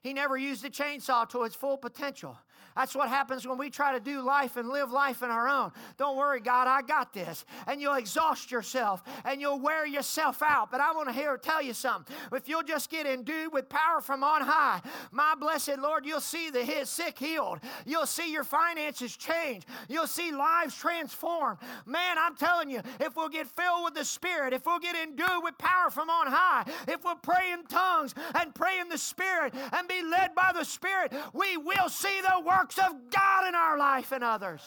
He 0.00 0.12
never 0.12 0.36
used 0.36 0.64
the 0.64 0.70
chainsaw 0.70 1.28
to 1.28 1.44
its 1.44 1.54
full 1.54 1.76
potential. 1.76 2.36
That's 2.74 2.94
what 2.94 3.08
happens 3.08 3.46
when 3.46 3.58
we 3.58 3.70
try 3.70 3.92
to 3.92 4.00
do 4.00 4.22
life 4.22 4.56
and 4.56 4.68
live 4.68 4.90
life 4.90 5.22
in 5.22 5.30
our 5.30 5.48
own. 5.48 5.72
Don't 5.98 6.16
worry, 6.16 6.40
God, 6.40 6.66
I 6.68 6.82
got 6.82 7.12
this. 7.12 7.44
And 7.66 7.80
you'll 7.80 7.94
exhaust 7.94 8.50
yourself 8.50 9.02
and 9.24 9.40
you'll 9.40 9.60
wear 9.60 9.86
yourself 9.86 10.42
out. 10.42 10.70
But 10.70 10.80
I 10.80 10.92
want 10.92 11.08
to 11.08 11.14
hear 11.14 11.36
tell 11.36 11.62
you 11.62 11.74
something. 11.74 12.14
If 12.32 12.48
you'll 12.48 12.62
just 12.62 12.90
get 12.90 13.06
endued 13.06 13.52
with 13.52 13.68
power 13.68 14.00
from 14.00 14.24
on 14.24 14.42
high, 14.42 14.80
my 15.10 15.34
blessed 15.38 15.78
Lord, 15.78 16.06
you'll 16.06 16.20
see 16.20 16.50
the 16.50 16.62
sick 16.84 17.18
healed. 17.18 17.58
You'll 17.84 18.06
see 18.06 18.32
your 18.32 18.44
finances 18.44 19.16
change. 19.16 19.64
You'll 19.88 20.06
see 20.06 20.32
lives 20.32 20.76
transformed. 20.76 21.58
Man, 21.86 22.16
I'm 22.18 22.36
telling 22.36 22.70
you, 22.70 22.80
if 23.00 23.16
we'll 23.16 23.28
get 23.28 23.46
filled 23.46 23.84
with 23.84 23.94
the 23.94 24.04
Spirit, 24.04 24.52
if 24.52 24.66
we'll 24.66 24.78
get 24.78 24.96
endued 24.96 25.42
with 25.42 25.58
power 25.58 25.90
from 25.90 26.10
on 26.10 26.26
high, 26.28 26.64
if 26.88 27.04
we'll 27.04 27.16
pray 27.16 27.52
in 27.52 27.64
tongues 27.64 28.14
and 28.34 28.54
pray 28.54 28.78
in 28.78 28.88
the 28.88 28.98
Spirit 28.98 29.54
and 29.72 29.88
be 29.88 30.02
led 30.02 30.34
by 30.34 30.52
the 30.54 30.64
Spirit, 30.64 31.12
we 31.32 31.56
will 31.56 31.88
see 31.88 32.20
the 32.20 32.40
work 32.40 32.61
works 32.62 32.78
of 32.78 33.10
God 33.10 33.48
in 33.48 33.56
our 33.56 33.76
life 33.76 34.12
and 34.12 34.22
others. 34.22 34.60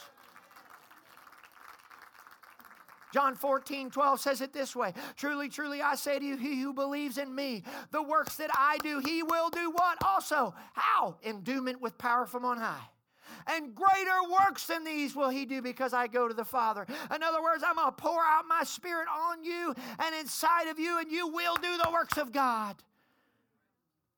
John 3.13 3.35
14, 3.35 3.89
12 3.89 4.19
says 4.19 4.41
it 4.41 4.51
this 4.51 4.75
way 4.75 4.93
Truly, 5.15 5.47
truly, 5.47 5.81
I 5.81 5.95
say 5.95 6.19
to 6.19 6.25
you, 6.25 6.35
he 6.35 6.61
who 6.61 6.73
believes 6.73 7.17
in 7.17 7.33
me, 7.33 7.63
the 7.91 8.03
works 8.03 8.35
that 8.35 8.49
I 8.53 8.77
do, 8.83 8.99
he 8.99 9.23
will 9.23 9.49
do 9.49 9.71
what? 9.71 9.97
Also, 10.03 10.53
how? 10.73 11.15
Endowment 11.23 11.79
with 11.79 11.97
power 11.97 12.25
from 12.25 12.43
on 12.43 12.57
high. 12.57 12.89
And 13.47 13.73
greater 13.73 14.29
works 14.29 14.67
than 14.67 14.83
these 14.83 15.15
will 15.15 15.29
he 15.29 15.45
do 15.45 15.61
because 15.61 15.93
I 15.93 16.07
go 16.07 16.27
to 16.27 16.33
the 16.33 16.43
Father. 16.43 16.85
In 17.13 17.23
other 17.23 17.41
words, 17.41 17.63
I'm 17.65 17.75
going 17.75 17.87
to 17.87 17.91
pour 17.93 18.21
out 18.21 18.43
my 18.49 18.63
spirit 18.65 19.07
on 19.07 19.43
you 19.45 19.73
and 19.99 20.15
inside 20.15 20.67
of 20.67 20.79
you, 20.79 20.99
and 20.99 21.09
you 21.09 21.27
will 21.29 21.55
do 21.55 21.77
the 21.77 21.89
works 21.93 22.17
of 22.17 22.33
God. 22.33 22.75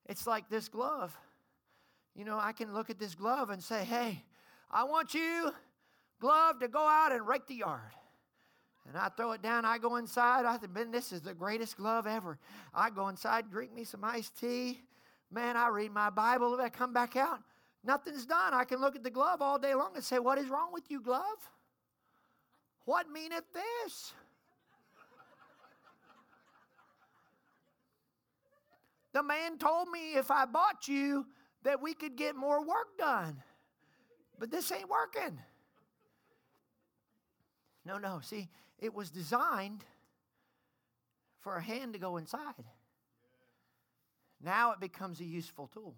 It's 0.06 0.26
like 0.26 0.48
this 0.48 0.68
glove 0.68 1.16
you 2.18 2.24
know, 2.24 2.38
I 2.42 2.50
can 2.50 2.74
look 2.74 2.90
at 2.90 2.98
this 2.98 3.14
glove 3.14 3.50
and 3.50 3.62
say, 3.62 3.84
hey, 3.84 4.24
I 4.72 4.82
want 4.82 5.14
you, 5.14 5.52
glove, 6.20 6.58
to 6.58 6.66
go 6.66 6.80
out 6.80 7.12
and 7.12 7.24
rake 7.24 7.46
the 7.46 7.54
yard. 7.54 7.92
And 8.88 8.96
I 8.96 9.08
throw 9.08 9.32
it 9.32 9.42
down, 9.42 9.64
I 9.64 9.78
go 9.78 9.96
inside. 9.96 10.44
I 10.44 10.58
said, 10.58 10.74
Ben, 10.74 10.90
this 10.90 11.12
is 11.12 11.22
the 11.22 11.32
greatest 11.32 11.76
glove 11.76 12.08
ever. 12.08 12.36
I 12.74 12.90
go 12.90 13.06
inside, 13.06 13.52
drink 13.52 13.72
me 13.72 13.84
some 13.84 14.02
iced 14.02 14.36
tea. 14.40 14.80
Man, 15.30 15.56
I 15.56 15.68
read 15.68 15.92
my 15.92 16.10
Bible. 16.10 16.58
I 16.60 16.70
come 16.70 16.92
back 16.92 17.14
out, 17.14 17.38
nothing's 17.84 18.26
done. 18.26 18.52
I 18.52 18.64
can 18.64 18.80
look 18.80 18.96
at 18.96 19.04
the 19.04 19.10
glove 19.10 19.40
all 19.40 19.58
day 19.58 19.74
long 19.74 19.92
and 19.94 20.02
say, 20.02 20.18
What 20.18 20.38
is 20.38 20.48
wrong 20.48 20.72
with 20.72 20.90
you, 20.90 21.00
glove? 21.00 21.22
What 22.84 23.08
meaneth 23.12 23.44
this? 23.52 24.12
the 29.12 29.22
man 29.22 29.56
told 29.58 29.88
me 29.90 30.14
if 30.14 30.30
I 30.30 30.46
bought 30.46 30.88
you, 30.88 31.26
that 31.62 31.82
we 31.82 31.94
could 31.94 32.16
get 32.16 32.36
more 32.36 32.60
work 32.64 32.96
done. 32.98 33.42
But 34.38 34.50
this 34.50 34.70
ain't 34.70 34.88
working. 34.88 35.38
No, 37.84 37.98
no. 37.98 38.20
See, 38.22 38.48
it 38.78 38.94
was 38.94 39.10
designed 39.10 39.84
for 41.40 41.56
a 41.56 41.62
hand 41.62 41.94
to 41.94 41.98
go 41.98 42.16
inside. 42.16 42.64
Now 44.42 44.72
it 44.72 44.80
becomes 44.80 45.20
a 45.20 45.24
useful 45.24 45.68
tool. 45.68 45.94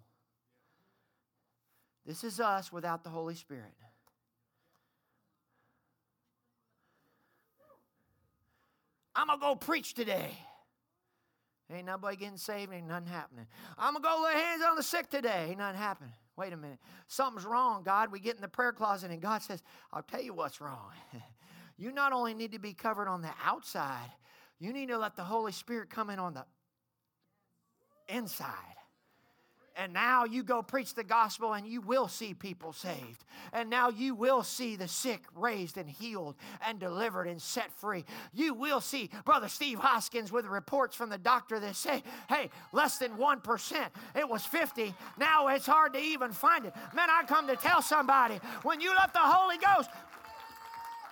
This 2.05 2.23
is 2.23 2.39
us 2.39 2.71
without 2.71 3.03
the 3.03 3.09
Holy 3.09 3.35
Spirit. 3.35 3.73
I'm 9.15 9.27
going 9.27 9.39
to 9.39 9.45
go 9.45 9.55
preach 9.55 9.93
today. 9.93 10.31
Ain't 11.73 11.85
nobody 11.85 12.17
getting 12.17 12.37
saved, 12.37 12.73
ain't 12.73 12.87
nothing 12.87 13.07
happening. 13.07 13.47
I'm 13.77 13.93
going 13.93 14.03
to 14.03 14.09
go 14.09 14.23
lay 14.25 14.33
hands 14.33 14.63
on 14.67 14.75
the 14.75 14.83
sick 14.83 15.09
today. 15.09 15.47
Ain't 15.49 15.59
nothing 15.59 15.79
happening. 15.79 16.13
Wait 16.37 16.53
a 16.53 16.57
minute. 16.57 16.79
Something's 17.07 17.45
wrong, 17.45 17.83
God. 17.83 18.11
We 18.11 18.19
get 18.19 18.35
in 18.35 18.41
the 18.41 18.47
prayer 18.47 18.73
closet 18.73 19.11
and 19.11 19.21
God 19.21 19.41
says, 19.41 19.61
I'll 19.91 20.03
tell 20.03 20.21
you 20.21 20.33
what's 20.33 20.59
wrong. 20.61 20.91
you 21.77 21.91
not 21.91 22.13
only 22.13 22.33
need 22.33 22.51
to 22.53 22.59
be 22.59 22.73
covered 22.73 23.07
on 23.07 23.21
the 23.21 23.31
outside, 23.43 24.09
you 24.59 24.73
need 24.73 24.89
to 24.89 24.97
let 24.97 25.15
the 25.15 25.23
Holy 25.23 25.51
Spirit 25.51 25.89
come 25.89 26.09
in 26.09 26.19
on 26.19 26.33
the 26.33 26.45
inside. 28.07 28.75
And 29.75 29.93
now 29.93 30.25
you 30.25 30.43
go 30.43 30.61
preach 30.61 30.93
the 30.93 31.03
gospel 31.03 31.53
and 31.53 31.65
you 31.65 31.81
will 31.81 32.07
see 32.07 32.33
people 32.33 32.73
saved. 32.73 33.23
And 33.53 33.69
now 33.69 33.89
you 33.89 34.13
will 34.15 34.43
see 34.43 34.75
the 34.75 34.87
sick 34.87 35.21
raised 35.35 35.77
and 35.77 35.89
healed 35.89 36.35
and 36.65 36.79
delivered 36.79 37.27
and 37.27 37.41
set 37.41 37.71
free. 37.71 38.05
You 38.33 38.53
will 38.53 38.81
see 38.81 39.09
Brother 39.25 39.47
Steve 39.47 39.79
Hoskins 39.79 40.31
with 40.31 40.45
reports 40.45 40.95
from 40.95 41.09
the 41.09 41.17
doctor 41.17 41.59
that 41.59 41.75
say, 41.75 42.03
hey, 42.29 42.49
less 42.71 42.97
than 42.97 43.11
1%. 43.13 43.87
It 44.15 44.27
was 44.27 44.45
50. 44.45 44.93
Now 45.17 45.47
it's 45.47 45.65
hard 45.65 45.93
to 45.93 45.99
even 45.99 46.31
find 46.31 46.65
it. 46.65 46.73
Man, 46.93 47.09
I 47.09 47.23
come 47.25 47.47
to 47.47 47.55
tell 47.55 47.81
somebody 47.81 48.39
when 48.63 48.81
you 48.81 48.93
let 48.95 49.13
the 49.13 49.19
Holy 49.19 49.57
Ghost 49.57 49.89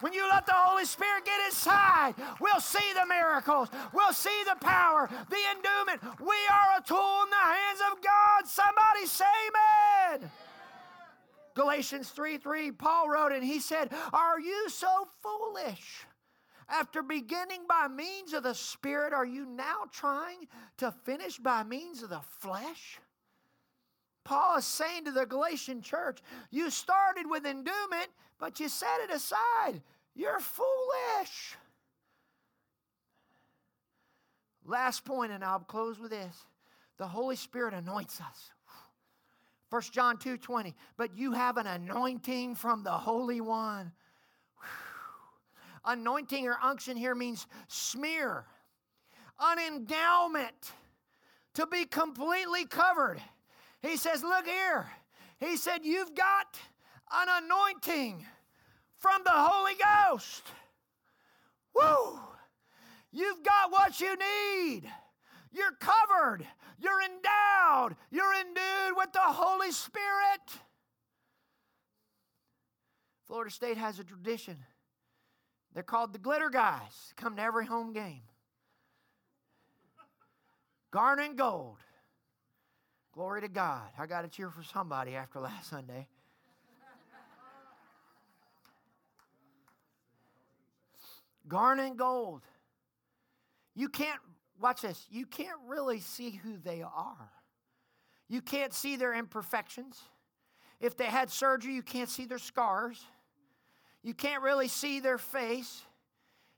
when 0.01 0.13
you 0.13 0.27
let 0.29 0.45
the 0.45 0.53
Holy 0.55 0.85
Spirit 0.85 1.25
get 1.25 1.45
inside, 1.45 2.15
we'll 2.39 2.61
see 2.61 2.93
the 2.93 3.05
miracles. 3.07 3.69
We'll 3.93 4.13
see 4.13 4.43
the 4.45 4.59
power, 4.59 5.09
the 5.29 5.37
endowment. 5.55 6.19
We 6.19 6.37
are 6.51 6.79
a 6.79 6.83
tool 6.83 7.23
in 7.23 7.29
the 7.29 7.35
hands 7.35 7.79
of 7.91 8.01
God. 8.01 8.47
Somebody 8.47 9.05
say 9.05 9.25
amen. 10.17 10.31
Galatians 11.55 12.09
3 12.09 12.37
3, 12.37 12.71
Paul 12.71 13.09
wrote 13.09 13.31
and 13.31 13.43
he 13.43 13.59
said, 13.59 13.91
Are 14.13 14.39
you 14.39 14.69
so 14.69 15.07
foolish? 15.21 16.05
After 16.69 17.01
beginning 17.01 17.61
by 17.67 17.87
means 17.87 18.33
of 18.33 18.43
the 18.43 18.53
Spirit, 18.53 19.11
are 19.11 19.25
you 19.25 19.45
now 19.45 19.85
trying 19.91 20.47
to 20.77 20.91
finish 21.03 21.37
by 21.37 21.63
means 21.63 22.03
of 22.03 22.09
the 22.09 22.21
flesh? 22.39 22.99
Paul 24.23 24.57
is 24.57 24.65
saying 24.65 25.05
to 25.05 25.11
the 25.11 25.25
Galatian 25.25 25.81
church, 25.81 26.19
You 26.51 26.69
started 26.69 27.25
with 27.27 27.45
endowment, 27.47 28.09
but 28.39 28.59
you 28.59 28.69
set 28.69 29.01
it 29.01 29.11
aside. 29.11 29.81
You're 30.15 30.39
foolish. 30.39 31.55
Last 34.65 35.03
point, 35.03 35.31
and 35.31 35.43
I'll 35.43 35.59
close 35.59 35.99
with 35.99 36.11
this. 36.11 36.35
The 36.97 37.07
Holy 37.07 37.35
Spirit 37.35 37.73
anoints 37.73 38.21
us. 38.21 38.51
1 39.69 39.81
John 39.91 40.17
2 40.17 40.37
20. 40.37 40.75
But 40.97 41.17
you 41.17 41.31
have 41.33 41.57
an 41.57 41.67
anointing 41.67 42.55
from 42.55 42.83
the 42.83 42.91
Holy 42.91 43.41
One. 43.41 43.91
Anointing 45.85 46.47
or 46.47 46.57
unction 46.61 46.97
here 46.97 47.15
means 47.15 47.47
smear, 47.67 48.45
an 49.39 49.57
endowment 49.59 50.73
to 51.53 51.65
be 51.67 51.85
completely 51.85 52.65
covered. 52.65 53.21
He 53.81 53.95
says, 53.95 54.23
Look 54.23 54.45
here. 54.45 54.87
He 55.39 55.55
said, 55.55 55.79
You've 55.83 56.13
got 56.15 56.59
an 57.12 57.43
anointing 57.43 58.26
from 58.97 59.22
the 59.24 59.32
Holy 59.32 59.74
Ghost. 59.74 60.43
Woo! 61.74 62.20
You've 63.12 63.43
got 63.43 63.72
what 63.72 63.99
you 63.99 64.16
need. 64.16 64.84
You're 65.51 65.72
covered. 65.80 66.45
You're 66.80 67.01
endowed. 67.01 67.95
You're 68.12 68.34
endued 68.34 68.97
with 68.97 69.12
the 69.14 69.20
Holy 69.20 69.72
Spirit. 69.72 70.62
Florida 73.26 73.51
State 73.51 73.78
has 73.78 73.99
a 73.99 74.03
tradition. 74.03 74.57
They're 75.74 75.84
called 75.84 76.14
the 76.14 76.20
glitter 76.20 76.49
guys. 76.49 77.14
Come 77.16 77.36
to 77.36 77.41
every 77.41 77.66
home 77.66 77.93
game. 77.93 78.22
Garnet 80.91 81.30
and 81.30 81.38
gold. 81.38 81.78
Glory 83.14 83.41
to 83.41 83.47
God. 83.47 83.88
I 83.97 84.05
got 84.05 84.22
to 84.22 84.28
cheer 84.28 84.49
for 84.49 84.64
somebody 84.64 85.16
after 85.16 85.39
last 85.39 85.70
Sunday. 85.70 86.07
Garnet 91.49 91.87
and 91.87 91.97
gold. 91.97 92.43
You 93.75 93.89
can't, 93.89 94.19
watch 94.59 94.81
this, 94.81 95.05
you 95.09 95.25
can't 95.25 95.59
really 95.67 95.99
see 95.99 96.31
who 96.31 96.57
they 96.57 96.81
are. 96.81 97.31
You 98.29 98.41
can't 98.41 98.73
see 98.73 98.95
their 98.95 99.13
imperfections. 99.13 99.99
If 100.79 100.95
they 100.95 101.05
had 101.05 101.29
surgery, 101.29 101.73
you 101.73 101.81
can't 101.81 102.09
see 102.09 102.25
their 102.25 102.37
scars. 102.37 103.03
You 104.03 104.13
can't 104.13 104.43
really 104.43 104.67
see 104.67 104.99
their 104.99 105.17
face. 105.17 105.83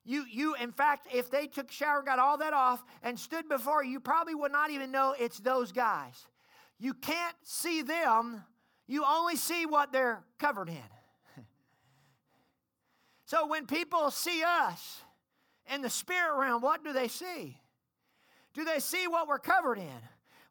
You, 0.03 0.25
you, 0.29 0.55
in 0.55 0.71
fact, 0.71 1.07
if 1.13 1.31
they 1.31 1.47
took 1.47 1.71
shower, 1.71 2.01
got 2.03 2.19
all 2.19 2.37
that 2.37 2.53
off, 2.53 2.83
and 3.03 3.17
stood 3.17 3.47
before 3.47 3.83
you, 3.83 3.91
you 3.91 3.99
probably 3.99 4.35
would 4.35 4.51
not 4.51 4.69
even 4.71 4.91
know 4.91 5.15
it's 5.17 5.39
those 5.39 5.71
guys. 5.71 6.27
You 6.79 6.93
can't 6.93 7.35
see 7.43 7.81
them, 7.83 8.43
you 8.87 9.05
only 9.07 9.35
see 9.35 9.65
what 9.65 9.91
they're 9.91 10.23
covered 10.39 10.69
in. 10.69 11.00
So 13.31 13.47
when 13.47 13.65
people 13.65 14.11
see 14.11 14.43
us 14.45 15.03
in 15.73 15.81
the 15.81 15.89
spirit 15.89 16.37
realm, 16.37 16.61
what 16.61 16.83
do 16.83 16.91
they 16.91 17.07
see? 17.07 17.55
Do 18.53 18.65
they 18.65 18.79
see 18.79 19.07
what 19.07 19.25
we're 19.25 19.39
covered 19.39 19.77
in? 19.77 20.01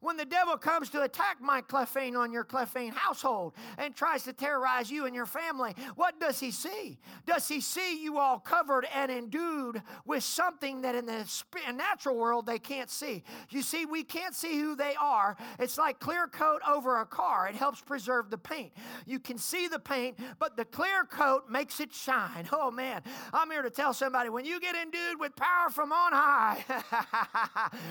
When 0.00 0.16
the 0.16 0.24
devil 0.24 0.56
comes 0.56 0.88
to 0.90 1.02
attack 1.02 1.42
my 1.42 1.60
Clefane 1.60 2.16
on 2.16 2.32
your 2.32 2.44
Clefane 2.44 2.94
household 2.94 3.52
and 3.76 3.94
tries 3.94 4.22
to 4.24 4.32
terrorize 4.32 4.90
you 4.90 5.04
and 5.04 5.14
your 5.14 5.26
family, 5.26 5.74
what 5.94 6.18
does 6.18 6.40
he 6.40 6.50
see? 6.50 6.98
Does 7.26 7.46
he 7.46 7.60
see 7.60 8.02
you 8.02 8.18
all 8.18 8.38
covered 8.38 8.86
and 8.94 9.10
endued 9.10 9.82
with 10.06 10.24
something 10.24 10.80
that 10.82 10.94
in 10.94 11.04
the 11.04 11.26
natural 11.74 12.16
world 12.16 12.46
they 12.46 12.58
can't 12.58 12.88
see? 12.88 13.22
You 13.50 13.60
see, 13.60 13.84
we 13.84 14.02
can't 14.02 14.34
see 14.34 14.58
who 14.58 14.74
they 14.74 14.94
are. 14.98 15.36
It's 15.58 15.76
like 15.76 16.00
clear 16.00 16.26
coat 16.26 16.62
over 16.66 17.00
a 17.00 17.06
car, 17.06 17.48
it 17.48 17.54
helps 17.54 17.82
preserve 17.82 18.30
the 18.30 18.38
paint. 18.38 18.72
You 19.04 19.18
can 19.18 19.36
see 19.36 19.68
the 19.68 19.78
paint, 19.78 20.18
but 20.38 20.56
the 20.56 20.64
clear 20.64 21.04
coat 21.04 21.50
makes 21.50 21.78
it 21.78 21.92
shine. 21.92 22.48
Oh 22.52 22.70
man, 22.70 23.02
I'm 23.34 23.50
here 23.50 23.62
to 23.62 23.70
tell 23.70 23.92
somebody 23.92 24.30
when 24.30 24.46
you 24.46 24.60
get 24.60 24.74
endued 24.74 25.20
with 25.20 25.36
power 25.36 25.68
from 25.68 25.92
on 25.92 26.12
high, 26.12 26.64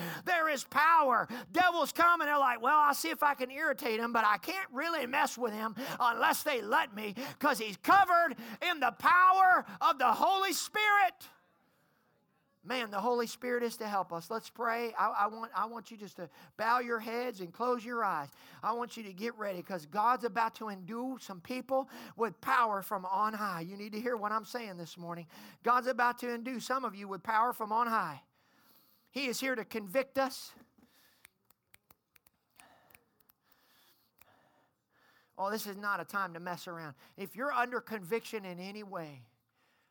there 0.25 0.49
is 0.49 0.63
power. 0.63 1.27
Devils 1.51 1.91
come 1.99 2.21
and 2.21 2.27
they're 2.27 2.37
like, 2.37 2.61
well, 2.61 2.79
I'll 2.79 2.93
see 2.93 3.09
if 3.09 3.23
I 3.23 3.33
can 3.33 3.51
irritate 3.51 3.99
him, 3.99 4.13
but 4.13 4.25
I 4.25 4.37
can't 4.37 4.67
really 4.71 5.05
mess 5.05 5.37
with 5.37 5.53
him 5.53 5.75
unless 5.99 6.43
they 6.43 6.61
let 6.61 6.95
me 6.95 7.15
because 7.37 7.59
he's 7.59 7.77
covered 7.77 8.35
in 8.69 8.79
the 8.79 8.91
power 8.91 9.65
of 9.81 9.99
the 9.99 10.11
Holy 10.11 10.53
Spirit. 10.53 11.13
Man, 12.63 12.91
the 12.91 12.99
Holy 12.99 13.25
Spirit 13.25 13.63
is 13.63 13.77
to 13.77 13.87
help 13.87 14.11
us. 14.11 14.29
Let's 14.29 14.49
pray. 14.49 14.93
I, 14.99 15.13
I, 15.21 15.27
want, 15.27 15.51
I 15.55 15.65
want 15.65 15.91
you 15.91 15.97
just 15.97 16.17
to 16.17 16.29
bow 16.57 16.79
your 16.79 16.99
heads 16.99 17.39
and 17.39 17.51
close 17.51 17.83
your 17.83 18.03
eyes. 18.03 18.27
I 18.61 18.73
want 18.73 18.97
you 18.97 19.03
to 19.03 19.13
get 19.13 19.37
ready 19.37 19.57
because 19.59 19.85
God's 19.85 20.25
about 20.25 20.55
to 20.55 20.69
endue 20.69 21.17
some 21.21 21.39
people 21.39 21.89
with 22.17 22.39
power 22.41 22.81
from 22.81 23.05
on 23.05 23.33
high. 23.33 23.61
You 23.61 23.77
need 23.77 23.93
to 23.93 23.99
hear 23.99 24.17
what 24.17 24.31
I'm 24.31 24.45
saying 24.45 24.77
this 24.77 24.97
morning. 24.97 25.25
God's 25.63 25.87
about 25.87 26.19
to 26.19 26.33
endue 26.33 26.59
some 26.59 26.83
of 26.83 26.95
you 26.95 27.07
with 27.07 27.23
power 27.23 27.53
from 27.53 27.71
on 27.71 27.87
high. 27.87 28.21
He 29.11 29.27
is 29.27 29.39
here 29.39 29.55
to 29.55 29.65
convict 29.65 30.17
us. 30.17 30.51
Oh, 35.41 35.49
this 35.49 35.65
is 35.65 35.77
not 35.77 36.01
a 36.01 36.03
time 36.03 36.33
to 36.33 36.39
mess 36.41 36.67
around. 36.67 36.95
If 37.15 37.33
you're 37.33 37.53
under 37.53 37.79
conviction 37.79 38.43
in 38.43 38.59
any 38.59 38.83
way, 38.83 39.21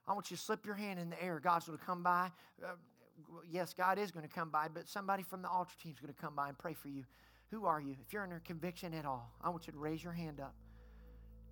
I 0.06 0.12
want 0.12 0.30
you 0.30 0.36
to 0.36 0.42
slip 0.42 0.66
your 0.66 0.74
hand 0.74 0.98
in 0.98 1.08
the 1.08 1.22
air. 1.22 1.40
God's 1.40 1.66
going 1.66 1.78
to 1.78 1.84
come 1.84 2.02
by. 2.02 2.30
Uh, 2.62 2.72
yes, 3.50 3.72
God 3.72 3.98
is 3.98 4.10
going 4.10 4.28
to 4.28 4.32
come 4.32 4.50
by, 4.50 4.68
but 4.68 4.86
somebody 4.86 5.22
from 5.22 5.40
the 5.40 5.48
altar 5.48 5.72
team 5.82 5.92
is 5.92 5.98
going 5.98 6.12
to 6.12 6.20
come 6.20 6.34
by 6.34 6.48
and 6.48 6.58
pray 6.58 6.74
for 6.74 6.88
you. 6.88 7.02
Who 7.50 7.64
are 7.64 7.80
you? 7.80 7.96
If 8.06 8.12
you're 8.12 8.22
under 8.22 8.42
conviction 8.44 8.92
at 8.92 9.06
all, 9.06 9.32
I 9.42 9.48
want 9.48 9.66
you 9.66 9.72
to 9.72 9.78
raise 9.78 10.04
your 10.04 10.12
hand 10.12 10.38
up. 10.38 10.54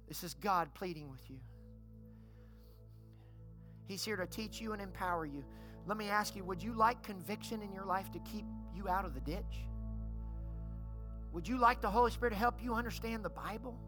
This 0.08 0.22
is 0.22 0.34
God 0.34 0.68
pleading 0.74 1.10
with 1.10 1.30
you. 1.30 1.38
He's 3.86 4.04
here 4.04 4.16
to 4.16 4.26
teach 4.26 4.60
you 4.60 4.74
and 4.74 4.82
empower 4.82 5.24
you. 5.24 5.42
Let 5.86 5.96
me 5.96 6.08
ask 6.10 6.36
you 6.36 6.44
would 6.44 6.62
you 6.62 6.74
like 6.74 7.02
conviction 7.02 7.62
in 7.62 7.72
your 7.72 7.86
life 7.86 8.10
to 8.12 8.18
keep 8.20 8.44
you 8.74 8.88
out 8.88 9.06
of 9.06 9.14
the 9.14 9.20
ditch? 9.20 9.64
Would 11.36 11.46
you 11.46 11.58
like 11.58 11.82
the 11.82 11.90
Holy 11.90 12.10
Spirit 12.10 12.30
to 12.30 12.38
help 12.38 12.62
you 12.62 12.72
understand 12.72 13.22
the 13.22 13.28
Bible? 13.28 13.78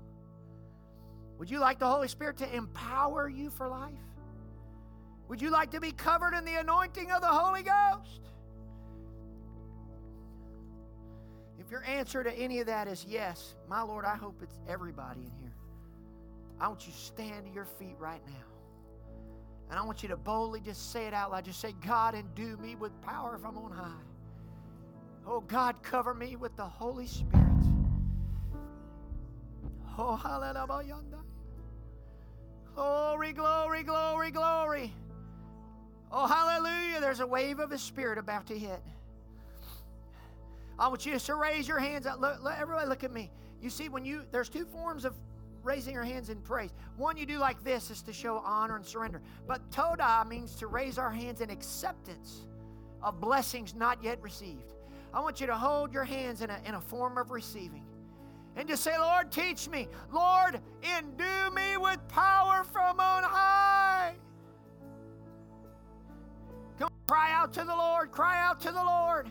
Would 1.38 1.48
you 1.48 1.60
like 1.60 1.78
the 1.78 1.88
Holy 1.88 2.06
Spirit 2.06 2.36
to 2.36 2.54
empower 2.54 3.26
you 3.26 3.48
for 3.48 3.66
life? 3.66 3.94
Would 5.28 5.40
you 5.40 5.48
like 5.48 5.70
to 5.70 5.80
be 5.80 5.90
covered 5.90 6.34
in 6.34 6.44
the 6.44 6.56
anointing 6.56 7.10
of 7.10 7.22
the 7.22 7.26
Holy 7.26 7.62
Ghost? 7.62 8.20
If 11.58 11.70
your 11.70 11.82
answer 11.84 12.22
to 12.22 12.30
any 12.34 12.60
of 12.60 12.66
that 12.66 12.86
is 12.86 13.06
yes, 13.08 13.54
my 13.66 13.80
Lord, 13.80 14.04
I 14.04 14.14
hope 14.14 14.42
it's 14.42 14.58
everybody 14.68 15.20
in 15.20 15.32
here. 15.40 15.56
I 16.60 16.68
want 16.68 16.86
you 16.86 16.92
to 16.92 16.98
stand 16.98 17.46
to 17.46 17.50
your 17.50 17.64
feet 17.64 17.96
right 17.98 18.20
now. 18.26 18.44
And 19.70 19.78
I 19.78 19.86
want 19.86 20.02
you 20.02 20.10
to 20.10 20.18
boldly 20.18 20.60
just 20.60 20.92
say 20.92 21.06
it 21.06 21.14
out 21.14 21.30
loud. 21.30 21.46
Just 21.46 21.60
say, 21.60 21.72
God, 21.86 22.14
endue 22.14 22.58
me 22.58 22.76
with 22.76 22.92
power 23.00 23.38
from 23.38 23.56
on 23.56 23.70
high. 23.70 24.17
Oh 25.30 25.40
God, 25.42 25.82
cover 25.82 26.14
me 26.14 26.36
with 26.36 26.56
the 26.56 26.64
Holy 26.64 27.06
Spirit. 27.06 27.44
Oh, 29.98 30.16
hallelujah. 30.16 30.96
Glory, 32.74 33.32
glory, 33.34 33.82
glory, 33.82 34.30
glory. 34.30 34.94
Oh, 36.10 36.26
hallelujah. 36.26 37.00
There's 37.02 37.20
a 37.20 37.26
wave 37.26 37.58
of 37.58 37.70
His 37.70 37.82
Spirit 37.82 38.16
about 38.16 38.46
to 38.46 38.58
hit. 38.58 38.80
I 40.78 40.88
want 40.88 41.04
you 41.04 41.18
to 41.18 41.34
raise 41.34 41.68
your 41.68 41.78
hands. 41.78 42.06
Look, 42.06 42.42
look, 42.42 42.54
everybody, 42.58 42.88
look 42.88 43.04
at 43.04 43.12
me. 43.12 43.30
You 43.60 43.68
see, 43.68 43.90
when 43.90 44.06
you, 44.06 44.22
there's 44.30 44.48
two 44.48 44.64
forms 44.64 45.04
of 45.04 45.14
raising 45.62 45.92
your 45.92 46.04
hands 46.04 46.30
in 46.30 46.40
praise. 46.40 46.70
One 46.96 47.18
you 47.18 47.26
do 47.26 47.36
like 47.38 47.62
this 47.62 47.90
is 47.90 48.00
to 48.02 48.14
show 48.14 48.38
honor 48.46 48.76
and 48.76 48.86
surrender. 48.86 49.20
But 49.46 49.70
toda 49.70 50.24
means 50.26 50.54
to 50.54 50.68
raise 50.68 50.96
our 50.96 51.10
hands 51.10 51.42
in 51.42 51.50
acceptance 51.50 52.46
of 53.02 53.20
blessings 53.20 53.74
not 53.74 54.02
yet 54.02 54.22
received. 54.22 54.72
I 55.12 55.20
want 55.20 55.40
you 55.40 55.46
to 55.46 55.54
hold 55.54 55.92
your 55.92 56.04
hands 56.04 56.42
in 56.42 56.50
a, 56.50 56.60
in 56.66 56.74
a 56.74 56.80
form 56.80 57.18
of 57.18 57.30
receiving 57.30 57.84
and 58.58 58.68
just 58.68 58.82
say, 58.82 58.98
Lord, 58.98 59.30
teach 59.30 59.68
me. 59.68 59.88
Lord, 60.12 60.60
endue 60.82 61.54
me 61.54 61.76
with 61.76 61.98
power 62.08 62.64
from 62.64 62.98
on 62.98 63.22
high. 63.22 64.14
Come 66.78 66.90
cry 67.06 67.30
out 67.32 67.52
to 67.54 67.64
the 67.64 67.74
Lord, 67.74 68.10
cry 68.10 68.42
out 68.42 68.60
to 68.62 68.72
the 68.72 68.82
Lord. 68.82 69.30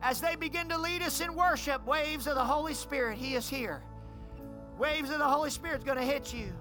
As 0.00 0.20
they 0.20 0.36
begin 0.36 0.68
to 0.68 0.78
lead 0.78 1.02
us 1.02 1.20
in 1.20 1.34
worship, 1.34 1.84
waves 1.86 2.26
of 2.26 2.36
the 2.36 2.44
Holy 2.44 2.74
Spirit, 2.74 3.18
He 3.18 3.34
is 3.34 3.48
here. 3.48 3.82
Waves 4.78 5.10
of 5.10 5.18
the 5.18 5.28
Holy 5.28 5.50
Spirit 5.50 5.78
is 5.78 5.84
going 5.84 5.98
to 5.98 6.04
hit 6.04 6.32
you. 6.32 6.52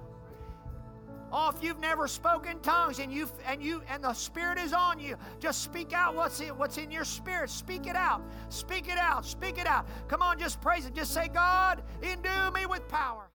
Oh, 1.36 1.50
if 1.50 1.64
you've 1.64 1.80
never 1.80 2.08
spoken 2.08 2.60
tongues 2.60 3.00
and 3.00 3.12
you 3.12 3.28
and 3.48 3.64
you 3.64 3.82
and 3.90 4.04
the 4.04 4.14
Spirit 4.14 4.60
is 4.60 4.72
on 4.72 5.00
you, 5.00 5.16
just 5.40 5.64
speak 5.64 5.92
out 5.92 6.16
what's 6.16 6.40
in, 6.40 6.50
what's 6.50 6.78
in 6.78 6.92
your 6.92 7.04
spirit. 7.04 7.50
Speak 7.50 7.88
it 7.88 7.96
out. 7.96 8.22
Speak 8.50 8.88
it 8.88 9.00
out. 9.00 9.26
Speak 9.26 9.58
it 9.58 9.66
out. 9.66 9.88
Come 10.08 10.22
on, 10.22 10.38
just 10.38 10.62
praise 10.62 10.86
it. 10.86 10.94
Just 10.94 11.12
say, 11.12 11.28
God, 11.30 11.82
endue 12.04 12.52
me 12.54 12.68
with 12.68 12.88
power. 12.88 13.30